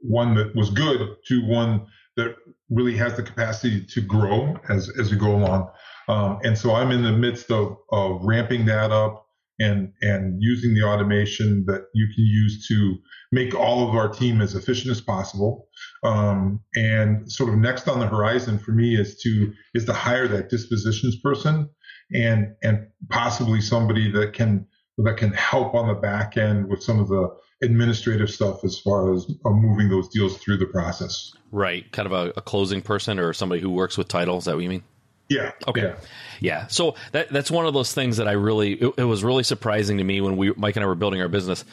one 0.00 0.34
that 0.34 0.54
was 0.54 0.70
good 0.70 1.16
to 1.26 1.46
one 1.46 1.86
that 2.16 2.36
really 2.70 2.96
has 2.96 3.16
the 3.16 3.22
capacity 3.22 3.84
to 3.84 4.00
grow 4.00 4.58
as 4.68 4.90
as 4.98 5.10
we 5.10 5.16
go 5.16 5.34
along. 5.34 5.70
Um, 6.08 6.38
and 6.44 6.56
so 6.56 6.74
I'm 6.74 6.90
in 6.90 7.02
the 7.02 7.12
midst 7.12 7.50
of, 7.50 7.78
of 7.90 8.22
ramping 8.22 8.66
that 8.66 8.90
up 8.90 9.23
and 9.60 9.92
and 10.02 10.42
using 10.42 10.74
the 10.74 10.82
automation 10.82 11.64
that 11.66 11.86
you 11.94 12.06
can 12.14 12.24
use 12.24 12.66
to 12.68 12.96
make 13.32 13.54
all 13.54 13.88
of 13.88 13.94
our 13.94 14.08
team 14.08 14.40
as 14.40 14.54
efficient 14.54 14.90
as 14.90 15.00
possible. 15.00 15.68
Um, 16.02 16.60
and 16.74 17.30
sort 17.30 17.50
of 17.50 17.56
next 17.58 17.88
on 17.88 18.00
the 18.00 18.06
horizon 18.06 18.58
for 18.58 18.72
me 18.72 18.96
is 18.96 19.20
to 19.22 19.52
is 19.74 19.84
to 19.86 19.92
hire 19.92 20.28
that 20.28 20.50
dispositions 20.50 21.16
person 21.20 21.68
and 22.12 22.54
and 22.62 22.86
possibly 23.10 23.60
somebody 23.60 24.10
that 24.12 24.32
can 24.32 24.66
that 24.98 25.16
can 25.16 25.32
help 25.32 25.74
on 25.74 25.88
the 25.88 25.94
back 25.94 26.36
end 26.36 26.68
with 26.68 26.82
some 26.82 27.00
of 27.00 27.08
the 27.08 27.28
administrative 27.62 28.30
stuff 28.30 28.64
as 28.64 28.78
far 28.78 29.12
as 29.12 29.26
uh, 29.44 29.50
moving 29.50 29.88
those 29.88 30.08
deals 30.08 30.36
through 30.38 30.58
the 30.58 30.66
process. 30.66 31.32
Right, 31.50 31.90
kind 31.92 32.06
of 32.06 32.12
a, 32.12 32.32
a 32.36 32.42
closing 32.42 32.82
person 32.82 33.18
or 33.18 33.32
somebody 33.32 33.60
who 33.60 33.70
works 33.70 33.96
with 33.96 34.08
titles. 34.08 34.44
That 34.44 34.54
what 34.54 34.62
you 34.62 34.68
mean? 34.68 34.84
Yeah. 35.28 35.52
Okay. 35.66 35.82
Yeah. 35.82 35.94
yeah. 36.40 36.66
So 36.66 36.96
that 37.12 37.30
that's 37.30 37.50
one 37.50 37.66
of 37.66 37.74
those 37.74 37.94
things 37.94 38.18
that 38.18 38.28
I 38.28 38.32
really 38.32 38.72
it, 38.74 38.94
it, 38.98 39.04
was 39.04 39.24
really 39.24 39.42
surprising 39.42 39.98
to 39.98 40.04
me 40.04 40.20
when 40.20 40.36
we 40.36 40.52
Mike 40.56 40.76
and 40.76 40.84
I 40.84 40.86
were 40.86 40.94
building 40.94 41.20
our 41.20 41.28
business 41.28 41.64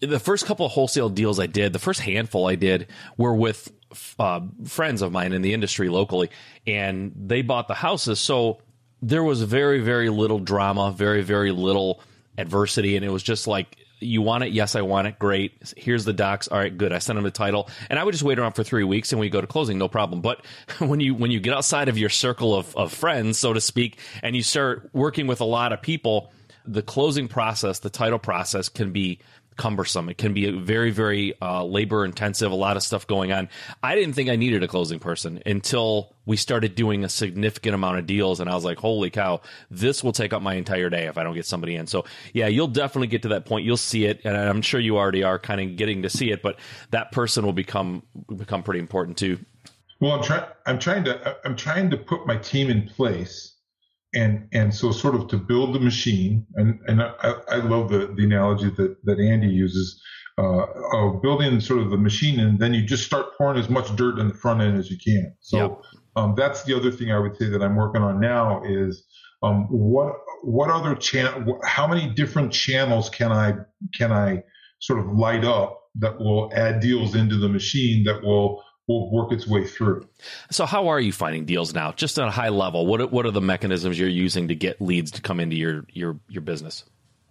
the 0.00 0.20
first 0.20 0.46
couple 0.46 0.66
of 0.66 0.72
wholesale 0.72 1.08
deals 1.08 1.40
I 1.40 1.46
did, 1.46 1.72
the 1.72 1.78
first 1.78 2.00
handful 2.00 2.46
I 2.46 2.54
did 2.54 2.86
were 3.16 3.34
with 3.34 3.72
uh, 4.18 4.40
friends 4.64 5.02
of 5.02 5.12
mine 5.12 5.32
in 5.32 5.42
the 5.42 5.54
industry 5.54 5.88
locally, 5.88 6.30
and 6.66 7.12
they 7.16 7.42
bought 7.42 7.68
the 7.68 7.74
houses. 7.74 8.20
So 8.20 8.60
there 9.02 9.24
was 9.24 9.42
very, 9.42 9.80
very 9.80 10.08
little 10.08 10.38
drama, 10.38 10.92
very, 10.92 11.22
very 11.22 11.50
little 11.50 12.00
adversity, 12.36 12.96
and 12.96 13.04
it 13.04 13.10
was 13.10 13.22
just 13.22 13.46
like, 13.46 13.77
you 14.00 14.22
want 14.22 14.44
it? 14.44 14.52
Yes, 14.52 14.74
I 14.74 14.82
want 14.82 15.08
it. 15.08 15.18
Great. 15.18 15.72
Here's 15.76 16.04
the 16.04 16.12
docs. 16.12 16.48
All 16.48 16.58
right, 16.58 16.76
good. 16.76 16.92
I 16.92 16.98
sent 16.98 17.16
them 17.16 17.24
the 17.24 17.30
title, 17.30 17.68
and 17.90 17.98
I 17.98 18.04
would 18.04 18.12
just 18.12 18.24
wait 18.24 18.38
around 18.38 18.52
for 18.52 18.64
three 18.64 18.84
weeks, 18.84 19.12
and 19.12 19.20
we 19.20 19.28
go 19.28 19.40
to 19.40 19.46
closing, 19.46 19.78
no 19.78 19.88
problem. 19.88 20.20
But 20.20 20.44
when 20.78 21.00
you 21.00 21.14
when 21.14 21.30
you 21.30 21.40
get 21.40 21.54
outside 21.54 21.88
of 21.88 21.98
your 21.98 22.10
circle 22.10 22.54
of, 22.54 22.76
of 22.76 22.92
friends, 22.92 23.38
so 23.38 23.52
to 23.52 23.60
speak, 23.60 23.98
and 24.22 24.36
you 24.36 24.42
start 24.42 24.90
working 24.92 25.26
with 25.26 25.40
a 25.40 25.44
lot 25.44 25.72
of 25.72 25.82
people, 25.82 26.32
the 26.66 26.82
closing 26.82 27.28
process, 27.28 27.80
the 27.80 27.90
title 27.90 28.18
process, 28.18 28.68
can 28.68 28.92
be 28.92 29.20
cumbersome. 29.58 30.08
It 30.08 30.16
can 30.16 30.32
be 30.32 30.50
very, 30.50 30.90
very 30.90 31.34
uh, 31.42 31.64
labor 31.64 32.06
intensive, 32.06 32.50
a 32.50 32.54
lot 32.54 32.78
of 32.78 32.82
stuff 32.82 33.06
going 33.06 33.32
on. 33.32 33.50
I 33.82 33.94
didn't 33.94 34.14
think 34.14 34.30
I 34.30 34.36
needed 34.36 34.62
a 34.62 34.68
closing 34.68 34.98
person 34.98 35.42
until 35.44 36.16
we 36.24 36.36
started 36.36 36.74
doing 36.74 37.04
a 37.04 37.08
significant 37.08 37.74
amount 37.74 37.98
of 37.98 38.06
deals. 38.06 38.40
And 38.40 38.48
I 38.48 38.54
was 38.54 38.64
like, 38.64 38.78
holy 38.78 39.10
cow, 39.10 39.42
this 39.70 40.02
will 40.02 40.12
take 40.12 40.32
up 40.32 40.40
my 40.40 40.54
entire 40.54 40.88
day 40.88 41.06
if 41.06 41.18
I 41.18 41.24
don't 41.24 41.34
get 41.34 41.44
somebody 41.44 41.74
in. 41.74 41.86
So, 41.86 42.06
yeah, 42.32 42.46
you'll 42.46 42.68
definitely 42.68 43.08
get 43.08 43.22
to 43.22 43.28
that 43.28 43.44
point. 43.44 43.66
You'll 43.66 43.76
see 43.76 44.06
it. 44.06 44.22
And 44.24 44.36
I'm 44.36 44.62
sure 44.62 44.80
you 44.80 44.96
already 44.96 45.22
are 45.22 45.38
kind 45.38 45.60
of 45.60 45.76
getting 45.76 46.02
to 46.02 46.08
see 46.08 46.30
it, 46.30 46.40
but 46.40 46.58
that 46.90 47.12
person 47.12 47.44
will 47.44 47.52
become 47.52 48.02
become 48.34 48.62
pretty 48.62 48.80
important 48.80 49.18
too. 49.18 49.38
Well, 50.00 50.12
I'm 50.12 50.22
trying. 50.22 50.44
I'm 50.66 50.78
trying 50.78 51.04
to. 51.04 51.36
I'm 51.44 51.56
trying 51.56 51.90
to 51.90 51.96
put 51.96 52.26
my 52.26 52.36
team 52.36 52.70
in 52.70 52.88
place 52.88 53.57
and 54.14 54.48
and 54.52 54.74
so 54.74 54.90
sort 54.90 55.14
of 55.14 55.28
to 55.28 55.36
build 55.36 55.74
the 55.74 55.80
machine 55.80 56.46
and 56.54 56.78
and 56.86 57.02
I, 57.02 57.34
I 57.48 57.56
love 57.56 57.90
the 57.90 58.12
the 58.16 58.24
analogy 58.24 58.70
that 58.70 58.96
that 59.04 59.20
Andy 59.20 59.48
uses 59.48 60.02
uh, 60.38 60.66
of 60.94 61.20
building 61.20 61.60
sort 61.60 61.80
of 61.80 61.90
the 61.90 61.98
machine 61.98 62.40
and 62.40 62.58
then 62.58 62.72
you 62.72 62.86
just 62.86 63.04
start 63.04 63.36
pouring 63.36 63.58
as 63.58 63.68
much 63.68 63.94
dirt 63.96 64.18
in 64.18 64.28
the 64.28 64.34
front 64.34 64.60
end 64.60 64.78
as 64.78 64.90
you 64.90 64.96
can. 64.96 65.34
So 65.40 65.56
yep. 65.56 65.82
um, 66.16 66.34
that's 66.36 66.62
the 66.62 66.74
other 66.74 66.92
thing 66.92 67.10
I 67.10 67.18
would 67.18 67.36
say 67.36 67.48
that 67.48 67.60
I'm 67.60 67.74
working 67.74 68.02
on 68.02 68.20
now 68.20 68.62
is 68.64 69.04
um, 69.42 69.66
what 69.70 70.14
what 70.42 70.70
other 70.70 70.94
channel 70.94 71.60
how 71.64 71.86
many 71.86 72.12
different 72.14 72.52
channels 72.52 73.10
can 73.10 73.32
I 73.32 73.54
can 73.94 74.12
I 74.12 74.42
sort 74.80 75.00
of 75.00 75.06
light 75.12 75.44
up 75.44 75.80
that 75.96 76.18
will 76.18 76.50
add 76.54 76.80
deals 76.80 77.14
into 77.14 77.36
the 77.36 77.48
machine 77.48 78.04
that 78.04 78.22
will 78.22 78.62
will 78.88 79.10
work 79.12 79.30
its 79.30 79.46
way 79.46 79.66
through. 79.66 80.08
So, 80.50 80.66
how 80.66 80.88
are 80.88 80.98
you 80.98 81.12
finding 81.12 81.44
deals 81.44 81.74
now? 81.74 81.92
Just 81.92 82.18
at 82.18 82.26
a 82.26 82.30
high 82.30 82.48
level, 82.48 82.86
what 82.86 83.12
what 83.12 83.26
are 83.26 83.30
the 83.30 83.40
mechanisms 83.40 83.98
you're 83.98 84.08
using 84.08 84.48
to 84.48 84.54
get 84.54 84.80
leads 84.80 85.12
to 85.12 85.22
come 85.22 85.38
into 85.38 85.56
your 85.56 85.84
your 85.92 86.18
your 86.28 86.42
business? 86.42 86.84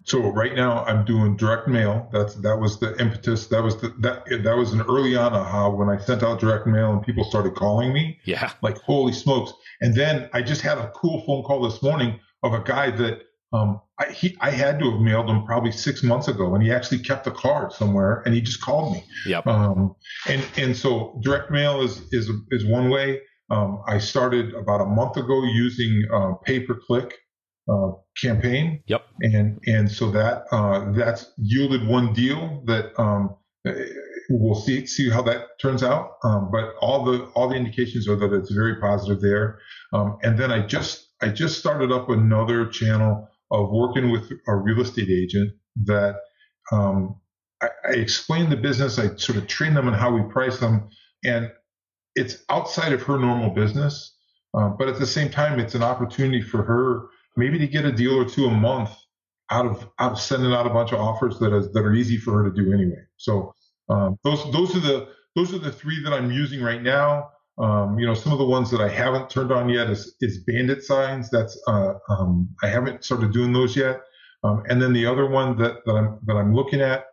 So 0.08 0.32
right 0.32 0.56
now 0.56 0.86
I'm 0.86 1.04
doing 1.04 1.36
direct 1.36 1.68
mail. 1.68 2.08
That's 2.14 2.36
that 2.36 2.58
was 2.58 2.80
the 2.80 2.98
impetus. 2.98 3.48
That 3.48 3.62
was 3.62 3.76
the 3.82 3.90
that 4.00 4.24
that 4.44 4.56
was 4.56 4.72
an 4.72 4.82
early 4.84 5.18
on 5.18 5.34
aha 5.34 5.70
when 5.70 5.90
I 5.90 5.98
sent 5.98 6.24
out 6.24 6.40
direct 6.40 6.66
mail 6.66 6.94
and 6.94 7.04
people 7.04 7.26
started 7.26 7.56
calling 7.56 7.92
me. 7.92 8.18
Yeah. 8.24 8.54
Like 8.62 8.78
holy 8.78 9.12
smokes! 9.12 9.52
And 9.82 9.94
then 9.94 10.30
I 10.32 10.44
just 10.44 10.62
had 10.62 10.78
a 10.78 10.90
cool 10.96 11.26
phone 11.26 11.44
call 11.44 11.62
this 11.70 11.84
morning 11.84 12.22
of 12.42 12.54
a 12.54 12.62
guy 12.62 12.90
that 12.92 13.24
um, 13.52 13.82
I, 14.00 14.12
he, 14.12 14.38
I 14.42 14.52
had 14.52 14.80
to 14.80 14.92
have 14.92 15.02
mailed 15.02 15.30
him 15.30 15.44
probably 15.46 15.72
six 15.72 16.04
months 16.04 16.28
ago, 16.28 16.54
and 16.54 16.64
he 16.64 16.72
actually 16.72 17.00
kept 17.00 17.26
the 17.26 17.32
card 17.32 17.74
somewhere, 17.74 18.22
and 18.26 18.34
he 18.34 18.42
just 18.42 18.62
called 18.62 18.94
me. 18.94 19.04
Yep. 19.26 19.48
Um, 19.48 19.96
and 20.28 20.46
and 20.58 20.78
so 20.78 21.20
direct 21.24 21.50
mail 21.50 21.82
is 21.82 22.02
is 22.12 22.30
is 22.52 22.66
one 22.66 22.90
way. 22.90 23.22
Um, 23.50 23.82
I 23.88 23.98
started 23.98 24.54
about 24.54 24.82
a 24.82 24.86
month 24.86 25.18
ago 25.18 25.44
using 25.46 26.06
uh, 26.14 26.34
pay 26.44 26.60
per 26.60 26.76
click 26.76 27.18
uh, 27.68 27.92
campaign. 28.22 28.84
Yep. 28.88 29.06
And 29.22 29.60
and 29.66 29.92
so 29.92 30.12
that 30.12 30.46
uh, 30.52 30.92
that's 30.92 31.32
yielded 31.38 31.88
one 31.88 32.14
deal 32.14 32.64
that 32.66 32.92
um, 33.00 33.36
we'll 34.30 34.56
see 34.56 34.86
see 34.86 35.10
how 35.10 35.22
that 35.24 35.60
turns 35.60 35.84
out. 35.84 36.18
Um, 36.24 36.50
but 36.52 36.76
all 36.82 37.04
the 37.04 37.26
all 37.36 37.50
the 37.50 37.56
indications 37.56 38.08
are 38.08 38.16
that 38.16 38.34
it's 38.34 38.52
very 38.52 38.80
positive 38.80 39.22
there. 39.22 39.60
Um, 39.92 40.18
and 40.22 40.38
then 40.38 40.52
I 40.52 40.66
just 40.66 41.08
I 41.22 41.30
just 41.30 41.58
started 41.58 41.92
up 41.92 42.10
another 42.10 42.68
channel 42.68 43.28
of 43.52 43.70
working 43.72 44.12
with 44.12 44.32
a 44.48 44.56
real 44.56 44.82
estate 44.82 45.10
agent 45.10 45.52
that 45.86 46.18
um, 46.72 47.16
I, 47.62 47.70
I 47.88 47.92
explain 47.94 48.50
the 48.50 48.58
business. 48.58 49.00
I 49.00 49.16
sort 49.16 49.38
of 49.38 49.48
train 49.48 49.74
them 49.74 49.88
on 49.88 49.94
how 49.94 50.12
we 50.12 50.22
price 50.32 50.60
them, 50.60 50.90
and 51.24 51.52
it's 52.16 52.44
outside 52.50 52.94
of 52.94 53.04
her 53.04 53.18
normal 53.18 53.52
business. 53.52 54.16
Uh, 54.58 54.70
but 54.70 54.88
at 54.88 55.00
the 55.00 55.06
same 55.06 55.30
time, 55.30 55.60
it's 55.60 55.76
an 55.76 55.84
opportunity 55.84 56.42
for 56.42 56.64
her 56.64 57.08
maybe 57.38 57.60
to 57.60 57.68
get 57.68 57.86
a 57.86 57.92
deal 57.92 58.16
or 58.16 58.26
two 58.26 58.46
a 58.48 58.52
month 58.52 58.90
out 59.52 59.66
of 59.66 59.88
out 60.00 60.14
of 60.14 60.20
sending 60.20 60.52
out 60.54 60.66
a 60.66 60.70
bunch 60.70 60.92
of 60.92 61.00
offers 61.00 61.40
that 61.40 61.54
is 61.54 61.72
that 61.74 61.86
are 61.86 61.94
easy 61.94 62.18
for 62.18 62.34
her 62.44 62.50
to 62.50 62.56
do 62.56 62.74
anyway. 62.74 63.02
So 63.18 63.54
um, 63.90 64.18
those 64.24 64.44
those 64.52 64.76
are 64.76 64.80
the 64.82 65.10
those 65.36 65.54
are 65.54 65.60
the 65.60 65.72
three 65.72 66.04
that 66.04 66.14
I'm 66.14 66.32
using 66.32 66.62
right 66.62 66.82
now. 66.82 67.30
Um, 67.60 67.98
you 67.98 68.06
know, 68.06 68.14
some 68.14 68.32
of 68.32 68.38
the 68.38 68.46
ones 68.46 68.70
that 68.72 68.82
I 68.82 68.88
haven't 68.88 69.30
turned 69.30 69.52
on 69.52 69.68
yet 69.70 69.90
is, 69.90 70.16
is 70.22 70.44
bandit 70.46 70.84
signs. 70.84 71.30
That's 71.30 71.60
uh, 71.68 71.94
um, 72.10 72.50
I 72.62 72.68
haven't 72.68 73.04
started 73.04 73.34
doing 73.34 73.52
those 73.52 73.76
yet. 73.76 74.02
Um, 74.44 74.64
and 74.70 74.82
then 74.82 74.94
the 74.94 75.06
other 75.06 75.28
one 75.28 75.58
that, 75.58 75.78
that 75.86 75.94
I'm 75.94 76.20
that 76.26 76.36
I'm 76.36 76.54
looking 76.54 76.82
at, 76.82 77.06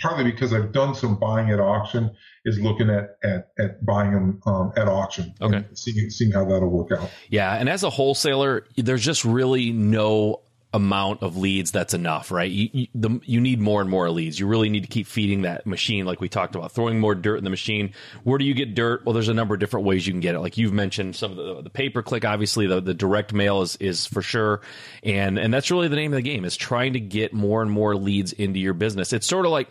partly 0.00 0.24
because 0.30 0.52
I've 0.52 0.72
done 0.72 0.94
some 0.94 1.18
buying 1.18 1.50
at 1.50 1.58
auction, 1.58 2.14
is 2.44 2.60
looking 2.60 2.88
at 2.88 3.16
at, 3.24 3.48
at 3.58 3.84
buying 3.84 4.12
them 4.12 4.40
um, 4.46 4.72
at 4.76 4.86
auction. 4.86 5.34
Okay. 5.40 5.64
Seeing 5.74 6.08
seeing 6.10 6.30
how 6.30 6.44
that'll 6.44 6.70
work 6.70 6.92
out. 6.92 7.10
Yeah, 7.28 7.54
and 7.54 7.68
as 7.68 7.82
a 7.82 7.90
wholesaler, 7.90 8.64
there's 8.76 9.04
just 9.04 9.24
really 9.24 9.72
no 9.72 10.42
amount 10.74 11.22
of 11.22 11.36
leads 11.36 11.70
that's 11.70 11.94
enough, 11.94 12.30
right? 12.30 12.50
You, 12.50 12.68
you, 12.72 12.86
the, 12.94 13.20
you 13.24 13.40
need 13.40 13.58
more 13.58 13.80
and 13.80 13.88
more 13.88 14.10
leads. 14.10 14.38
You 14.38 14.46
really 14.46 14.68
need 14.68 14.82
to 14.82 14.88
keep 14.88 15.06
feeding 15.06 15.42
that 15.42 15.66
machine, 15.66 16.04
like 16.04 16.20
we 16.20 16.28
talked 16.28 16.54
about, 16.54 16.72
throwing 16.72 17.00
more 17.00 17.14
dirt 17.14 17.38
in 17.38 17.44
the 17.44 17.50
machine. 17.50 17.94
Where 18.22 18.38
do 18.38 18.44
you 18.44 18.52
get 18.52 18.74
dirt? 18.74 19.04
Well, 19.04 19.14
there's 19.14 19.28
a 19.28 19.34
number 19.34 19.54
of 19.54 19.60
different 19.60 19.86
ways 19.86 20.06
you 20.06 20.12
can 20.12 20.20
get 20.20 20.34
it. 20.34 20.40
Like 20.40 20.58
you've 20.58 20.74
mentioned, 20.74 21.16
some 21.16 21.30
of 21.30 21.36
the, 21.38 21.62
the 21.62 21.70
pay 21.70 21.88
per 21.88 22.02
click, 22.02 22.26
obviously, 22.26 22.66
the, 22.66 22.80
the 22.80 22.94
direct 22.94 23.32
mail 23.32 23.62
is 23.62 23.76
is 23.76 24.06
for 24.06 24.20
sure, 24.20 24.60
and 25.02 25.38
and 25.38 25.52
that's 25.54 25.70
really 25.70 25.88
the 25.88 25.96
name 25.96 26.12
of 26.12 26.16
the 26.16 26.22
game 26.22 26.44
is 26.44 26.56
trying 26.56 26.92
to 26.92 27.00
get 27.00 27.32
more 27.32 27.62
and 27.62 27.70
more 27.70 27.96
leads 27.96 28.32
into 28.32 28.60
your 28.60 28.74
business. 28.74 29.14
It's 29.14 29.26
sort 29.26 29.46
of 29.46 29.52
like 29.52 29.68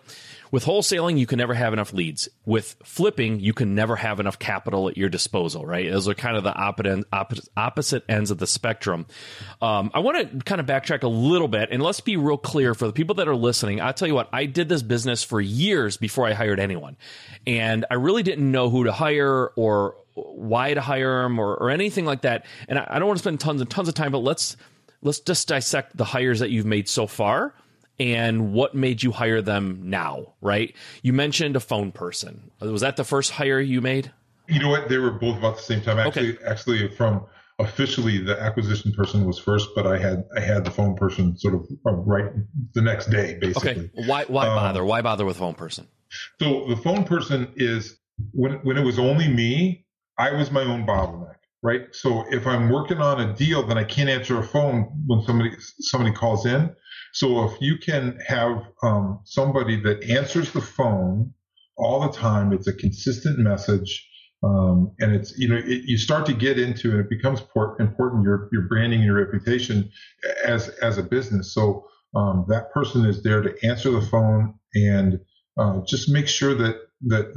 with 0.51 0.65
wholesaling, 0.65 1.17
you 1.17 1.25
can 1.25 1.37
never 1.37 1.53
have 1.53 1.73
enough 1.73 1.93
leads. 1.93 2.29
With 2.45 2.75
flipping, 2.83 3.39
you 3.39 3.53
can 3.53 3.75
never 3.75 3.95
have 3.95 4.19
enough 4.19 4.39
capital 4.39 4.89
at 4.89 4.97
your 4.97 5.09
disposal, 5.09 5.65
right? 5.65 5.89
Those 5.89 6.07
are 6.07 6.13
kind 6.13 6.37
of 6.37 6.43
the 6.43 6.53
opposite, 6.53 7.49
opposite 7.55 8.03
ends 8.09 8.31
of 8.31 8.37
the 8.37 8.47
spectrum. 8.47 9.05
Um, 9.61 9.91
I 9.93 9.99
want 9.99 10.31
to 10.31 10.37
kind 10.45 10.61
of 10.61 10.67
backtrack 10.67 11.03
a 11.03 11.07
little 11.07 11.47
bit 11.47 11.69
and 11.71 11.81
let's 11.81 12.01
be 12.01 12.17
real 12.17 12.37
clear 12.37 12.73
for 12.73 12.87
the 12.87 12.93
people 12.93 13.15
that 13.15 13.27
are 13.27 13.35
listening. 13.35 13.81
I'll 13.81 13.93
tell 13.93 14.07
you 14.07 14.15
what, 14.15 14.29
I 14.31 14.45
did 14.45 14.69
this 14.69 14.83
business 14.83 15.23
for 15.23 15.41
years 15.41 15.97
before 15.97 16.27
I 16.27 16.33
hired 16.33 16.59
anyone. 16.59 16.97
And 17.45 17.85
I 17.89 17.95
really 17.95 18.23
didn't 18.23 18.49
know 18.49 18.69
who 18.69 18.85
to 18.85 18.91
hire 18.91 19.47
or 19.55 19.95
why 20.13 20.73
to 20.73 20.81
hire 20.81 21.23
them 21.23 21.39
or, 21.39 21.55
or 21.55 21.69
anything 21.69 22.05
like 22.05 22.21
that. 22.21 22.45
And 22.67 22.79
I, 22.79 22.87
I 22.89 22.99
don't 22.99 23.07
want 23.07 23.17
to 23.17 23.23
spend 23.23 23.39
tons 23.39 23.61
and 23.61 23.69
tons 23.69 23.87
of 23.87 23.93
time, 23.93 24.11
but 24.11 24.19
let's 24.19 24.57
let's 25.01 25.19
just 25.19 25.47
dissect 25.47 25.95
the 25.95 26.05
hires 26.05 26.39
that 26.39 26.49
you've 26.49 26.65
made 26.65 26.89
so 26.89 27.05
far 27.05 27.53
and 27.99 28.53
what 28.53 28.75
made 28.75 29.01
you 29.03 29.11
hire 29.11 29.41
them 29.41 29.89
now, 29.89 30.33
right? 30.41 30.75
You 31.01 31.13
mentioned 31.13 31.55
a 31.55 31.59
phone 31.59 31.91
person. 31.91 32.51
Was 32.59 32.81
that 32.81 32.95
the 32.95 33.03
first 33.03 33.31
hire 33.31 33.59
you 33.59 33.81
made? 33.81 34.11
You 34.47 34.59
know 34.59 34.69
what? 34.69 34.89
They 34.89 34.97
were 34.97 35.11
both 35.11 35.37
about 35.37 35.57
the 35.57 35.63
same 35.63 35.81
time. 35.81 35.99
Actually, 35.99 36.35
okay. 36.35 36.45
actually, 36.45 36.87
from 36.89 37.25
officially 37.59 38.19
the 38.19 38.39
acquisition 38.39 38.91
person 38.93 39.25
was 39.25 39.39
first, 39.39 39.69
but 39.75 39.87
I 39.87 39.97
had 39.97 40.23
I 40.35 40.39
had 40.39 40.63
the 40.63 40.71
phone 40.71 40.95
person 40.95 41.37
sort 41.37 41.55
of 41.55 41.67
uh, 41.85 41.93
right 41.93 42.31
the 42.73 42.81
next 42.81 43.09
day, 43.09 43.37
basically. 43.39 43.71
Okay. 43.71 43.91
Why 44.07 44.25
why 44.25 44.47
um, 44.47 44.55
bother? 44.55 44.81
Um, 44.81 44.87
why 44.87 45.01
bother 45.01 45.25
with 45.25 45.37
phone 45.37 45.55
person? 45.55 45.87
So 46.39 46.67
the 46.67 46.77
phone 46.77 47.03
person 47.03 47.51
is 47.55 47.97
when 48.31 48.53
when 48.63 48.77
it 48.77 48.85
was 48.85 48.99
only 48.99 49.27
me, 49.27 49.85
I 50.17 50.31
was 50.31 50.51
my 50.51 50.61
own 50.61 50.85
bottleneck, 50.85 51.37
right? 51.61 51.81
So 51.91 52.25
if 52.29 52.47
I'm 52.47 52.69
working 52.69 52.99
on 52.99 53.19
a 53.19 53.33
deal, 53.33 53.65
then 53.65 53.77
I 53.77 53.83
can't 53.83 54.09
answer 54.09 54.39
a 54.39 54.43
phone 54.43 55.03
when 55.07 55.23
somebody 55.23 55.51
somebody 55.79 56.15
calls 56.15 56.45
in. 56.45 56.73
So 57.17 57.45
if 57.45 57.59
you 57.59 57.79
can 57.79 58.19
have 58.27 58.63
um, 58.83 59.21
somebody 59.23 59.81
that 59.81 60.03
answers 60.03 60.51
the 60.51 60.61
phone 60.61 61.33
all 61.75 61.99
the 62.01 62.15
time, 62.15 62.53
it's 62.53 62.67
a 62.67 62.73
consistent 62.73 63.39
message. 63.39 64.07
Um, 64.43 64.91
and 64.99 65.15
it's 65.15 65.35
you 65.35 65.47
know 65.47 65.55
it, 65.55 65.85
you 65.85 65.97
start 65.97 66.27
to 66.27 66.33
get 66.33 66.59
into 66.59 66.95
it, 66.95 66.99
it 66.99 67.09
becomes 67.09 67.41
important 67.79 68.23
your 68.23 68.49
your 68.51 68.67
branding 68.69 68.99
and 68.99 69.07
your 69.07 69.15
reputation 69.15 69.89
as 70.45 70.69
as 70.83 70.99
a 70.99 71.03
business. 71.03 71.55
So 71.55 71.87
um, 72.15 72.45
that 72.49 72.71
person 72.71 73.03
is 73.03 73.23
there 73.23 73.41
to 73.41 73.55
answer 73.63 73.89
the 73.89 74.01
phone 74.01 74.53
and 74.75 75.19
uh, 75.57 75.81
just 75.87 76.09
make 76.09 76.27
sure 76.27 76.53
that 76.53 76.75
that 77.07 77.33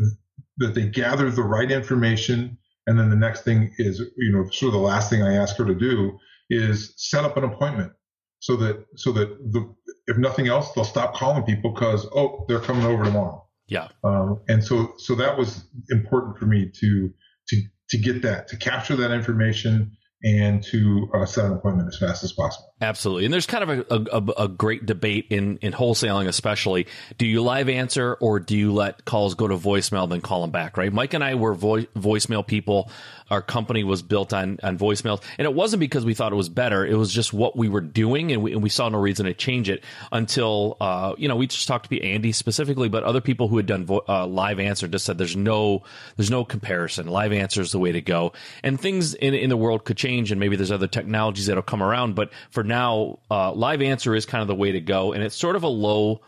that 0.58 0.74
they 0.74 0.88
gather 0.88 1.30
the 1.30 1.42
right 1.42 1.70
information. 1.70 2.58
And 2.86 2.98
then 2.98 3.08
the 3.08 3.16
next 3.16 3.44
thing 3.44 3.72
is 3.78 3.98
you 3.98 4.30
know 4.30 4.44
sort 4.50 4.74
of 4.74 4.74
the 4.74 4.86
last 4.86 5.08
thing 5.08 5.22
I 5.22 5.36
ask 5.36 5.56
her 5.56 5.64
to 5.64 5.74
do 5.74 6.18
is 6.50 6.92
set 6.98 7.24
up 7.24 7.38
an 7.38 7.44
appointment 7.44 7.92
so 8.40 8.56
that 8.56 8.84
so 8.96 9.12
that 9.12 9.28
the 9.52 9.74
if 10.06 10.16
nothing 10.18 10.48
else 10.48 10.72
they'll 10.72 10.84
stop 10.84 11.14
calling 11.14 11.42
people 11.44 11.72
because 11.72 12.06
oh 12.14 12.44
they're 12.48 12.60
coming 12.60 12.84
over 12.84 13.04
tomorrow 13.04 13.44
yeah 13.68 13.88
um, 14.04 14.40
and 14.48 14.62
so 14.64 14.92
so 14.98 15.14
that 15.14 15.36
was 15.38 15.64
important 15.90 16.36
for 16.38 16.46
me 16.46 16.68
to 16.68 17.12
to 17.48 17.62
to 17.88 17.98
get 17.98 18.22
that 18.22 18.48
to 18.48 18.56
capture 18.56 18.96
that 18.96 19.12
information 19.12 19.96
and 20.22 20.62
to 20.62 21.08
uh, 21.14 21.24
set 21.24 21.44
an 21.44 21.52
appointment 21.52 21.88
as 21.88 21.98
fast 21.98 22.24
as 22.24 22.32
possible. 22.32 22.69
Absolutely, 22.80 23.26
and 23.26 23.34
there's 23.34 23.46
kind 23.46 23.68
of 23.68 23.90
a, 23.90 24.16
a, 24.16 24.44
a, 24.44 24.48
great 24.48 24.86
debate 24.86 25.26
in 25.28 25.58
in 25.58 25.72
wholesaling, 25.72 26.26
especially. 26.26 26.86
Do 27.18 27.26
you 27.26 27.42
live 27.42 27.68
answer 27.68 28.14
or 28.14 28.40
do 28.40 28.56
you 28.56 28.72
let 28.72 29.04
calls 29.04 29.34
go 29.34 29.46
to 29.48 29.56
voicemail 29.56 30.08
then 30.08 30.22
call 30.22 30.40
them 30.40 30.50
back? 30.50 30.78
Right, 30.78 30.90
Mike 30.90 31.12
and 31.12 31.22
I 31.22 31.34
were 31.34 31.54
vo- 31.54 31.82
voicemail 31.96 32.46
people. 32.46 32.90
Our 33.30 33.42
company 33.42 33.84
was 33.84 34.00
built 34.02 34.32
on 34.32 34.58
on 34.62 34.78
voicemails, 34.78 35.22
and 35.36 35.44
it 35.44 35.54
wasn't 35.54 35.80
because 35.80 36.06
we 36.06 36.14
thought 36.14 36.32
it 36.32 36.36
was 36.36 36.48
better. 36.48 36.86
It 36.86 36.96
was 36.96 37.12
just 37.12 37.34
what 37.34 37.54
we 37.54 37.68
were 37.68 37.82
doing, 37.82 38.32
and 38.32 38.42
we, 38.42 38.52
and 38.52 38.62
we 38.62 38.70
saw 38.70 38.88
no 38.88 38.98
reason 38.98 39.26
to 39.26 39.34
change 39.34 39.68
it 39.68 39.84
until 40.10 40.78
uh, 40.80 41.14
you 41.18 41.28
know 41.28 41.36
we 41.36 41.46
just 41.46 41.68
talked 41.68 41.90
to 41.90 42.02
Andy 42.02 42.32
specifically, 42.32 42.88
but 42.88 43.04
other 43.04 43.20
people 43.20 43.48
who 43.48 43.58
had 43.58 43.66
done 43.66 43.84
vo- 43.84 44.04
uh, 44.08 44.26
live 44.26 44.58
answer 44.58 44.88
just 44.88 45.04
said 45.04 45.18
there's 45.18 45.36
no 45.36 45.82
there's 46.16 46.30
no 46.30 46.46
comparison. 46.46 47.08
Live 47.08 47.32
answer 47.32 47.60
is 47.60 47.72
the 47.72 47.78
way 47.78 47.92
to 47.92 48.00
go, 48.00 48.32
and 48.62 48.80
things 48.80 49.12
in 49.12 49.34
in 49.34 49.50
the 49.50 49.56
world 49.56 49.84
could 49.84 49.98
change 49.98 50.30
and 50.30 50.40
maybe 50.40 50.56
there's 50.56 50.72
other 50.72 50.86
technologies 50.86 51.46
that'll 51.46 51.62
come 51.62 51.82
around. 51.82 52.14
But 52.14 52.30
for 52.50 52.64
now, 52.70 53.18
uh, 53.30 53.52
live 53.52 53.82
answer 53.82 54.14
is 54.14 54.24
kind 54.24 54.40
of 54.40 54.48
the 54.48 54.54
way 54.54 54.72
to 54.72 54.80
go, 54.80 55.12
and 55.12 55.22
it's 55.22 55.36
sort 55.36 55.56
of 55.56 55.62
a 55.62 55.68
low 55.68 56.22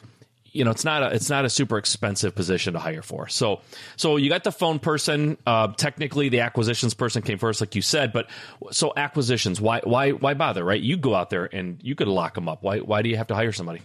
you 0.52 0.64
know 0.64 0.70
it's 0.70 0.84
not 0.84 1.02
a 1.02 1.14
it's 1.14 1.30
not 1.30 1.44
a 1.44 1.50
super 1.50 1.78
expensive 1.78 2.34
position 2.34 2.74
to 2.74 2.78
hire 2.78 3.02
for. 3.02 3.28
So 3.28 3.60
so 3.96 4.16
you 4.16 4.28
got 4.28 4.44
the 4.44 4.52
phone 4.52 4.78
person 4.78 5.38
uh, 5.46 5.68
technically 5.68 6.28
the 6.28 6.40
acquisitions 6.40 6.94
person 6.94 7.22
came 7.22 7.38
first 7.38 7.60
like 7.60 7.74
you 7.74 7.82
said 7.82 8.12
but 8.12 8.28
so 8.70 8.92
acquisitions 8.96 9.60
why 9.60 9.80
why 9.80 10.10
why 10.10 10.34
bother 10.34 10.64
right? 10.64 10.80
You 10.80 10.96
go 10.96 11.14
out 11.14 11.30
there 11.30 11.48
and 11.52 11.80
you 11.82 11.94
could 11.94 12.08
lock 12.08 12.34
them 12.34 12.48
up. 12.48 12.62
Why 12.62 12.78
why 12.78 13.02
do 13.02 13.08
you 13.08 13.16
have 13.16 13.28
to 13.28 13.34
hire 13.34 13.52
somebody? 13.52 13.80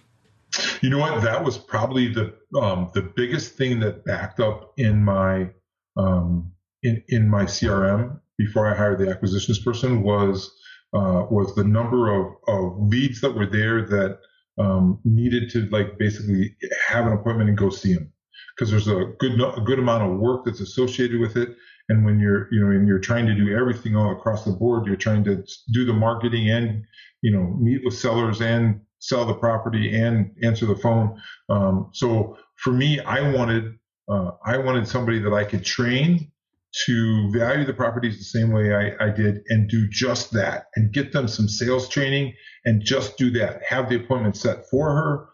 You 0.81 0.89
know 0.89 0.99
what? 0.99 1.21
That 1.23 1.43
was 1.43 1.57
probably 1.57 2.13
the 2.13 2.33
um, 2.59 2.91
the 2.93 3.01
biggest 3.01 3.55
thing 3.55 3.79
that 3.79 4.05
backed 4.05 4.39
up 4.39 4.73
in 4.77 5.03
my 5.03 5.49
um, 5.95 6.51
in 6.83 7.03
in 7.07 7.29
my 7.29 7.45
crm 7.45 8.19
before 8.37 8.67
I 8.67 8.75
hired 8.75 8.99
the 8.99 9.09
acquisitions 9.09 9.59
person 9.59 10.03
was 10.03 10.56
uh, 10.93 11.25
was 11.29 11.53
the 11.55 11.63
number 11.63 12.13
of, 12.13 12.33
of 12.47 12.77
leads 12.79 13.21
that 13.21 13.35
were 13.35 13.45
there 13.45 13.85
that 13.85 14.19
um, 14.57 14.99
needed 15.03 15.49
to 15.51 15.67
like 15.69 15.97
basically 15.97 16.55
have 16.87 17.05
an 17.05 17.13
appointment 17.13 17.49
and 17.49 17.57
go 17.57 17.69
see 17.69 17.93
them 17.93 18.11
because 18.55 18.71
there's 18.71 18.87
a 18.87 19.13
good 19.19 19.39
a 19.39 19.61
good 19.61 19.79
amount 19.79 20.03
of 20.03 20.19
work 20.19 20.45
that's 20.45 20.61
associated 20.61 21.19
with 21.19 21.37
it. 21.37 21.55
And 21.89 22.03
when 22.05 22.19
you're 22.19 22.47
you 22.51 22.61
know 22.61 22.71
and 22.71 22.87
you're 22.87 22.99
trying 22.99 23.27
to 23.27 23.35
do 23.35 23.55
everything 23.55 23.95
all 23.95 24.11
across 24.11 24.45
the 24.45 24.51
board, 24.51 24.87
you're 24.87 24.95
trying 24.95 25.23
to 25.25 25.43
do 25.73 25.85
the 25.85 25.93
marketing 25.93 26.49
and 26.49 26.83
you 27.21 27.31
know 27.31 27.55
meet 27.59 27.81
with 27.83 27.93
sellers 27.93 28.41
and 28.41 28.81
sell 28.99 29.25
the 29.25 29.33
property 29.33 29.95
and 29.95 30.31
answer 30.43 30.65
the 30.65 30.75
phone. 30.75 31.21
Um, 31.49 31.89
so 31.93 32.37
for 32.55 32.73
me, 32.73 32.99
I 32.99 33.31
wanted 33.31 33.77
uh, 34.09 34.31
I 34.45 34.57
wanted 34.57 34.87
somebody 34.87 35.19
that 35.19 35.33
I 35.33 35.43
could 35.43 35.63
train 35.63 36.31
to 36.85 37.31
value 37.31 37.65
the 37.65 37.73
properties 37.73 38.17
the 38.17 38.23
same 38.23 38.51
way 38.51 38.73
I, 38.73 39.05
I, 39.05 39.09
did 39.09 39.41
and 39.47 39.69
do 39.69 39.87
just 39.89 40.31
that 40.33 40.65
and 40.75 40.91
get 40.91 41.11
them 41.11 41.27
some 41.27 41.47
sales 41.47 41.89
training 41.89 42.33
and 42.65 42.83
just 42.83 43.17
do 43.17 43.31
that. 43.31 43.63
Have 43.63 43.89
the 43.89 43.95
appointment 43.95 44.35
set 44.35 44.69
for 44.69 44.93
her, 44.93 45.29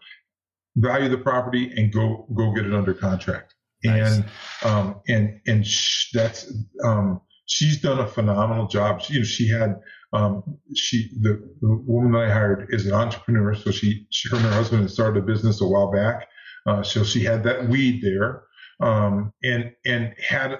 value 0.76 1.08
the 1.08 1.18
property, 1.18 1.72
and 1.76 1.92
go 1.92 2.26
go 2.34 2.52
get 2.52 2.66
it 2.66 2.74
under 2.74 2.94
contract. 2.94 3.54
Nice. 3.82 4.16
And 4.16 4.24
um, 4.62 5.00
and 5.08 5.40
and 5.46 5.66
sh- 5.66 6.10
that's 6.12 6.52
um, 6.84 7.20
she's 7.46 7.80
done 7.80 7.98
a 7.98 8.06
phenomenal 8.06 8.66
job. 8.66 9.02
She, 9.02 9.14
you 9.14 9.18
know, 9.20 9.24
she 9.24 9.48
had 9.48 9.80
um, 10.12 10.58
she 10.74 11.10
the, 11.20 11.42
the, 11.60 11.82
woman 11.86 12.12
that 12.12 12.30
I 12.30 12.32
hired 12.32 12.68
is 12.70 12.86
an 12.86 12.92
entrepreneur, 12.92 13.54
so 13.54 13.70
she, 13.70 14.06
she 14.10 14.28
her 14.30 14.36
and 14.36 14.46
her 14.46 14.52
husband 14.52 14.82
had 14.82 14.90
started 14.90 15.22
a 15.22 15.26
business 15.26 15.60
a 15.60 15.66
while 15.66 15.90
back. 15.90 16.28
Uh, 16.66 16.82
so 16.82 17.04
she 17.04 17.24
had 17.24 17.42
that 17.44 17.68
weed 17.68 18.00
there 18.02 18.44
um, 18.84 19.32
and 19.42 19.72
and 19.86 20.14
had 20.18 20.58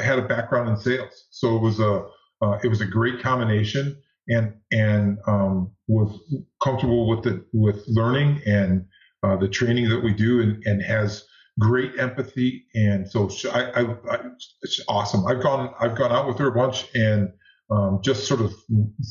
had 0.00 0.18
a 0.18 0.22
background 0.22 0.68
in 0.68 0.76
sales. 0.76 1.26
So 1.30 1.56
it 1.56 1.60
was 1.60 1.80
a 1.80 2.06
uh, 2.42 2.58
it 2.62 2.68
was 2.68 2.80
a 2.80 2.86
great 2.86 3.20
combination, 3.20 4.00
and 4.28 4.54
and 4.70 5.18
um, 5.26 5.72
was 5.88 6.18
comfortable 6.62 7.08
with 7.08 7.24
the 7.24 7.44
with 7.52 7.82
learning 7.88 8.40
and 8.46 8.86
uh, 9.24 9.36
the 9.36 9.48
training 9.48 9.88
that 9.88 10.02
we 10.02 10.14
do, 10.14 10.40
and, 10.40 10.62
and 10.64 10.82
has 10.82 11.24
great 11.58 11.98
empathy. 11.98 12.64
And 12.74 13.10
so 13.10 13.28
she, 13.28 13.48
I, 13.50 13.62
I, 13.70 13.96
I, 14.10 14.18
it's 14.62 14.80
awesome. 14.88 15.26
I've 15.26 15.42
gone 15.42 15.74
I've 15.80 15.96
gone 15.96 16.12
out 16.12 16.28
with 16.28 16.38
her 16.38 16.48
a 16.48 16.52
bunch 16.52 16.86
and 16.94 17.32
um, 17.70 18.00
just 18.04 18.26
sort 18.26 18.40
of 18.40 18.52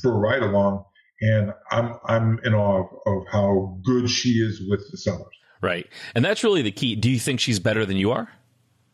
for 0.02 0.14
a 0.14 0.18
ride 0.18 0.44
along, 0.44 0.86
and 1.22 1.54
I'm 1.72 1.96
I'm 2.06 2.40
in 2.46 2.54
awe 2.54 2.84
of, 2.84 2.88
of 3.06 3.28
how 3.30 3.80
good 3.84 4.10
she 4.10 4.30
is 4.30 4.62
with 4.70 4.90
the 4.92 4.98
sellers. 4.98 5.28
Right. 5.62 5.88
And 6.16 6.24
that's 6.24 6.44
really 6.44 6.62
the 6.62 6.72
key. 6.72 6.96
Do 6.96 7.10
you 7.10 7.20
think 7.20 7.40
she's 7.40 7.60
better 7.60 7.86
than 7.86 7.98
you 7.98 8.12
are? 8.12 8.30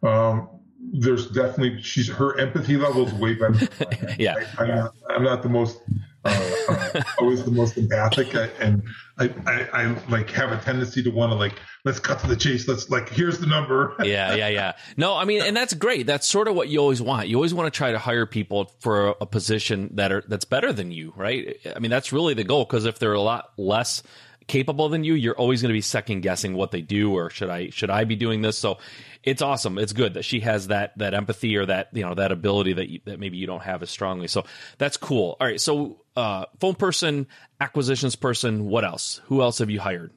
Um, 0.03 0.49
there's 0.93 1.28
definitely 1.28 1.82
she's 1.82 2.09
her 2.09 2.38
empathy 2.39 2.78
level 2.78 3.07
is 3.07 3.13
way 3.13 3.34
better. 3.34 3.68
yeah, 4.20 4.36
I, 4.57 4.63
am 4.63 4.70
not, 4.70 4.93
I'm 5.09 5.24
not 5.24 5.43
the 5.43 5.49
most 5.49 5.82
uh, 6.26 6.51
uh, 6.70 7.01
always 7.20 7.43
the 7.43 7.51
most 7.51 7.78
empathic, 7.78 8.34
and 8.59 8.84
I, 9.18 9.34
I, 9.45 9.70
I 9.74 10.09
like 10.09 10.30
have 10.32 10.51
a 10.51 10.57
tendency 10.57 11.03
to 11.03 11.09
want 11.09 11.32
to 11.32 11.36
like 11.36 11.53
let's 11.84 11.99
cut 11.99 12.20
to 12.20 12.28
the 12.28 12.36
chase. 12.36 12.68
Let's 12.68 12.89
like 12.89 13.09
here's 13.09 13.39
the 13.39 13.47
number. 13.47 13.95
yeah, 14.03 14.36
yeah, 14.36 14.47
yeah. 14.47 14.74
No, 14.97 15.16
I 15.16 15.26
mean, 15.26 15.41
and 15.41 15.55
that's 15.55 15.74
great. 15.74 16.07
That's 16.07 16.28
sort 16.28 16.47
of 16.47 16.55
what 16.55 16.68
you 16.70 16.80
always 16.80 17.01
want. 17.01 17.28
You 17.28 17.36
always 17.36 17.53
want 17.53 17.72
to 17.72 17.78
try 17.78 17.91
to 17.91 17.99
hire 17.99 18.26
people 18.26 18.72
for 18.80 19.09
a, 19.09 19.16
a 19.22 19.26
position 19.26 19.91
that 19.93 20.11
are 20.11 20.24
that's 20.28 20.45
better 20.45 20.74
than 20.74 20.91
you, 20.91 21.13
right? 21.16 21.57
I 21.76 21.80
mean, 21.80 21.91
that's 21.91 22.11
really 22.11 22.34
the 22.34 22.43
goal 22.43 22.66
because 22.66 22.86
if 22.86 22.99
they're 22.99 23.13
a 23.13 23.22
lot 23.22 23.51
less 23.57 24.01
capable 24.47 24.89
than 24.89 25.03
you, 25.03 25.13
you're 25.13 25.35
always 25.37 25.61
going 25.61 25.69
to 25.69 25.77
be 25.77 25.81
second 25.81 26.21
guessing 26.21 26.53
what 26.53 26.71
they 26.71 26.81
do 26.81 27.13
or 27.13 27.29
should 27.29 27.49
I 27.49 27.69
should 27.69 27.89
I 27.89 28.03
be 28.03 28.15
doing 28.15 28.41
this? 28.41 28.57
So 28.57 28.77
it's 29.23 29.41
awesome. 29.41 29.77
It's 29.77 29.93
good 29.93 30.13
that 30.15 30.23
she 30.23 30.41
has 30.41 30.67
that 30.67 30.97
that 30.97 31.13
empathy 31.13 31.57
or 31.57 31.65
that 31.65 31.89
you 31.93 32.03
know 32.03 32.13
that 32.13 32.31
ability 32.31 32.73
that 32.73 32.89
you, 32.89 32.99
that 33.05 33.19
maybe 33.19 33.37
you 33.37 33.47
don't 33.47 33.63
have 33.63 33.81
as 33.81 33.89
strongly. 33.89 34.27
So 34.27 34.45
that's 34.77 34.97
cool. 34.97 35.37
All 35.39 35.47
right, 35.47 35.59
so 35.59 36.01
uh, 36.15 36.45
phone 36.59 36.75
person, 36.75 37.27
acquisitions 37.59 38.15
person. 38.15 38.65
What 38.65 38.85
else? 38.85 39.21
Who 39.25 39.41
else 39.41 39.59
have 39.59 39.69
you 39.69 39.79
hired? 39.79 40.11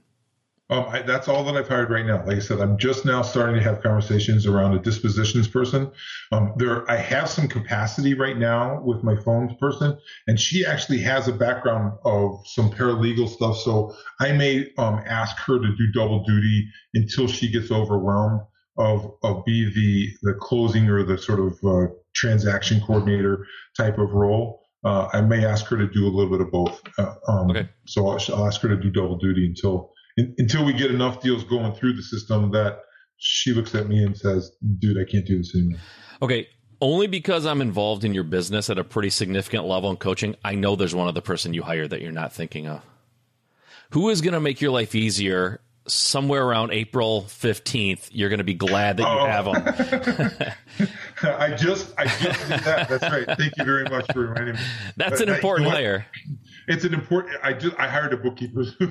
Um, 0.70 0.84
I, 0.88 1.00
that's 1.00 1.28
all 1.28 1.44
that 1.44 1.56
I've 1.56 1.68
hired 1.68 1.90
right 1.90 2.04
now. 2.04 2.24
Like 2.26 2.36
I 2.36 2.40
said, 2.40 2.60
I'm 2.60 2.76
just 2.76 3.06
now 3.06 3.22
starting 3.22 3.56
to 3.56 3.62
have 3.62 3.82
conversations 3.82 4.46
around 4.46 4.74
a 4.74 4.78
dispositions 4.78 5.48
person. 5.48 5.90
Um, 6.30 6.52
there, 6.56 6.88
I 6.90 6.96
have 6.96 7.30
some 7.30 7.48
capacity 7.48 8.12
right 8.12 8.36
now 8.36 8.82
with 8.82 9.02
my 9.02 9.16
phones 9.16 9.52
person, 9.58 9.98
and 10.26 10.38
she 10.38 10.66
actually 10.66 10.98
has 10.98 11.26
a 11.26 11.32
background 11.32 11.94
of 12.04 12.46
some 12.46 12.70
paralegal 12.70 13.30
stuff. 13.30 13.56
So 13.58 13.94
I 14.20 14.32
may 14.32 14.70
um, 14.76 15.02
ask 15.06 15.38
her 15.38 15.58
to 15.58 15.76
do 15.76 15.92
double 15.94 16.22
duty 16.24 16.68
until 16.92 17.28
she 17.28 17.50
gets 17.50 17.70
overwhelmed 17.70 18.42
of 18.76 19.10
of 19.24 19.44
be 19.44 19.72
the 19.74 20.30
the 20.30 20.38
closing 20.38 20.88
or 20.88 21.02
the 21.02 21.16
sort 21.18 21.40
of 21.40 21.58
uh, 21.64 21.92
transaction 22.14 22.80
coordinator 22.86 23.46
type 23.76 23.98
of 23.98 24.12
role. 24.12 24.60
Uh, 24.84 25.08
I 25.12 25.22
may 25.22 25.44
ask 25.44 25.66
her 25.66 25.76
to 25.76 25.88
do 25.88 26.06
a 26.06 26.10
little 26.10 26.30
bit 26.30 26.40
of 26.40 26.52
both. 26.52 26.80
Uh, 26.98 27.14
um, 27.26 27.50
okay. 27.50 27.68
So 27.86 28.06
I'll, 28.06 28.20
I'll 28.34 28.46
ask 28.46 28.60
her 28.60 28.68
to 28.68 28.76
do 28.76 28.90
double 28.90 29.16
duty 29.16 29.46
until 29.46 29.92
in, 30.18 30.34
until 30.36 30.64
we 30.64 30.72
get 30.72 30.90
enough 30.90 31.22
deals 31.22 31.44
going 31.44 31.72
through 31.74 31.94
the 31.94 32.02
system 32.02 32.50
that 32.50 32.80
she 33.16 33.52
looks 33.52 33.74
at 33.74 33.88
me 33.88 34.02
and 34.04 34.16
says, 34.16 34.52
"Dude, 34.78 34.98
I 34.98 35.10
can't 35.10 35.24
do 35.24 35.38
this 35.38 35.54
anymore." 35.54 35.78
Okay, 36.20 36.48
only 36.80 37.06
because 37.06 37.46
I'm 37.46 37.60
involved 37.60 38.04
in 38.04 38.12
your 38.12 38.24
business 38.24 38.68
at 38.68 38.78
a 38.78 38.84
pretty 38.84 39.10
significant 39.10 39.64
level 39.64 39.90
in 39.90 39.96
coaching, 39.96 40.36
I 40.44 40.54
know 40.54 40.76
there's 40.76 40.94
one 40.94 41.08
other 41.08 41.20
person 41.20 41.54
you 41.54 41.62
hire 41.62 41.88
that 41.88 42.02
you're 42.02 42.12
not 42.12 42.32
thinking 42.32 42.66
of. 42.66 42.82
Who 43.90 44.10
is 44.10 44.20
going 44.20 44.34
to 44.34 44.40
make 44.40 44.60
your 44.60 44.70
life 44.70 44.94
easier 44.94 45.60
somewhere 45.86 46.44
around 46.44 46.72
April 46.72 47.22
15th? 47.22 48.08
You're 48.12 48.28
going 48.28 48.38
to 48.38 48.44
be 48.44 48.54
glad 48.54 48.98
that 48.98 49.02
you 49.02 49.18
oh. 49.18 49.26
have 49.26 49.44
them. 49.46 50.52
I 51.22 51.54
just, 51.54 51.94
I 51.98 52.04
just 52.04 52.48
did 52.48 52.60
that. 52.60 52.88
That's 52.88 53.02
right. 53.02 53.26
Thank 53.26 53.56
you 53.56 53.64
very 53.64 53.84
much 53.84 54.06
for 54.12 54.20
reminding 54.20 54.56
me. 54.56 54.60
That's 54.96 55.20
an 55.20 55.30
important 55.30 55.68
I, 55.68 55.72
hire 55.72 56.06
it's 56.68 56.84
an 56.84 56.94
important. 56.94 57.36
I 57.42 57.52
just 57.52 57.78
I 57.78 57.88
hired 57.88 58.12
a 58.12 58.16
bookkeeper 58.16 58.64
who, 58.64 58.86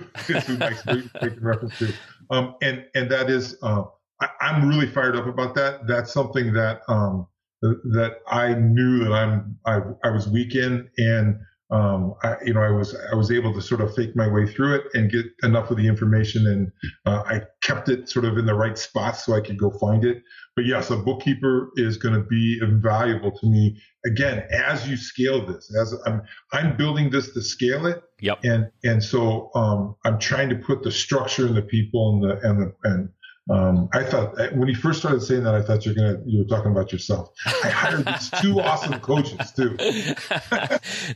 makes 0.58 0.86
making 0.86 1.42
reference 1.42 1.78
to, 1.80 1.94
um, 2.32 2.56
and 2.62 2.86
and 2.96 3.10
that 3.12 3.30
is 3.30 3.58
uh, 3.62 3.84
I, 4.22 4.30
am 4.42 4.68
really 4.68 4.88
fired 4.88 5.16
up 5.16 5.28
about 5.28 5.56
that. 5.56 5.88
That's 5.88 6.12
something 6.12 6.54
that 6.54 6.82
um, 6.88 7.28
that 7.62 8.18
I 8.28 8.54
knew 8.54 9.04
that 9.04 9.14
I'm 9.14 9.58
I, 9.66 9.82
I 10.04 10.10
was 10.10 10.28
weak 10.28 10.56
in, 10.56 10.90
and 10.98 11.40
um, 11.70 12.16
I, 12.24 12.38
you 12.46 12.54
know, 12.54 12.62
I 12.62 12.72
was 12.72 12.96
I 13.12 13.16
was 13.16 13.32
able 13.32 13.54
to 13.54 13.62
sort 13.62 13.82
of 13.82 13.94
fake 13.94 14.16
my 14.16 14.28
way 14.28 14.48
through 14.48 14.76
it 14.76 14.84
and 14.94 15.12
get 15.12 15.26
enough 15.44 15.70
of 15.70 15.78
the 15.78 15.88
information, 15.88 16.48
and 16.48 16.72
uh, 17.06 17.24
I 17.26 17.42
kept 17.62 17.90
it 17.90 18.10
sort 18.10 18.26
of 18.26 18.38
in 18.38 18.46
the 18.46 18.56
right 18.56 18.78
spot 18.78 19.18
so 19.18 19.34
I 19.34 19.42
could 19.42 19.58
go 19.58 19.72
find 19.72 20.04
it. 20.04 20.24
But 20.58 20.66
yes, 20.66 20.90
a 20.90 20.98
bookkeeper 20.98 21.70
is 21.76 21.98
going 21.98 22.16
to 22.16 22.28
be 22.28 22.60
invaluable 22.64 23.32
to 23.32 23.46
me. 23.46 23.80
Again, 24.08 24.44
as 24.52 24.90
you 24.90 24.98
scale 24.98 25.46
this, 25.46 25.72
as 25.80 25.94
I'm 26.08 26.24
I'm 26.52 26.76
building 26.76 27.12
this 27.12 27.32
to 27.36 27.44
scale 27.44 27.86
it. 27.86 28.02
Yep. 28.22 28.40
And 28.44 28.72
and 28.84 29.04
so 29.04 29.52
um, 29.54 29.96
I'm 30.04 30.18
trying 30.18 30.50
to 30.50 30.56
put 30.56 30.82
the 30.82 30.92
structure 30.92 31.46
and 31.46 31.56
the 31.56 31.62
people 31.62 32.10
and 32.12 32.24
the 32.24 32.50
and 32.50 32.60
the 32.60 32.74
and 32.90 33.10
um, 33.50 33.88
I 33.94 34.04
thought 34.04 34.36
when 34.56 34.68
he 34.68 34.74
first 34.74 35.00
started 35.00 35.22
saying 35.22 35.44
that, 35.44 35.56
I 35.56 35.62
thought 35.62 35.86
you're 35.86 35.96
gonna 35.96 36.18
you 36.26 36.40
were 36.40 36.46
talking 36.46 36.72
about 36.72 36.92
yourself. 36.92 37.30
I 37.64 37.70
hired 37.70 38.06
these 38.06 38.30
two 38.42 38.60
awesome 38.60 39.00
coaches 39.00 39.52
too. 39.54 39.78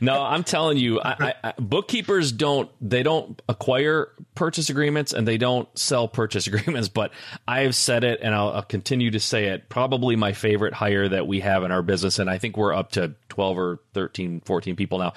no, 0.00 0.22
I'm 0.22 0.42
telling 0.42 0.78
you, 0.78 1.00
I, 1.00 1.34
I, 1.44 1.52
bookkeepers 1.58 2.32
don't 2.32 2.70
they 2.80 3.02
don't 3.02 3.40
acquire 3.48 4.12
purchase 4.34 4.70
agreements 4.70 5.12
and 5.12 5.28
they 5.28 5.36
don't 5.36 5.68
sell 5.78 6.08
purchase 6.08 6.46
agreements. 6.52 6.88
But 6.88 7.12
I 7.46 7.60
have 7.60 7.74
said 7.74 8.02
it, 8.02 8.20
and 8.22 8.34
I'll, 8.34 8.48
I'll 8.48 8.62
continue 8.62 9.10
to 9.10 9.20
say 9.20 9.46
it. 9.48 9.68
Probably 9.68 10.16
my 10.16 10.32
favorite 10.32 10.72
hire 10.72 11.08
that 11.08 11.26
we 11.26 11.40
have 11.40 11.64
in 11.64 11.70
our 11.70 11.82
business, 11.82 12.18
and 12.18 12.30
I 12.30 12.38
think 12.38 12.56
we're 12.56 12.74
up 12.74 12.92
to 12.92 13.14
12 13.28 13.58
or 13.58 13.80
13, 13.92 14.40
14 14.44 14.76
people 14.76 14.98
now 14.98 15.12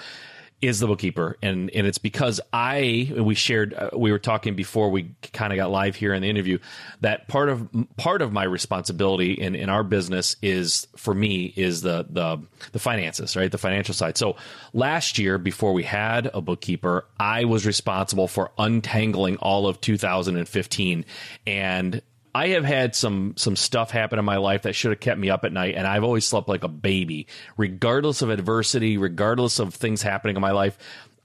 is 0.61 0.79
the 0.79 0.87
bookkeeper, 0.87 1.37
and 1.41 1.69
and 1.71 1.85
it's 1.85 1.97
because 1.97 2.41
I 2.51 3.13
we 3.15 3.35
shared 3.35 3.73
uh, 3.73 3.89
we 3.95 4.11
were 4.11 4.19
talking 4.19 4.55
before 4.55 4.89
we 4.89 5.15
kind 5.33 5.53
of 5.53 5.57
got 5.57 5.69
live 5.69 5.95
here 5.95 6.13
in 6.13 6.21
the 6.21 6.29
interview 6.29 6.59
that 7.01 7.27
part 7.27 7.49
of 7.49 7.67
part 7.97 8.21
of 8.21 8.31
my 8.31 8.43
responsibility 8.43 9.33
in 9.33 9.55
in 9.55 9.69
our 9.69 9.83
business 9.83 10.35
is 10.41 10.87
for 10.95 11.13
me 11.13 11.53
is 11.55 11.81
the 11.81 12.07
the 12.09 12.41
the 12.71 12.79
finances 12.79 13.35
right? 13.35 13.51
The 13.51 13.57
financial 13.57 13.93
side. 13.93 14.17
So 14.17 14.35
last 14.73 15.17
year 15.17 15.37
before 15.37 15.73
we 15.73 15.83
had 15.83 16.29
a 16.33 16.41
bookkeeper, 16.41 17.05
I 17.19 17.45
was 17.45 17.65
responsible 17.65 18.27
for 18.27 18.51
untangling 18.57 19.37
all 19.37 19.67
of 19.67 19.81
2015 19.81 21.05
and 21.45 22.01
I 22.36 22.49
have 22.49 22.65
had 22.65 22.95
some 22.95 23.36
some 23.38 23.55
stuff 23.55 23.91
happen 23.91 24.19
in 24.19 24.25
my 24.25 24.36
life 24.36 24.63
that 24.63 24.75
should 24.75 24.91
have 24.91 24.99
kept 24.99 25.17
me 25.17 25.29
up 25.29 25.45
at 25.45 25.53
night, 25.53 25.75
and 25.75 25.88
I've 25.88 26.03
always 26.03 26.27
slept 26.27 26.49
like 26.49 26.65
a 26.65 26.67
baby, 26.67 27.27
regardless 27.55 28.21
of 28.21 28.29
adversity, 28.29 28.97
regardless 28.97 29.57
of 29.57 29.73
things 29.73 30.01
happening 30.01 30.36
in 30.36 30.41
my 30.41 30.51
life. 30.51 30.77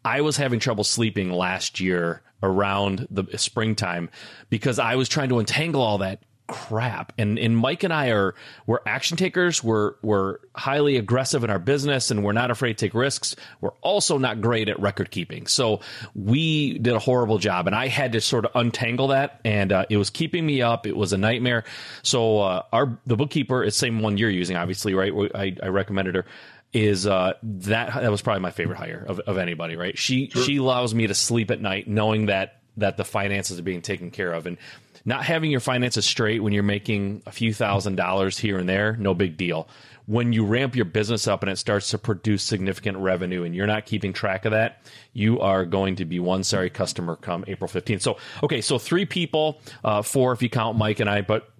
I 0.04 0.20
was 0.20 0.36
having 0.36 0.60
trouble 0.60 0.84
sleeping 0.84 1.32
last 1.32 1.80
year 1.80 2.22
around 2.44 3.08
the 3.10 3.26
springtime 3.38 4.08
because 4.50 4.78
I 4.78 4.94
was 4.94 5.08
trying 5.08 5.30
to 5.30 5.40
untangle 5.40 5.82
all 5.82 5.98
that 5.98 6.22
crap. 6.50 7.12
And 7.16 7.38
and 7.38 7.56
Mike 7.56 7.84
and 7.84 7.92
I 7.92 8.08
are 8.08 8.34
we're 8.66 8.80
action 8.86 9.16
takers. 9.16 9.62
We're 9.62 9.94
we're 10.02 10.38
highly 10.54 10.96
aggressive 10.96 11.44
in 11.44 11.50
our 11.50 11.58
business, 11.58 12.10
and 12.10 12.24
we're 12.24 12.32
not 12.32 12.50
afraid 12.50 12.78
to 12.78 12.86
take 12.86 12.94
risks. 12.94 13.36
We're 13.60 13.70
also 13.80 14.18
not 14.18 14.40
great 14.40 14.68
at 14.68 14.80
record 14.80 15.10
keeping. 15.10 15.46
So 15.46 15.80
we 16.14 16.78
did 16.78 16.94
a 16.94 16.98
horrible 16.98 17.38
job, 17.38 17.66
and 17.66 17.76
I 17.76 17.88
had 17.88 18.12
to 18.12 18.20
sort 18.20 18.44
of 18.44 18.52
untangle 18.54 19.08
that, 19.08 19.40
and 19.44 19.72
uh, 19.72 19.86
it 19.88 19.96
was 19.96 20.10
keeping 20.10 20.44
me 20.44 20.62
up. 20.62 20.86
It 20.86 20.96
was 20.96 21.12
a 21.12 21.18
nightmare. 21.18 21.64
So 22.02 22.40
uh, 22.40 22.62
our 22.72 22.98
the 23.06 23.16
bookkeeper 23.16 23.62
is 23.62 23.76
same 23.76 24.00
one 24.00 24.18
you're 24.18 24.30
using, 24.30 24.56
obviously, 24.56 24.94
right? 24.94 25.12
I, 25.34 25.56
I 25.62 25.68
recommended 25.68 26.16
her 26.16 26.26
is 26.72 27.06
uh, 27.06 27.32
that 27.42 27.94
that 27.94 28.10
was 28.10 28.22
probably 28.22 28.40
my 28.40 28.50
favorite 28.50 28.78
hire 28.78 29.04
of, 29.08 29.18
of 29.20 29.38
anybody, 29.38 29.76
right? 29.76 29.98
She 29.98 30.28
sure. 30.28 30.42
she 30.42 30.56
allows 30.56 30.94
me 30.94 31.06
to 31.06 31.14
sleep 31.14 31.50
at 31.50 31.60
night 31.60 31.88
knowing 31.88 32.26
that 32.26 32.60
that 32.76 32.96
the 32.96 33.04
finances 33.04 33.58
are 33.58 33.62
being 33.62 33.82
taken 33.82 34.10
care 34.10 34.32
of 34.32 34.46
and 34.46 34.56
not 35.04 35.24
having 35.24 35.50
your 35.50 35.60
finances 35.60 36.04
straight 36.04 36.42
when 36.42 36.52
you're 36.52 36.62
making 36.62 37.22
a 37.26 37.32
few 37.32 37.54
thousand 37.54 37.96
dollars 37.96 38.38
here 38.38 38.58
and 38.58 38.68
there, 38.68 38.96
no 38.96 39.14
big 39.14 39.36
deal. 39.36 39.68
When 40.06 40.32
you 40.32 40.44
ramp 40.44 40.74
your 40.74 40.86
business 40.86 41.28
up 41.28 41.42
and 41.42 41.50
it 41.50 41.56
starts 41.56 41.90
to 41.90 41.98
produce 41.98 42.42
significant 42.42 42.98
revenue 42.98 43.44
and 43.44 43.54
you're 43.54 43.66
not 43.66 43.86
keeping 43.86 44.12
track 44.12 44.44
of 44.44 44.52
that, 44.52 44.82
you 45.12 45.40
are 45.40 45.64
going 45.64 45.96
to 45.96 46.04
be 46.04 46.18
one 46.18 46.42
sorry 46.42 46.70
customer 46.70 47.16
come 47.16 47.44
April 47.46 47.68
15th. 47.68 48.02
So, 48.02 48.16
okay, 48.42 48.60
so 48.60 48.78
three 48.78 49.06
people, 49.06 49.60
uh, 49.84 50.02
four 50.02 50.32
if 50.32 50.42
you 50.42 50.50
count 50.50 50.76
Mike 50.76 51.00
and 51.00 51.08
I, 51.08 51.20
but 51.20 51.50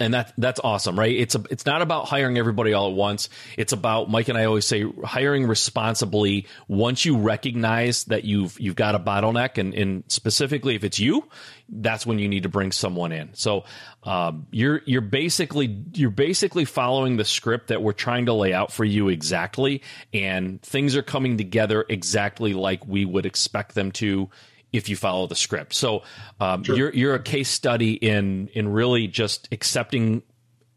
and 0.00 0.14
that 0.14 0.32
that's 0.36 0.60
awesome, 0.62 0.98
right? 0.98 1.14
It's 1.14 1.34
a, 1.34 1.44
it's 1.50 1.66
not 1.66 1.82
about 1.82 2.08
hiring 2.08 2.36
everybody 2.36 2.72
all 2.72 2.90
at 2.90 2.96
once. 2.96 3.28
It's 3.56 3.72
about 3.72 4.10
Mike 4.10 4.28
and 4.28 4.36
I 4.36 4.44
always 4.44 4.66
say 4.66 4.84
hiring 5.04 5.46
responsibly. 5.46 6.46
Once 6.66 7.04
you 7.04 7.18
recognize 7.18 8.04
that 8.04 8.24
you've 8.24 8.58
you've 8.58 8.76
got 8.76 8.94
a 8.94 8.98
bottleneck, 8.98 9.58
and, 9.58 9.72
and 9.74 10.04
specifically 10.08 10.74
if 10.74 10.82
it's 10.84 10.98
you, 10.98 11.28
that's 11.68 12.06
when 12.06 12.18
you 12.18 12.28
need 12.28 12.42
to 12.42 12.48
bring 12.48 12.72
someone 12.72 13.12
in. 13.12 13.32
So 13.34 13.64
um, 14.02 14.46
you're 14.50 14.82
you're 14.86 15.00
basically 15.00 15.84
you're 15.94 16.10
basically 16.10 16.64
following 16.64 17.16
the 17.16 17.24
script 17.24 17.68
that 17.68 17.82
we're 17.82 17.92
trying 17.92 18.26
to 18.26 18.32
lay 18.32 18.52
out 18.52 18.72
for 18.72 18.84
you 18.84 19.08
exactly, 19.08 19.82
and 20.12 20.60
things 20.62 20.96
are 20.96 21.02
coming 21.02 21.36
together 21.36 21.84
exactly 21.88 22.52
like 22.52 22.86
we 22.86 23.04
would 23.04 23.26
expect 23.26 23.74
them 23.74 23.92
to 23.92 24.30
if 24.72 24.88
you 24.88 24.96
follow 24.96 25.26
the 25.26 25.36
script. 25.36 25.72
So 25.74 26.02
um, 26.40 26.64
sure. 26.64 26.76
you're 26.76 26.94
you're 26.94 27.14
a 27.14 27.22
case 27.22 27.48
study 27.48 27.92
in 27.92 28.48
in 28.48 28.68
really 28.68 29.06
just 29.06 29.48
accepting 29.52 30.22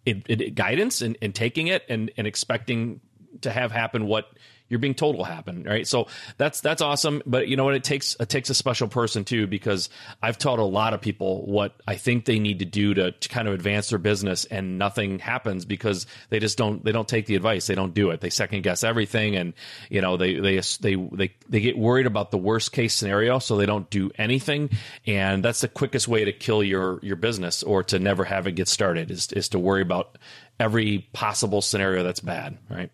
it, 0.06 0.24
it, 0.30 0.56
guidance 0.56 1.02
and, 1.02 1.18
and 1.22 1.36
taking 1.36 1.68
it 1.68 1.84
and, 1.90 2.12
and 2.16 2.26
expecting 2.26 3.02
to 3.42 3.52
have 3.52 3.72
happen 3.72 4.06
what 4.06 4.30
you're 4.70 4.80
being 4.80 4.96
told 4.96 5.16
will 5.16 5.24
happen, 5.24 5.64
right? 5.64 5.88
So 5.88 6.08
that's 6.38 6.62
that's 6.62 6.82
awesome. 6.82 7.22
But 7.26 7.48
you 7.48 7.56
know 7.56 7.66
what? 7.66 7.76
It 7.76 7.84
takes 7.84 8.16
it 8.20 8.30
takes 8.30 8.50
a 8.50 8.54
special 8.54 8.88
person 8.88 9.24
too 9.24 9.48
because 9.48 9.90
I've 10.22 10.38
taught 10.38 10.60
a 10.60 10.64
lot 10.64 10.94
of 10.94 11.02
people 11.02 11.46
what 11.46 11.74
I 11.88 11.96
think 11.96 12.26
they 12.26 12.40
need 12.40 12.60
to 12.60 12.66
do 12.66 12.94
to, 12.94 13.12
to 13.12 13.30
kind 13.30 13.48
of 13.48 13.54
advance 13.54 13.90
their 13.90 14.00
business, 14.00 14.46
and 14.46 14.78
nothing 14.78 15.20
happens 15.20 15.66
because 15.66 16.06
they 16.30 16.40
just 16.40 16.58
don't 16.58 16.84
they 16.84 16.92
don't 16.92 17.08
take 17.08 17.26
the 17.26 17.36
advice. 17.36 17.68
They 17.68 17.76
don't 17.76 17.94
do 17.94 18.10
it. 18.12 18.22
They 18.22 18.30
second 18.30 18.64
guess 18.64 18.84
everything, 18.84 19.36
and 19.36 19.54
you 19.90 20.02
know 20.02 20.18
they 20.18 20.36
they 20.40 20.60
they 20.82 20.96
they 20.96 21.36
they 21.50 21.60
get 21.60 21.78
worried 21.78 22.06
about 22.06 22.32
the 22.32 22.38
worst 22.38 22.72
case 22.72 22.94
scenario, 22.94 23.40
so 23.40 23.58
they 23.58 23.66
don't 23.66 23.90
do 23.90 24.12
anything. 24.18 24.70
And 25.06 25.44
that's 25.44 25.62
the 25.62 25.68
quickest 25.68 26.08
way 26.08 26.26
to 26.26 26.34
kill 26.34 26.64
your 26.64 27.00
your 27.02 27.16
business 27.16 27.64
or 27.64 27.84
to 27.84 28.00
never 28.00 28.26
have 28.26 28.48
it 28.48 28.54
get 28.54 28.68
started 28.68 29.12
is 29.12 29.32
is 29.32 29.50
to 29.50 29.60
worry 29.60 29.82
about 29.82 30.18
every 30.60 31.08
possible 31.14 31.62
scenario 31.62 32.04
that's 32.04 32.20
bad, 32.20 32.58
right? 32.70 32.92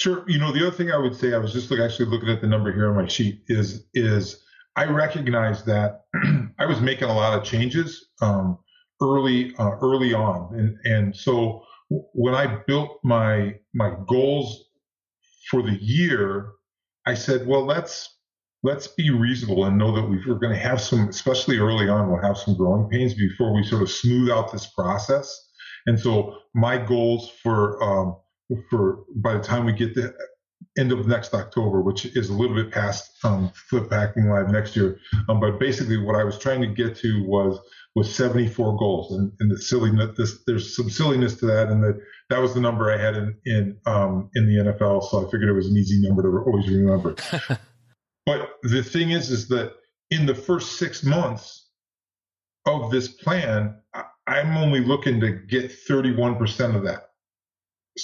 Sure. 0.00 0.24
You 0.26 0.38
know, 0.38 0.50
the 0.50 0.66
other 0.66 0.74
thing 0.74 0.90
I 0.90 0.96
would 0.96 1.14
say, 1.14 1.34
I 1.34 1.36
was 1.36 1.52
just 1.52 1.70
look, 1.70 1.78
actually 1.78 2.06
looking 2.06 2.30
at 2.30 2.40
the 2.40 2.46
number 2.46 2.72
here 2.72 2.88
on 2.88 2.96
my 2.96 3.06
sheet, 3.06 3.42
is 3.48 3.84
is 3.92 4.42
I 4.74 4.86
recognize 4.86 5.62
that 5.64 6.04
I 6.58 6.64
was 6.64 6.80
making 6.80 7.10
a 7.10 7.12
lot 7.14 7.38
of 7.38 7.44
changes 7.44 8.08
um, 8.22 8.58
early 9.02 9.54
uh, 9.58 9.72
early 9.82 10.14
on, 10.14 10.54
and 10.58 10.78
and 10.84 11.14
so 11.14 11.66
when 12.14 12.34
I 12.34 12.62
built 12.66 12.98
my 13.04 13.56
my 13.74 13.92
goals 14.08 14.70
for 15.50 15.60
the 15.60 15.76
year, 15.82 16.52
I 17.04 17.12
said, 17.12 17.46
well, 17.46 17.66
let's 17.66 18.08
let's 18.62 18.86
be 18.86 19.10
reasonable 19.10 19.66
and 19.66 19.76
know 19.76 19.94
that 19.94 20.08
we're 20.08 20.38
going 20.38 20.54
to 20.54 20.58
have 20.58 20.80
some, 20.80 21.10
especially 21.10 21.58
early 21.58 21.90
on, 21.90 22.10
we'll 22.10 22.22
have 22.22 22.38
some 22.38 22.56
growing 22.56 22.88
pains 22.88 23.12
before 23.12 23.54
we 23.54 23.62
sort 23.64 23.82
of 23.82 23.90
smooth 23.90 24.30
out 24.30 24.50
this 24.50 24.66
process. 24.66 25.48
And 25.84 26.00
so 26.00 26.38
my 26.54 26.78
goals 26.78 27.30
for 27.42 27.82
um, 27.82 28.16
for 28.68 29.04
by 29.16 29.34
the 29.34 29.42
time 29.42 29.64
we 29.64 29.72
get 29.72 29.94
the 29.94 30.14
end 30.78 30.92
of 30.92 31.06
next 31.06 31.34
October, 31.34 31.80
which 31.80 32.04
is 32.04 32.28
a 32.28 32.32
little 32.32 32.54
bit 32.54 32.70
past 32.70 33.10
um, 33.24 33.50
Flip 33.68 33.90
Hacking 33.90 34.28
Live 34.28 34.50
next 34.50 34.76
year, 34.76 34.98
um, 35.28 35.40
but 35.40 35.58
basically 35.58 35.96
what 35.96 36.16
I 36.16 36.24
was 36.24 36.38
trying 36.38 36.60
to 36.60 36.66
get 36.66 36.96
to 36.96 37.24
was 37.24 37.58
was 37.96 38.14
74 38.14 38.78
goals, 38.78 39.12
and, 39.12 39.32
and 39.40 39.50
the 39.50 39.58
silliness 39.60 40.16
this, 40.16 40.44
there's 40.46 40.76
some 40.76 40.88
silliness 40.88 41.34
to 41.36 41.46
that, 41.46 41.68
and 41.68 41.82
that 41.82 42.00
that 42.28 42.40
was 42.40 42.54
the 42.54 42.60
number 42.60 42.92
I 42.92 42.98
had 42.98 43.16
in 43.16 43.36
in 43.46 43.78
um, 43.86 44.30
in 44.34 44.46
the 44.46 44.70
NFL, 44.70 45.08
so 45.10 45.26
I 45.26 45.30
figured 45.30 45.48
it 45.48 45.54
was 45.54 45.68
an 45.68 45.76
easy 45.76 46.00
number 46.06 46.22
to 46.22 46.44
always 46.46 46.68
remember. 46.68 47.16
But 48.26 48.50
the 48.62 48.82
thing 48.82 49.10
is, 49.10 49.30
is 49.30 49.48
that 49.48 49.72
in 50.10 50.26
the 50.26 50.34
first 50.34 50.78
six 50.78 51.02
months 51.02 51.68
of 52.66 52.90
this 52.90 53.08
plan, 53.08 53.76
I'm 54.26 54.56
only 54.56 54.80
looking 54.80 55.20
to 55.20 55.32
get 55.32 55.72
31% 55.88 56.76
of 56.76 56.84
that. 56.84 57.09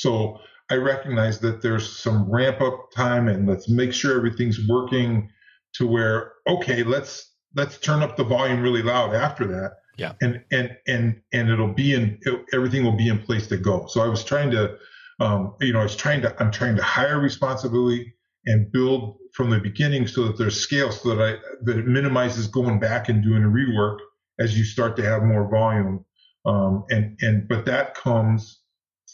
So 0.00 0.38
I 0.70 0.74
recognize 0.76 1.38
that 1.40 1.62
there's 1.62 1.96
some 1.98 2.30
ramp 2.30 2.60
up 2.60 2.90
time 2.92 3.28
and 3.28 3.46
let's 3.46 3.68
make 3.68 3.92
sure 3.92 4.16
everything's 4.16 4.60
working 4.68 5.30
to 5.74 5.86
where, 5.86 6.32
okay, 6.46 6.82
let's, 6.82 7.32
let's 7.54 7.78
turn 7.78 8.02
up 8.02 8.16
the 8.16 8.24
volume 8.24 8.62
really 8.62 8.82
loud 8.82 9.14
after 9.14 9.46
that. 9.46 9.72
Yeah. 9.96 10.12
And, 10.20 10.42
and, 10.52 10.76
and, 10.86 11.20
and 11.32 11.50
it'll 11.50 11.72
be 11.72 11.94
in, 11.94 12.18
it, 12.22 12.44
everything 12.52 12.84
will 12.84 12.96
be 12.96 13.08
in 13.08 13.18
place 13.18 13.46
to 13.48 13.56
go. 13.56 13.86
So 13.88 14.02
I 14.02 14.08
was 14.08 14.24
trying 14.24 14.50
to, 14.50 14.76
um, 15.20 15.54
you 15.60 15.72
know, 15.72 15.80
I 15.80 15.84
was 15.84 15.96
trying 15.96 16.20
to, 16.22 16.34
I'm 16.42 16.50
trying 16.50 16.76
to 16.76 16.82
hire 16.82 17.18
responsibility 17.18 18.14
and 18.46 18.70
build 18.72 19.16
from 19.32 19.50
the 19.50 19.58
beginning 19.58 20.06
so 20.06 20.24
that 20.24 20.38
there's 20.38 20.58
scale 20.58 20.90
so 20.90 21.14
that 21.14 21.22
I 21.22 21.36
that 21.64 21.78
it 21.78 21.86
minimizes 21.86 22.46
going 22.46 22.80
back 22.80 23.08
and 23.08 23.22
doing 23.22 23.44
a 23.44 23.48
rework 23.48 23.98
as 24.38 24.58
you 24.58 24.64
start 24.64 24.96
to 24.96 25.02
have 25.02 25.22
more 25.22 25.48
volume. 25.50 26.04
Um, 26.46 26.84
and 26.90 27.18
and 27.20 27.48
but 27.48 27.66
that 27.66 27.94
comes 27.94 28.60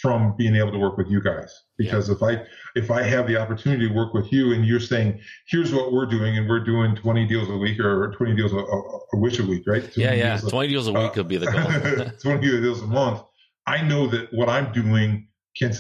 from 0.03 0.35
being 0.37 0.57
able 0.57 0.73
to 0.73 0.79
work 0.79 0.99
with 0.99 1.09
you 1.09 1.23
guys. 1.23 1.63
Because 1.79 2.09
yeah. 2.09 2.15
if 2.17 2.23
I 2.23 2.45
if 2.75 2.91
I 2.91 3.03
have 3.03 3.29
the 3.29 3.37
opportunity 3.37 3.89
to 3.89 3.95
work 3.95 4.13
with 4.13 4.33
you 4.33 4.53
and 4.53 4.67
you're 4.67 4.81
saying 4.81 5.21
here's 5.47 5.73
what 5.73 5.93
we're 5.93 6.07
doing 6.07 6.37
and 6.37 6.49
we're 6.49 6.65
doing 6.65 6.97
20 6.97 7.27
deals 7.27 7.49
a 7.49 7.57
week 7.57 7.79
or 7.79 8.13
20 8.17 8.35
deals 8.35 8.53
a, 8.53 8.59
a, 8.59 8.99
a 9.15 9.17
wish 9.17 9.39
a 9.39 9.47
week 9.47 9.63
right? 9.67 9.89
Yeah 9.97 10.13
yeah. 10.13 10.37
deals 10.39 10.51
20 10.51 10.67
a, 10.67 10.71
deals 10.71 10.89
a 10.89 10.93
week 10.93 11.03
uh, 11.03 11.13
would 11.17 11.29
be 11.29 11.37
the 11.37 11.47
goal. 11.47 12.11
20 12.23 12.61
deals 12.61 12.83
a 12.83 12.87
month. 12.87 13.23
I 13.67 13.83
know 13.83 14.09
that 14.09 14.33
what 14.35 14.49
I'm 14.49 14.73
doing 14.73 15.29
can 15.57 15.73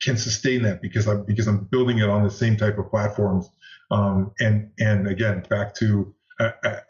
can 0.00 0.16
sustain 0.16 0.62
that 0.62 0.82
because 0.82 1.06
I'm 1.06 1.24
because 1.24 1.46
I'm 1.46 1.68
building 1.70 1.98
it 1.98 2.08
on 2.08 2.24
the 2.24 2.30
same 2.30 2.56
type 2.56 2.78
of 2.78 2.90
platforms. 2.90 3.48
Um, 3.92 4.32
and 4.40 4.70
and 4.80 5.06
again, 5.06 5.44
back 5.48 5.74
to 5.76 6.12
uh, 6.40 6.50
uh, 6.64 6.80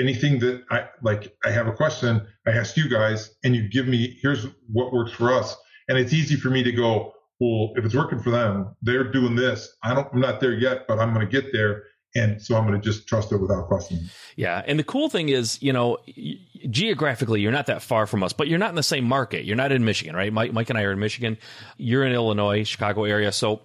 anything 0.00 0.38
that 0.40 0.64
I 0.70 0.86
like, 1.02 1.36
I 1.44 1.50
have 1.50 1.66
a 1.68 1.72
question, 1.72 2.26
I 2.46 2.50
ask 2.50 2.76
you 2.76 2.88
guys, 2.88 3.36
and 3.44 3.54
you 3.54 3.68
give 3.68 3.86
me 3.86 4.18
here's 4.20 4.46
what 4.72 4.92
works 4.92 5.12
for 5.12 5.32
us, 5.32 5.56
and 5.88 5.98
it's 5.98 6.12
easy 6.12 6.36
for 6.36 6.50
me 6.50 6.62
to 6.62 6.72
go. 6.72 7.12
Well, 7.38 7.72
if 7.76 7.84
it's 7.84 7.94
working 7.94 8.18
for 8.20 8.30
them, 8.30 8.74
they're 8.82 9.10
doing 9.10 9.36
this. 9.36 9.76
I 9.82 9.94
don't, 9.94 10.08
I'm 10.12 10.20
not 10.20 10.40
there 10.40 10.54
yet, 10.54 10.86
but 10.88 10.98
I'm 10.98 11.12
going 11.12 11.26
to 11.26 11.30
get 11.30 11.52
there. 11.52 11.84
And 12.14 12.40
so 12.40 12.56
I'm 12.56 12.66
going 12.66 12.80
to 12.80 12.84
just 12.84 13.06
trust 13.06 13.30
it 13.30 13.36
without 13.36 13.66
question. 13.66 14.08
Yeah. 14.36 14.62
And 14.66 14.78
the 14.78 14.84
cool 14.84 15.10
thing 15.10 15.28
is, 15.28 15.62
you 15.62 15.70
know, 15.70 15.98
geographically, 16.70 17.42
you're 17.42 17.52
not 17.52 17.66
that 17.66 17.82
far 17.82 18.06
from 18.06 18.22
us, 18.22 18.32
but 18.32 18.48
you're 18.48 18.58
not 18.58 18.70
in 18.70 18.74
the 18.74 18.82
same 18.82 19.04
market. 19.04 19.44
You're 19.44 19.56
not 19.56 19.70
in 19.70 19.84
Michigan, 19.84 20.16
right? 20.16 20.32
Mike, 20.32 20.54
Mike 20.54 20.70
and 20.70 20.78
I 20.78 20.82
are 20.84 20.92
in 20.92 20.98
Michigan. 20.98 21.36
You're 21.76 22.06
in 22.06 22.14
Illinois, 22.14 22.64
Chicago 22.64 23.04
area. 23.04 23.32
So 23.32 23.60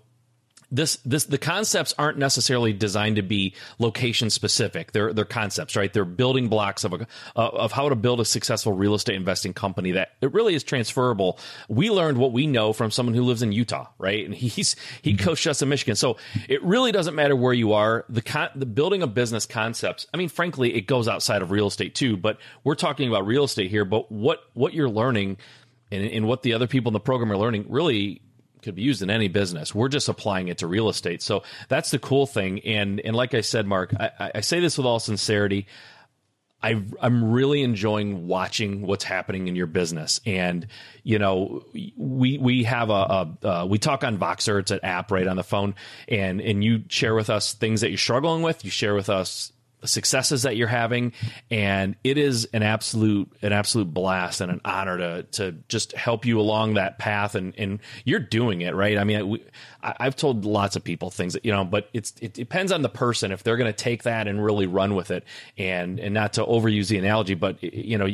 this 0.72 0.98
this 1.06 1.26
the 1.26 1.38
concepts 1.38 1.94
aren't 1.98 2.18
necessarily 2.18 2.72
designed 2.72 3.18
to 3.18 3.22
be 3.22 3.54
location 3.78 4.30
specific. 4.30 4.94
They're 4.94 5.14
they're 5.14 5.26
concepts, 5.26 5.76
right? 5.76 5.92
They're 5.92 6.06
building 6.06 6.48
blocks 6.48 6.84
of 6.84 6.94
a 6.94 7.08
uh, 7.36 7.50
of 7.50 7.72
how 7.72 7.90
to 7.90 7.96
build 7.96 8.20
a 8.22 8.26
successful 8.26 8.74
real 8.74 8.94
estate 8.94 9.16
investing 9.16 9.54
company 9.54 9.92
that 9.92 10.14
it 10.22 10.34
really 10.34 10.56
is 10.56 10.64
transferable. 10.64 11.38
We 11.68 11.90
learned 11.90 12.18
what 12.18 12.32
we 12.32 12.48
know 12.48 12.72
from 12.72 12.90
someone 12.90 13.16
who 13.16 13.24
lives 13.24 13.42
in 13.42 13.52
Utah, 13.52 13.88
right? 13.98 14.26
And 14.26 14.34
he's 14.42 14.76
he 15.02 15.14
mm-hmm. 15.14 15.24
coached 15.24 15.46
us 15.48 15.62
in 15.62 15.70
Michigan, 15.70 15.96
so 15.96 16.18
it 16.48 16.64
really 16.64 16.92
doesn't 16.92 17.16
matter 17.16 17.36
where 17.36 17.54
you 17.54 17.74
are. 17.74 18.06
The 18.08 18.22
con- 18.22 18.52
the 18.56 18.66
building 18.66 19.02
a 19.02 19.08
business 19.08 19.46
concepts. 19.46 20.08
I 20.14 20.18
mean, 20.18 20.30
frankly, 20.30 20.74
it 20.74 20.88
goes 20.88 21.08
outside 21.08 21.42
of 21.42 21.52
real 21.52 21.68
estate 21.68 21.96
too, 21.96 22.16
but 22.16 22.38
we're 22.64 22.76
talking 22.76 23.10
about 23.10 23.26
real 23.26 23.44
estate 23.44 23.70
here. 23.70 23.84
But 23.84 24.12
what 24.12 24.40
what 24.54 24.74
you're 24.74 24.90
learning 24.90 25.38
and, 25.92 26.04
and 26.06 26.28
what 26.28 26.44
the 26.44 26.54
other 26.54 26.68
people 26.68 26.90
in 26.90 26.94
the 26.94 27.00
program 27.00 27.32
are 27.32 27.38
learning 27.38 27.66
really 27.70 28.22
could 28.62 28.76
be 28.76 28.82
used 28.82 29.02
in 29.02 29.10
any 29.10 29.28
business. 29.28 29.74
We're 29.74 29.90
just 29.90 30.10
applying 30.10 30.48
it 30.48 30.60
to 30.60 30.68
real 30.68 30.90
estate. 30.90 31.22
So 31.22 31.44
that's 31.68 31.92
the 31.92 32.00
cool 32.00 32.26
thing. 32.26 32.60
And 32.62 33.00
and 33.00 33.16
like 33.16 33.34
I 33.34 33.42
said, 33.42 33.68
Mark, 33.68 33.94
I, 34.00 34.32
I 34.36 34.42
say 34.42 34.60
this 34.60 34.78
with 34.78 34.86
all 34.86 35.00
sincerity. 35.00 35.68
I, 36.64 36.84
am 37.02 37.32
really 37.32 37.64
enjoying 37.64 38.28
watching 38.28 38.84
what's 38.84 39.04
happening 39.04 39.48
in 39.48 39.56
your 39.56 39.66
business, 39.66 40.22
and 40.28 40.68
you 41.04 41.18
know, 41.18 41.66
we 41.98 42.38
we 42.38 42.64
have 42.66 42.92
a, 42.92 42.94
a 43.42 43.48
uh, 43.48 43.66
we 43.66 43.80
talk 43.80 44.04
on 44.04 44.20
Voxer. 44.20 44.60
It's 44.60 44.70
an 44.70 44.80
app 44.84 45.10
right 45.10 45.26
on 45.26 45.38
the 45.38 45.44
phone, 45.44 45.74
and 46.08 46.40
and 46.40 46.64
you 46.64 46.84
share 46.88 47.16
with 47.16 47.32
us 47.32 47.54
things 47.54 47.82
that 47.82 47.90
you're 47.90 47.98
struggling 47.98 48.44
with. 48.44 48.64
You 48.64 48.70
share 48.70 48.94
with 48.94 49.10
us 49.10 49.52
successes 49.84 50.44
that 50.44 50.56
you're 50.56 50.68
having 50.68 51.14
and 51.50 51.96
it 52.04 52.18
is 52.18 52.46
an 52.54 52.64
absolute 52.64 53.32
an 53.42 53.52
absolute 53.52 53.92
blast 53.94 54.42
and 54.42 54.52
an 54.52 54.62
honor 54.64 54.98
to 54.98 55.24
to 55.24 55.52
just 55.68 55.94
help 55.94 56.26
you 56.26 56.40
along 56.40 56.76
that 56.76 57.00
path 57.00 57.36
and 57.36 57.54
and 57.58 57.80
you're 58.06 58.20
doing 58.20 58.62
it 58.62 58.76
right? 58.76 58.98
I 58.98 59.04
mean 59.04 59.30
we, 59.30 59.44
I, 59.84 60.04
have 60.04 60.16
told 60.16 60.46
lots 60.46 60.76
of 60.76 60.84
people 60.84 61.10
things 61.10 61.34
that 61.34 61.46
you 61.46 61.52
know 61.52 61.64
but 61.64 61.90
it's 61.94 62.14
it 62.22 62.34
depends 62.34 62.72
on 62.72 62.82
the 62.82 62.90
person 62.90 63.32
if 63.32 63.44
they're 63.44 63.58
going 63.58 63.72
to 63.72 63.78
take 63.78 64.04
that 64.04 64.28
and 64.28 64.44
really 64.44 64.68
run 64.68 64.96
with 64.96 65.12
it 65.12 65.24
and 65.58 66.00
and 66.00 66.14
not 66.14 66.34
to 66.34 66.46
overuse 66.46 66.88
the 66.88 66.98
analogy 66.98 67.34
but 67.34 67.62
you 67.64 67.98
know 67.98 68.08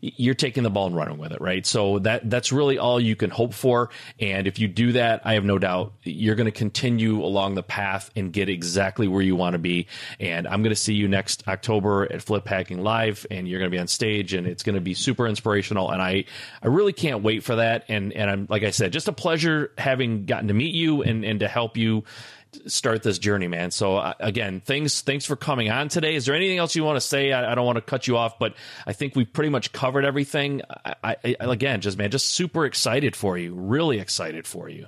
you're 0.00 0.34
taking 0.34 0.62
the 0.62 0.70
ball 0.70 0.86
and 0.86 0.96
running 0.96 1.18
with 1.18 1.32
it, 1.32 1.40
right? 1.40 1.64
So 1.64 1.98
that 2.00 2.28
that's 2.28 2.52
really 2.52 2.78
all 2.78 3.00
you 3.00 3.16
can 3.16 3.30
hope 3.30 3.54
for. 3.54 3.90
And 4.20 4.46
if 4.46 4.58
you 4.58 4.68
do 4.68 4.92
that, 4.92 5.22
I 5.24 5.34
have 5.34 5.44
no 5.44 5.58
doubt 5.58 5.94
you're 6.02 6.34
going 6.34 6.46
to 6.46 6.52
continue 6.52 7.24
along 7.24 7.54
the 7.54 7.62
path 7.62 8.10
and 8.14 8.32
get 8.32 8.48
exactly 8.48 9.08
where 9.08 9.22
you 9.22 9.36
want 9.36 9.54
to 9.54 9.58
be. 9.58 9.86
And 10.20 10.46
I'm 10.46 10.62
going 10.62 10.74
to 10.74 10.80
see 10.80 10.94
you 10.94 11.08
next 11.08 11.46
October 11.48 12.10
at 12.12 12.22
Flip 12.22 12.46
Hacking 12.46 12.82
Live, 12.82 13.26
and 13.30 13.48
you're 13.48 13.58
going 13.58 13.70
to 13.70 13.74
be 13.74 13.80
on 13.80 13.86
stage, 13.86 14.34
and 14.34 14.46
it's 14.46 14.62
going 14.62 14.74
to 14.74 14.80
be 14.80 14.94
super 14.94 15.26
inspirational. 15.26 15.90
And 15.90 16.02
I 16.02 16.24
I 16.62 16.68
really 16.68 16.92
can't 16.92 17.22
wait 17.22 17.42
for 17.42 17.56
that. 17.56 17.84
And 17.88 18.12
and 18.12 18.30
I'm 18.30 18.46
like 18.50 18.62
I 18.62 18.70
said, 18.70 18.92
just 18.92 19.08
a 19.08 19.12
pleasure 19.12 19.72
having 19.78 20.26
gotten 20.26 20.48
to 20.48 20.54
meet 20.54 20.74
you 20.74 20.83
and 21.02 21.24
and 21.24 21.40
to 21.40 21.48
help 21.48 21.76
you 21.76 22.04
start 22.66 23.02
this 23.02 23.18
journey, 23.18 23.48
man. 23.48 23.70
So 23.70 23.96
uh, 23.96 24.14
again, 24.20 24.60
thanks 24.64 25.02
thanks 25.02 25.24
for 25.24 25.36
coming 25.36 25.70
on 25.70 25.88
today. 25.88 26.14
Is 26.14 26.26
there 26.26 26.34
anything 26.34 26.58
else 26.58 26.74
you 26.76 26.84
want 26.84 26.96
to 26.96 27.00
say? 27.00 27.32
I, 27.32 27.52
I, 27.52 27.54
don't 27.54 27.66
want 27.66 27.76
to 27.76 27.82
cut 27.82 28.06
you 28.06 28.16
off, 28.16 28.38
but 28.38 28.54
I 28.86 28.92
think 28.92 29.16
we've 29.16 29.32
pretty 29.32 29.50
much 29.50 29.72
covered 29.72 30.04
everything. 30.04 30.62
I, 30.84 31.16
I, 31.24 31.36
again, 31.40 31.80
just 31.80 31.98
man, 31.98 32.10
just 32.10 32.30
super 32.30 32.64
excited 32.64 33.16
for 33.16 33.36
you. 33.38 33.54
Really 33.54 33.98
excited 33.98 34.46
for 34.46 34.68
you. 34.68 34.86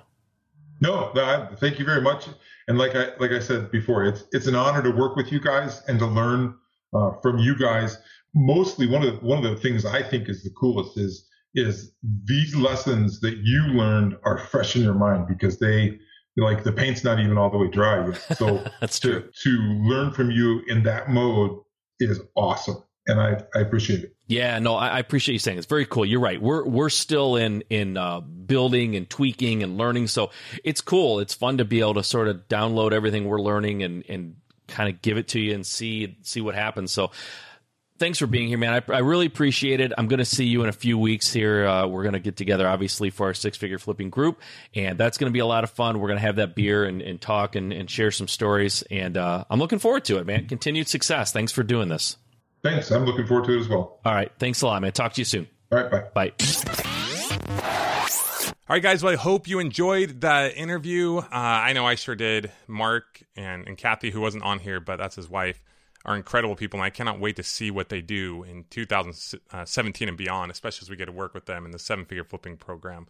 No, 0.81 1.13
no 1.15 1.49
thank 1.57 1.79
you 1.79 1.85
very 1.85 2.03
much. 2.03 2.27
And 2.69 2.79
like 2.79 2.95
I 2.95 3.17
like 3.19 3.31
I 3.31 3.39
said 3.39 3.71
before, 3.71 4.05
it's 4.05 4.25
it's 4.33 4.47
an 4.47 4.55
honor 4.55 4.83
to 4.83 4.91
work 4.91 5.17
with 5.17 5.33
you 5.33 5.41
guys 5.41 5.83
and 5.89 5.99
to 5.99 6.07
learn 6.07 6.55
uh, 6.93 7.13
from 7.23 7.39
you 7.39 7.57
guys. 7.59 7.99
Mostly, 8.35 8.87
one 8.87 9.03
of 9.03 9.15
the, 9.15 9.27
one 9.27 9.45
of 9.45 9.51
the 9.51 9.61
things 9.61 9.87
I 9.87 10.03
think 10.03 10.29
is 10.29 10.43
the 10.43 10.51
coolest 10.51 10.99
is 10.99 11.27
is 11.57 11.93
these 12.25 12.55
lessons 12.55 13.21
that 13.21 13.39
you 13.39 13.63
learned 13.63 14.17
are 14.25 14.39
fresh 14.39 14.77
in 14.77 14.83
your 14.83 14.95
mind 14.95 15.27
because 15.27 15.59
they 15.59 15.99
like 16.37 16.63
the 16.65 16.73
paint's 16.73 17.03
not 17.03 17.19
even 17.19 17.39
all 17.39 17.51
the 17.51 17.57
way 17.57 17.69
dry 17.69 18.07
yet. 18.07 18.25
So 18.37 18.63
that's 18.81 19.01
to, 19.01 19.09
true. 19.09 19.31
To 19.43 19.51
learn 19.51 20.13
from 20.13 20.31
you 20.31 20.61
in 20.69 20.83
that 20.83 21.11
mode 21.11 21.59
is 21.99 22.21
awesome. 22.37 22.83
And 23.09 23.21
I, 23.21 23.43
I 23.55 23.61
appreciate 23.61 24.03
it. 24.03 24.17
Yeah, 24.27 24.59
no, 24.59 24.75
I, 24.75 24.89
I 24.89 24.99
appreciate 24.99 25.35
you 25.35 25.39
saying 25.39 25.59
it's 25.59 25.67
very 25.67 25.87
cool. 25.87 26.05
You're 26.05 26.21
right. 26.21 26.43
We're 26.43 26.65
we're 26.65 26.91
still 26.91 27.37
in 27.37 27.63
in 27.71 27.97
uh, 27.97 28.21
building 28.21 28.97
and 28.97 29.09
tweaking 29.09 29.63
and 29.63 29.79
learning, 29.79 30.09
so 30.09 30.31
it's 30.65 30.81
cool. 30.81 31.21
It's 31.21 31.33
fun 31.33 31.59
to 31.59 31.65
be 31.65 31.81
able 31.81 31.95
to 31.95 32.03
sort 32.03 32.27
of 32.27 32.49
download 32.49 32.93
everything 32.93 33.27
we're 33.27 33.41
learning 33.41 33.85
and 33.85 34.05
and 34.09 34.37
kind 34.67 34.93
of 34.93 35.01
give 35.01 35.17
it 35.17 35.29
to 35.29 35.41
you 35.41 35.55
and 35.55 35.65
see 35.65 36.19
see 36.23 36.41
what 36.41 36.57
happens. 36.57 36.91
So 36.91 37.13
thanks 37.99 38.19
for 38.19 38.27
being 38.27 38.49
here, 38.49 38.59
man. 38.59 38.73
I, 38.75 38.93
I 38.93 38.99
really 38.99 39.27
appreciate 39.27 39.81
it. 39.81 39.93
I'm 39.97 40.09
going 40.09 40.19
to 40.19 40.25
see 40.25 40.45
you 40.45 40.63
in 40.63 40.69
a 40.69 40.73
few 40.73 40.99
weeks 40.99 41.33
here. 41.33 41.67
Uh, 41.67 41.87
we're 41.87 42.03
going 42.03 42.15
to 42.15 42.21
get 42.21 42.37
together, 42.37 42.69
obviously, 42.69 43.11
for 43.11 43.27
our 43.27 43.35
six 43.35 43.57
figure 43.57 43.79
flipping 43.79 44.11
group, 44.11 44.41
and 44.75 44.99
that's 44.99 45.19
going 45.19 45.31
to 45.31 45.33
be 45.33 45.41
a 45.41 45.47
lot 45.47 45.65
of 45.65 45.71
fun. 45.71 45.99
We're 45.99 46.09
going 46.09 46.19
to 46.19 46.27
have 46.27 46.37
that 46.37 46.55
beer 46.55 46.85
and, 46.85 47.03
and 47.03 47.21
talk 47.21 47.57
and, 47.57 47.73
and, 47.73 47.91
share 47.91 48.11
some 48.11 48.29
stories, 48.29 48.83
and 48.91 49.17
uh, 49.17 49.45
I'm 49.49 49.59
looking 49.59 49.79
forward 49.79 50.05
to 50.07 50.19
it, 50.19 50.27
man. 50.27 50.47
Continued 50.47 50.89
success. 50.89 51.33
Thanks 51.33 51.53
for 51.53 51.63
doing 51.63 51.89
this. 51.89 52.17
Thanks. 52.63 52.91
I'm 52.91 53.05
looking 53.05 53.27
forward 53.27 53.47
to 53.47 53.57
it 53.57 53.61
as 53.61 53.69
well. 53.69 54.01
All 54.05 54.15
right. 54.15 54.33
Thanks 54.39 54.63
a 54.63 54.67
lot, 54.67 54.83
man. 54.83 54.93
Talk 54.93 55.13
to 55.15 55.21
you 55.21 55.25
soon. 55.25 55.47
All 55.71 55.83
right. 55.83 56.13
Bye. 56.13 56.33
Bye. 56.33 56.33
All 58.69 58.75
right, 58.75 58.83
guys. 58.83 59.01
Well, 59.05 59.13
I 59.13 59.17
hope 59.17 59.47
you 59.47 59.61
enjoyed 59.61 60.21
the 60.21 60.53
interview. 60.57 61.19
Uh, 61.19 61.25
I 61.31 61.73
know 61.73 61.87
I 61.87 61.95
sure 61.95 62.17
did. 62.17 62.51
Mark 62.67 63.23
and, 63.37 63.69
and 63.69 63.79
Kathy, 63.79 64.11
who 64.11 64.21
wasn't 64.21 64.43
on 64.43 64.59
here, 64.59 64.81
but 64.81 64.97
that's 64.97 65.15
his 65.15 65.31
wife, 65.31 65.63
are 66.07 66.17
incredible 66.17 66.55
people, 66.55 66.79
and 66.79 66.85
I 66.85 66.91
cannot 66.91 67.21
wait 67.21 67.37
to 67.37 67.43
see 67.43 67.71
what 67.71 67.91
they 67.91 68.01
do 68.01 68.45
in 68.45 68.65
2017 68.71 70.09
and 70.09 70.17
beyond, 70.17 70.53
especially 70.53 70.87
as 70.87 70.91
we 70.91 70.97
get 70.97 71.07
to 71.07 71.13
work 71.13 71.35
with 71.35 71.47
them 71.47 71.67
in 71.67 71.73
the 71.73 71.79
seven 71.79 72.07
figure 72.07 72.25
flipping 72.25 72.57
program. 72.57 73.09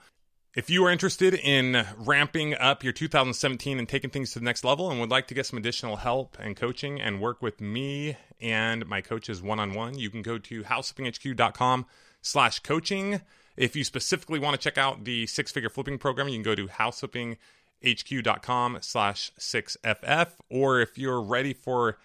If 0.57 0.68
you 0.70 0.84
are 0.86 0.90
interested 0.90 1.34
in 1.34 1.84
ramping 1.99 2.55
up 2.55 2.82
your 2.82 2.94
2017 2.94 3.78
and 3.78 3.86
taking 3.86 4.09
things 4.09 4.32
to 4.32 4.38
the 4.38 4.44
next 4.47 4.64
level 4.64 4.90
and 4.90 4.99
would 4.99 5.11
like 5.11 5.28
to 5.28 5.34
get 5.34 5.44
some 5.44 5.59
additional 5.59 5.97
help 5.97 6.38
and 6.40 6.57
coaching 6.57 6.99
and 6.99 7.20
work 7.20 7.42
with 7.42 7.61
me 7.61 8.16
and 8.40 8.86
my 8.86 9.03
coaches 9.03 9.42
one 9.42 9.61
on 9.61 9.74
one, 9.74 9.99
you 9.99 10.09
can 10.09 10.22
go 10.22 10.38
to 10.38 10.62
houseflippinghq.com 10.62 11.84
slash 12.22 12.61
coaching. 12.61 13.20
If 13.59 13.76
you 13.76 13.84
specifically 13.84 14.38
want 14.38 14.59
to 14.59 14.59
check 14.59 14.78
out 14.78 15.05
the 15.05 15.26
six 15.26 15.53
figure 15.53 15.68
flipping 15.68 15.99
program, 15.99 16.28
you 16.28 16.36
can 16.36 16.42
go 16.42 16.55
to 16.55 16.68
houseflippinghq.com 16.68 18.78
slash 18.80 19.32
6FF. 19.38 20.28
Or 20.49 20.80
if 20.80 20.97
you're 20.97 21.20
ready 21.20 21.53
for 21.53 21.99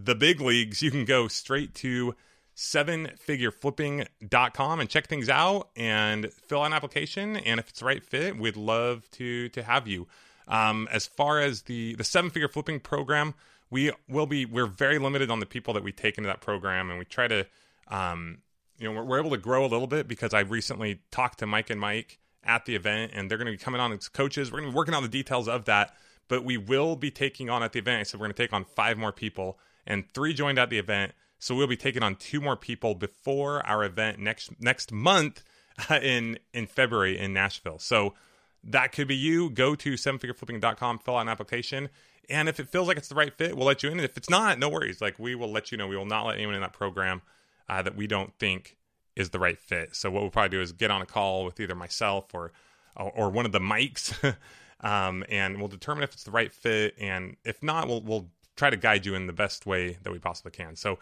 the 0.00 0.14
big 0.14 0.40
leagues, 0.40 0.80
you 0.82 0.90
can 0.90 1.04
go 1.04 1.28
straight 1.28 1.74
to 1.76 2.14
sevenfigureflipping.com 2.56 4.80
and 4.80 4.90
check 4.90 5.06
things 5.06 5.28
out 5.28 5.68
and 5.76 6.32
fill 6.32 6.62
out 6.62 6.66
an 6.66 6.72
application. 6.72 7.36
And 7.36 7.60
if 7.60 7.68
it's 7.68 7.78
the 7.80 7.86
right 7.86 8.02
fit, 8.02 8.38
we'd 8.38 8.56
love 8.56 9.10
to 9.12 9.48
to 9.50 9.62
have 9.62 9.86
you. 9.88 10.08
Um, 10.46 10.88
as 10.90 11.06
far 11.06 11.40
as 11.40 11.62
the 11.62 11.94
the 11.94 12.04
seven 12.04 12.30
figure 12.30 12.48
flipping 12.48 12.80
program, 12.80 13.34
we 13.70 13.92
will 14.08 14.26
be 14.26 14.46
we're 14.46 14.66
very 14.66 14.98
limited 14.98 15.30
on 15.30 15.40
the 15.40 15.46
people 15.46 15.74
that 15.74 15.82
we 15.82 15.92
take 15.92 16.18
into 16.18 16.28
that 16.28 16.40
program, 16.40 16.90
and 16.90 16.98
we 16.98 17.04
try 17.04 17.28
to 17.28 17.46
um, 17.88 18.38
you 18.78 18.88
know 18.88 18.98
we're, 18.98 19.04
we're 19.04 19.20
able 19.20 19.30
to 19.30 19.38
grow 19.38 19.64
a 19.64 19.68
little 19.68 19.86
bit 19.86 20.08
because 20.08 20.34
I 20.34 20.40
recently 20.40 21.00
talked 21.10 21.38
to 21.40 21.46
Mike 21.46 21.70
and 21.70 21.80
Mike 21.80 22.18
at 22.44 22.64
the 22.64 22.74
event, 22.74 23.12
and 23.14 23.30
they're 23.30 23.38
going 23.38 23.46
to 23.46 23.52
be 23.52 23.58
coming 23.58 23.80
on 23.80 23.92
as 23.92 24.08
coaches. 24.08 24.50
We're 24.50 24.60
going 24.60 24.70
to 24.70 24.72
be 24.72 24.76
working 24.76 24.94
on 24.94 25.02
the 25.02 25.08
details 25.08 25.48
of 25.48 25.66
that, 25.66 25.94
but 26.28 26.44
we 26.44 26.56
will 26.56 26.96
be 26.96 27.10
taking 27.10 27.50
on 27.50 27.62
at 27.62 27.72
the 27.72 27.78
event. 27.78 28.08
So 28.08 28.18
we're 28.18 28.26
going 28.26 28.34
to 28.34 28.42
take 28.42 28.52
on 28.52 28.64
five 28.64 28.96
more 28.96 29.12
people, 29.12 29.58
and 29.88 30.08
three 30.12 30.32
joined 30.32 30.60
at 30.60 30.70
the 30.70 30.78
event. 30.78 31.12
So 31.40 31.56
we'll 31.56 31.66
be 31.66 31.76
taking 31.76 32.02
on 32.04 32.14
two 32.14 32.40
more 32.40 32.56
people 32.56 32.94
before 32.94 33.66
our 33.66 33.82
event 33.82 34.20
next 34.20 34.50
next 34.60 34.92
month 34.92 35.42
in 35.90 36.38
in 36.54 36.68
February 36.68 37.18
in 37.18 37.32
Nashville. 37.32 37.80
So 37.80 38.14
that 38.62 38.92
could 38.92 39.08
be 39.08 39.16
you. 39.16 39.50
Go 39.50 39.74
to 39.74 39.94
sevenfigureflipping.com, 39.94 40.98
fill 41.00 41.16
out 41.16 41.22
an 41.22 41.28
application, 41.28 41.88
and 42.28 42.48
if 42.48 42.60
it 42.60 42.68
feels 42.68 42.86
like 42.86 42.96
it's 42.96 43.08
the 43.08 43.14
right 43.14 43.32
fit, 43.32 43.56
we'll 43.56 43.66
let 43.66 43.82
you 43.82 43.90
in. 43.90 43.98
And 43.98 44.04
if 44.04 44.16
it's 44.16 44.30
not, 44.30 44.58
no 44.58 44.68
worries. 44.68 45.00
Like 45.00 45.18
we 45.18 45.34
will 45.34 45.50
let 45.50 45.72
you 45.72 45.78
know. 45.78 45.88
We 45.88 45.96
will 45.96 46.06
not 46.06 46.26
let 46.26 46.36
anyone 46.36 46.54
in 46.54 46.60
that 46.60 46.72
program 46.72 47.22
uh, 47.68 47.82
that 47.82 47.96
we 47.96 48.06
don't 48.06 48.32
think 48.38 48.76
is 49.16 49.30
the 49.30 49.38
right 49.38 49.58
fit. 49.58 49.96
So 49.96 50.10
what 50.10 50.22
we'll 50.22 50.30
probably 50.30 50.50
do 50.50 50.60
is 50.60 50.72
get 50.72 50.90
on 50.90 51.02
a 51.02 51.06
call 51.06 51.44
with 51.44 51.58
either 51.58 51.74
myself 51.74 52.34
or 52.34 52.52
or 52.96 53.30
one 53.30 53.46
of 53.46 53.52
the 53.52 53.60
Mikes, 53.60 54.12
um, 54.80 55.24
and 55.28 55.58
we'll 55.58 55.68
determine 55.68 56.02
if 56.02 56.12
it's 56.12 56.24
the 56.24 56.32
right 56.32 56.52
fit. 56.52 56.94
And 56.98 57.36
if 57.44 57.62
not, 57.62 57.86
we'll 57.86 58.02
we'll 58.02 58.28
try 58.58 58.70
to 58.70 58.76
guide 58.76 59.06
you 59.06 59.14
in 59.14 59.26
the 59.26 59.32
best 59.32 59.64
way 59.64 59.96
that 60.02 60.12
we 60.12 60.18
possibly 60.18 60.50
can. 60.50 60.76
So, 60.76 60.98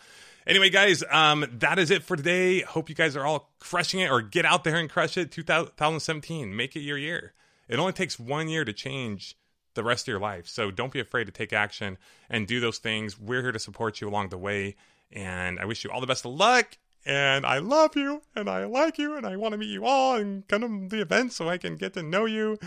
anyway, 0.47 0.71
guys, 0.71 1.03
um, 1.11 1.47
that 1.59 1.79
is 1.79 1.91
it 1.91 2.03
for 2.03 2.17
today. 2.17 2.61
Hope 2.61 2.89
you 2.89 2.95
guys 2.95 3.17
are 3.17 3.25
all 3.25 3.51
crushing 3.59 4.01
it 4.01 4.11
or 4.11 4.21
get 4.21 4.45
out 4.45 4.63
there 4.63 4.77
and 4.77 4.89
crush 4.91 5.17
it. 5.17 5.33
2017, 5.33 6.55
make 6.55 6.77
it 6.77 6.81
your 6.81 6.99
year. 6.99 7.33
It 7.69 7.79
only 7.79 7.93
takes 7.93 8.19
one 8.19 8.49
year 8.49 8.65
to 8.65 8.73
change 8.73 9.37
the 9.75 9.83
rest 9.83 10.05
of 10.05 10.09
your 10.09 10.21
life. 10.21 10.47
So 10.47 10.71
don't 10.71 10.93
be 10.93 11.01
afraid 11.01 11.25
to 11.25 11.33
take 11.33 11.53
action 11.53 11.99
and 12.31 12.47
do 12.47 12.61
those 12.61 12.79
things. 12.79 13.19
We're 13.19 13.43
here 13.43 13.53
to 13.53 13.59
support 13.59 14.01
you 14.01 14.09
along 14.09 14.29
the 14.29 14.39
way. 14.39 14.77
And 15.11 15.59
I 15.59 15.65
wish 15.65 15.85
you 15.85 15.91
all 15.91 16.01
the 16.01 16.07
best 16.07 16.25
of 16.25 16.33
luck. 16.33 16.79
And 17.05 17.47
I 17.47 17.59
love 17.59 17.95
you 17.95 18.23
and 18.35 18.51
I 18.51 18.65
like 18.65 18.99
you 18.99 19.17
and 19.17 19.25
I 19.25 19.37
want 19.37 19.53
to 19.53 19.59
meet 19.59 19.71
you 19.71 19.87
all 19.87 20.17
and 20.17 20.47
come 20.49 20.89
to 20.89 20.97
the 20.97 21.03
event 21.03 21.33
so 21.33 21.49
I 21.49 21.57
can 21.57 21.77
get 21.77 21.95
to 21.95 22.03
know 22.03 22.25
you. 22.25 22.59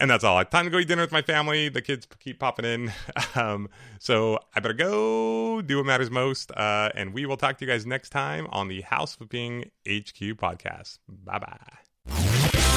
And 0.00 0.10
that's 0.10 0.24
all. 0.24 0.38
I 0.38 0.44
time 0.44 0.64
to 0.64 0.70
go 0.70 0.78
eat 0.78 0.88
dinner 0.88 1.02
with 1.02 1.12
my 1.12 1.20
family. 1.20 1.68
The 1.68 1.82
kids 1.82 2.08
keep 2.18 2.40
popping 2.40 2.64
in. 2.64 2.92
Um, 3.36 3.68
so 4.00 4.38
I 4.54 4.60
better 4.60 4.74
go 4.74 5.60
do 5.60 5.76
what 5.76 5.86
matters 5.86 6.10
most. 6.10 6.50
Uh, 6.50 6.90
and 6.96 7.14
we 7.14 7.26
will 7.26 7.36
talk 7.36 7.58
to 7.58 7.64
you 7.64 7.70
guys 7.70 7.86
next 7.86 8.10
time 8.10 8.48
on 8.50 8.66
the 8.66 8.80
House 8.80 9.14
Flipping 9.14 9.70
HQ 9.86 10.36
podcast. 10.36 10.98
Bye 11.08 11.38
bye. 11.38 12.39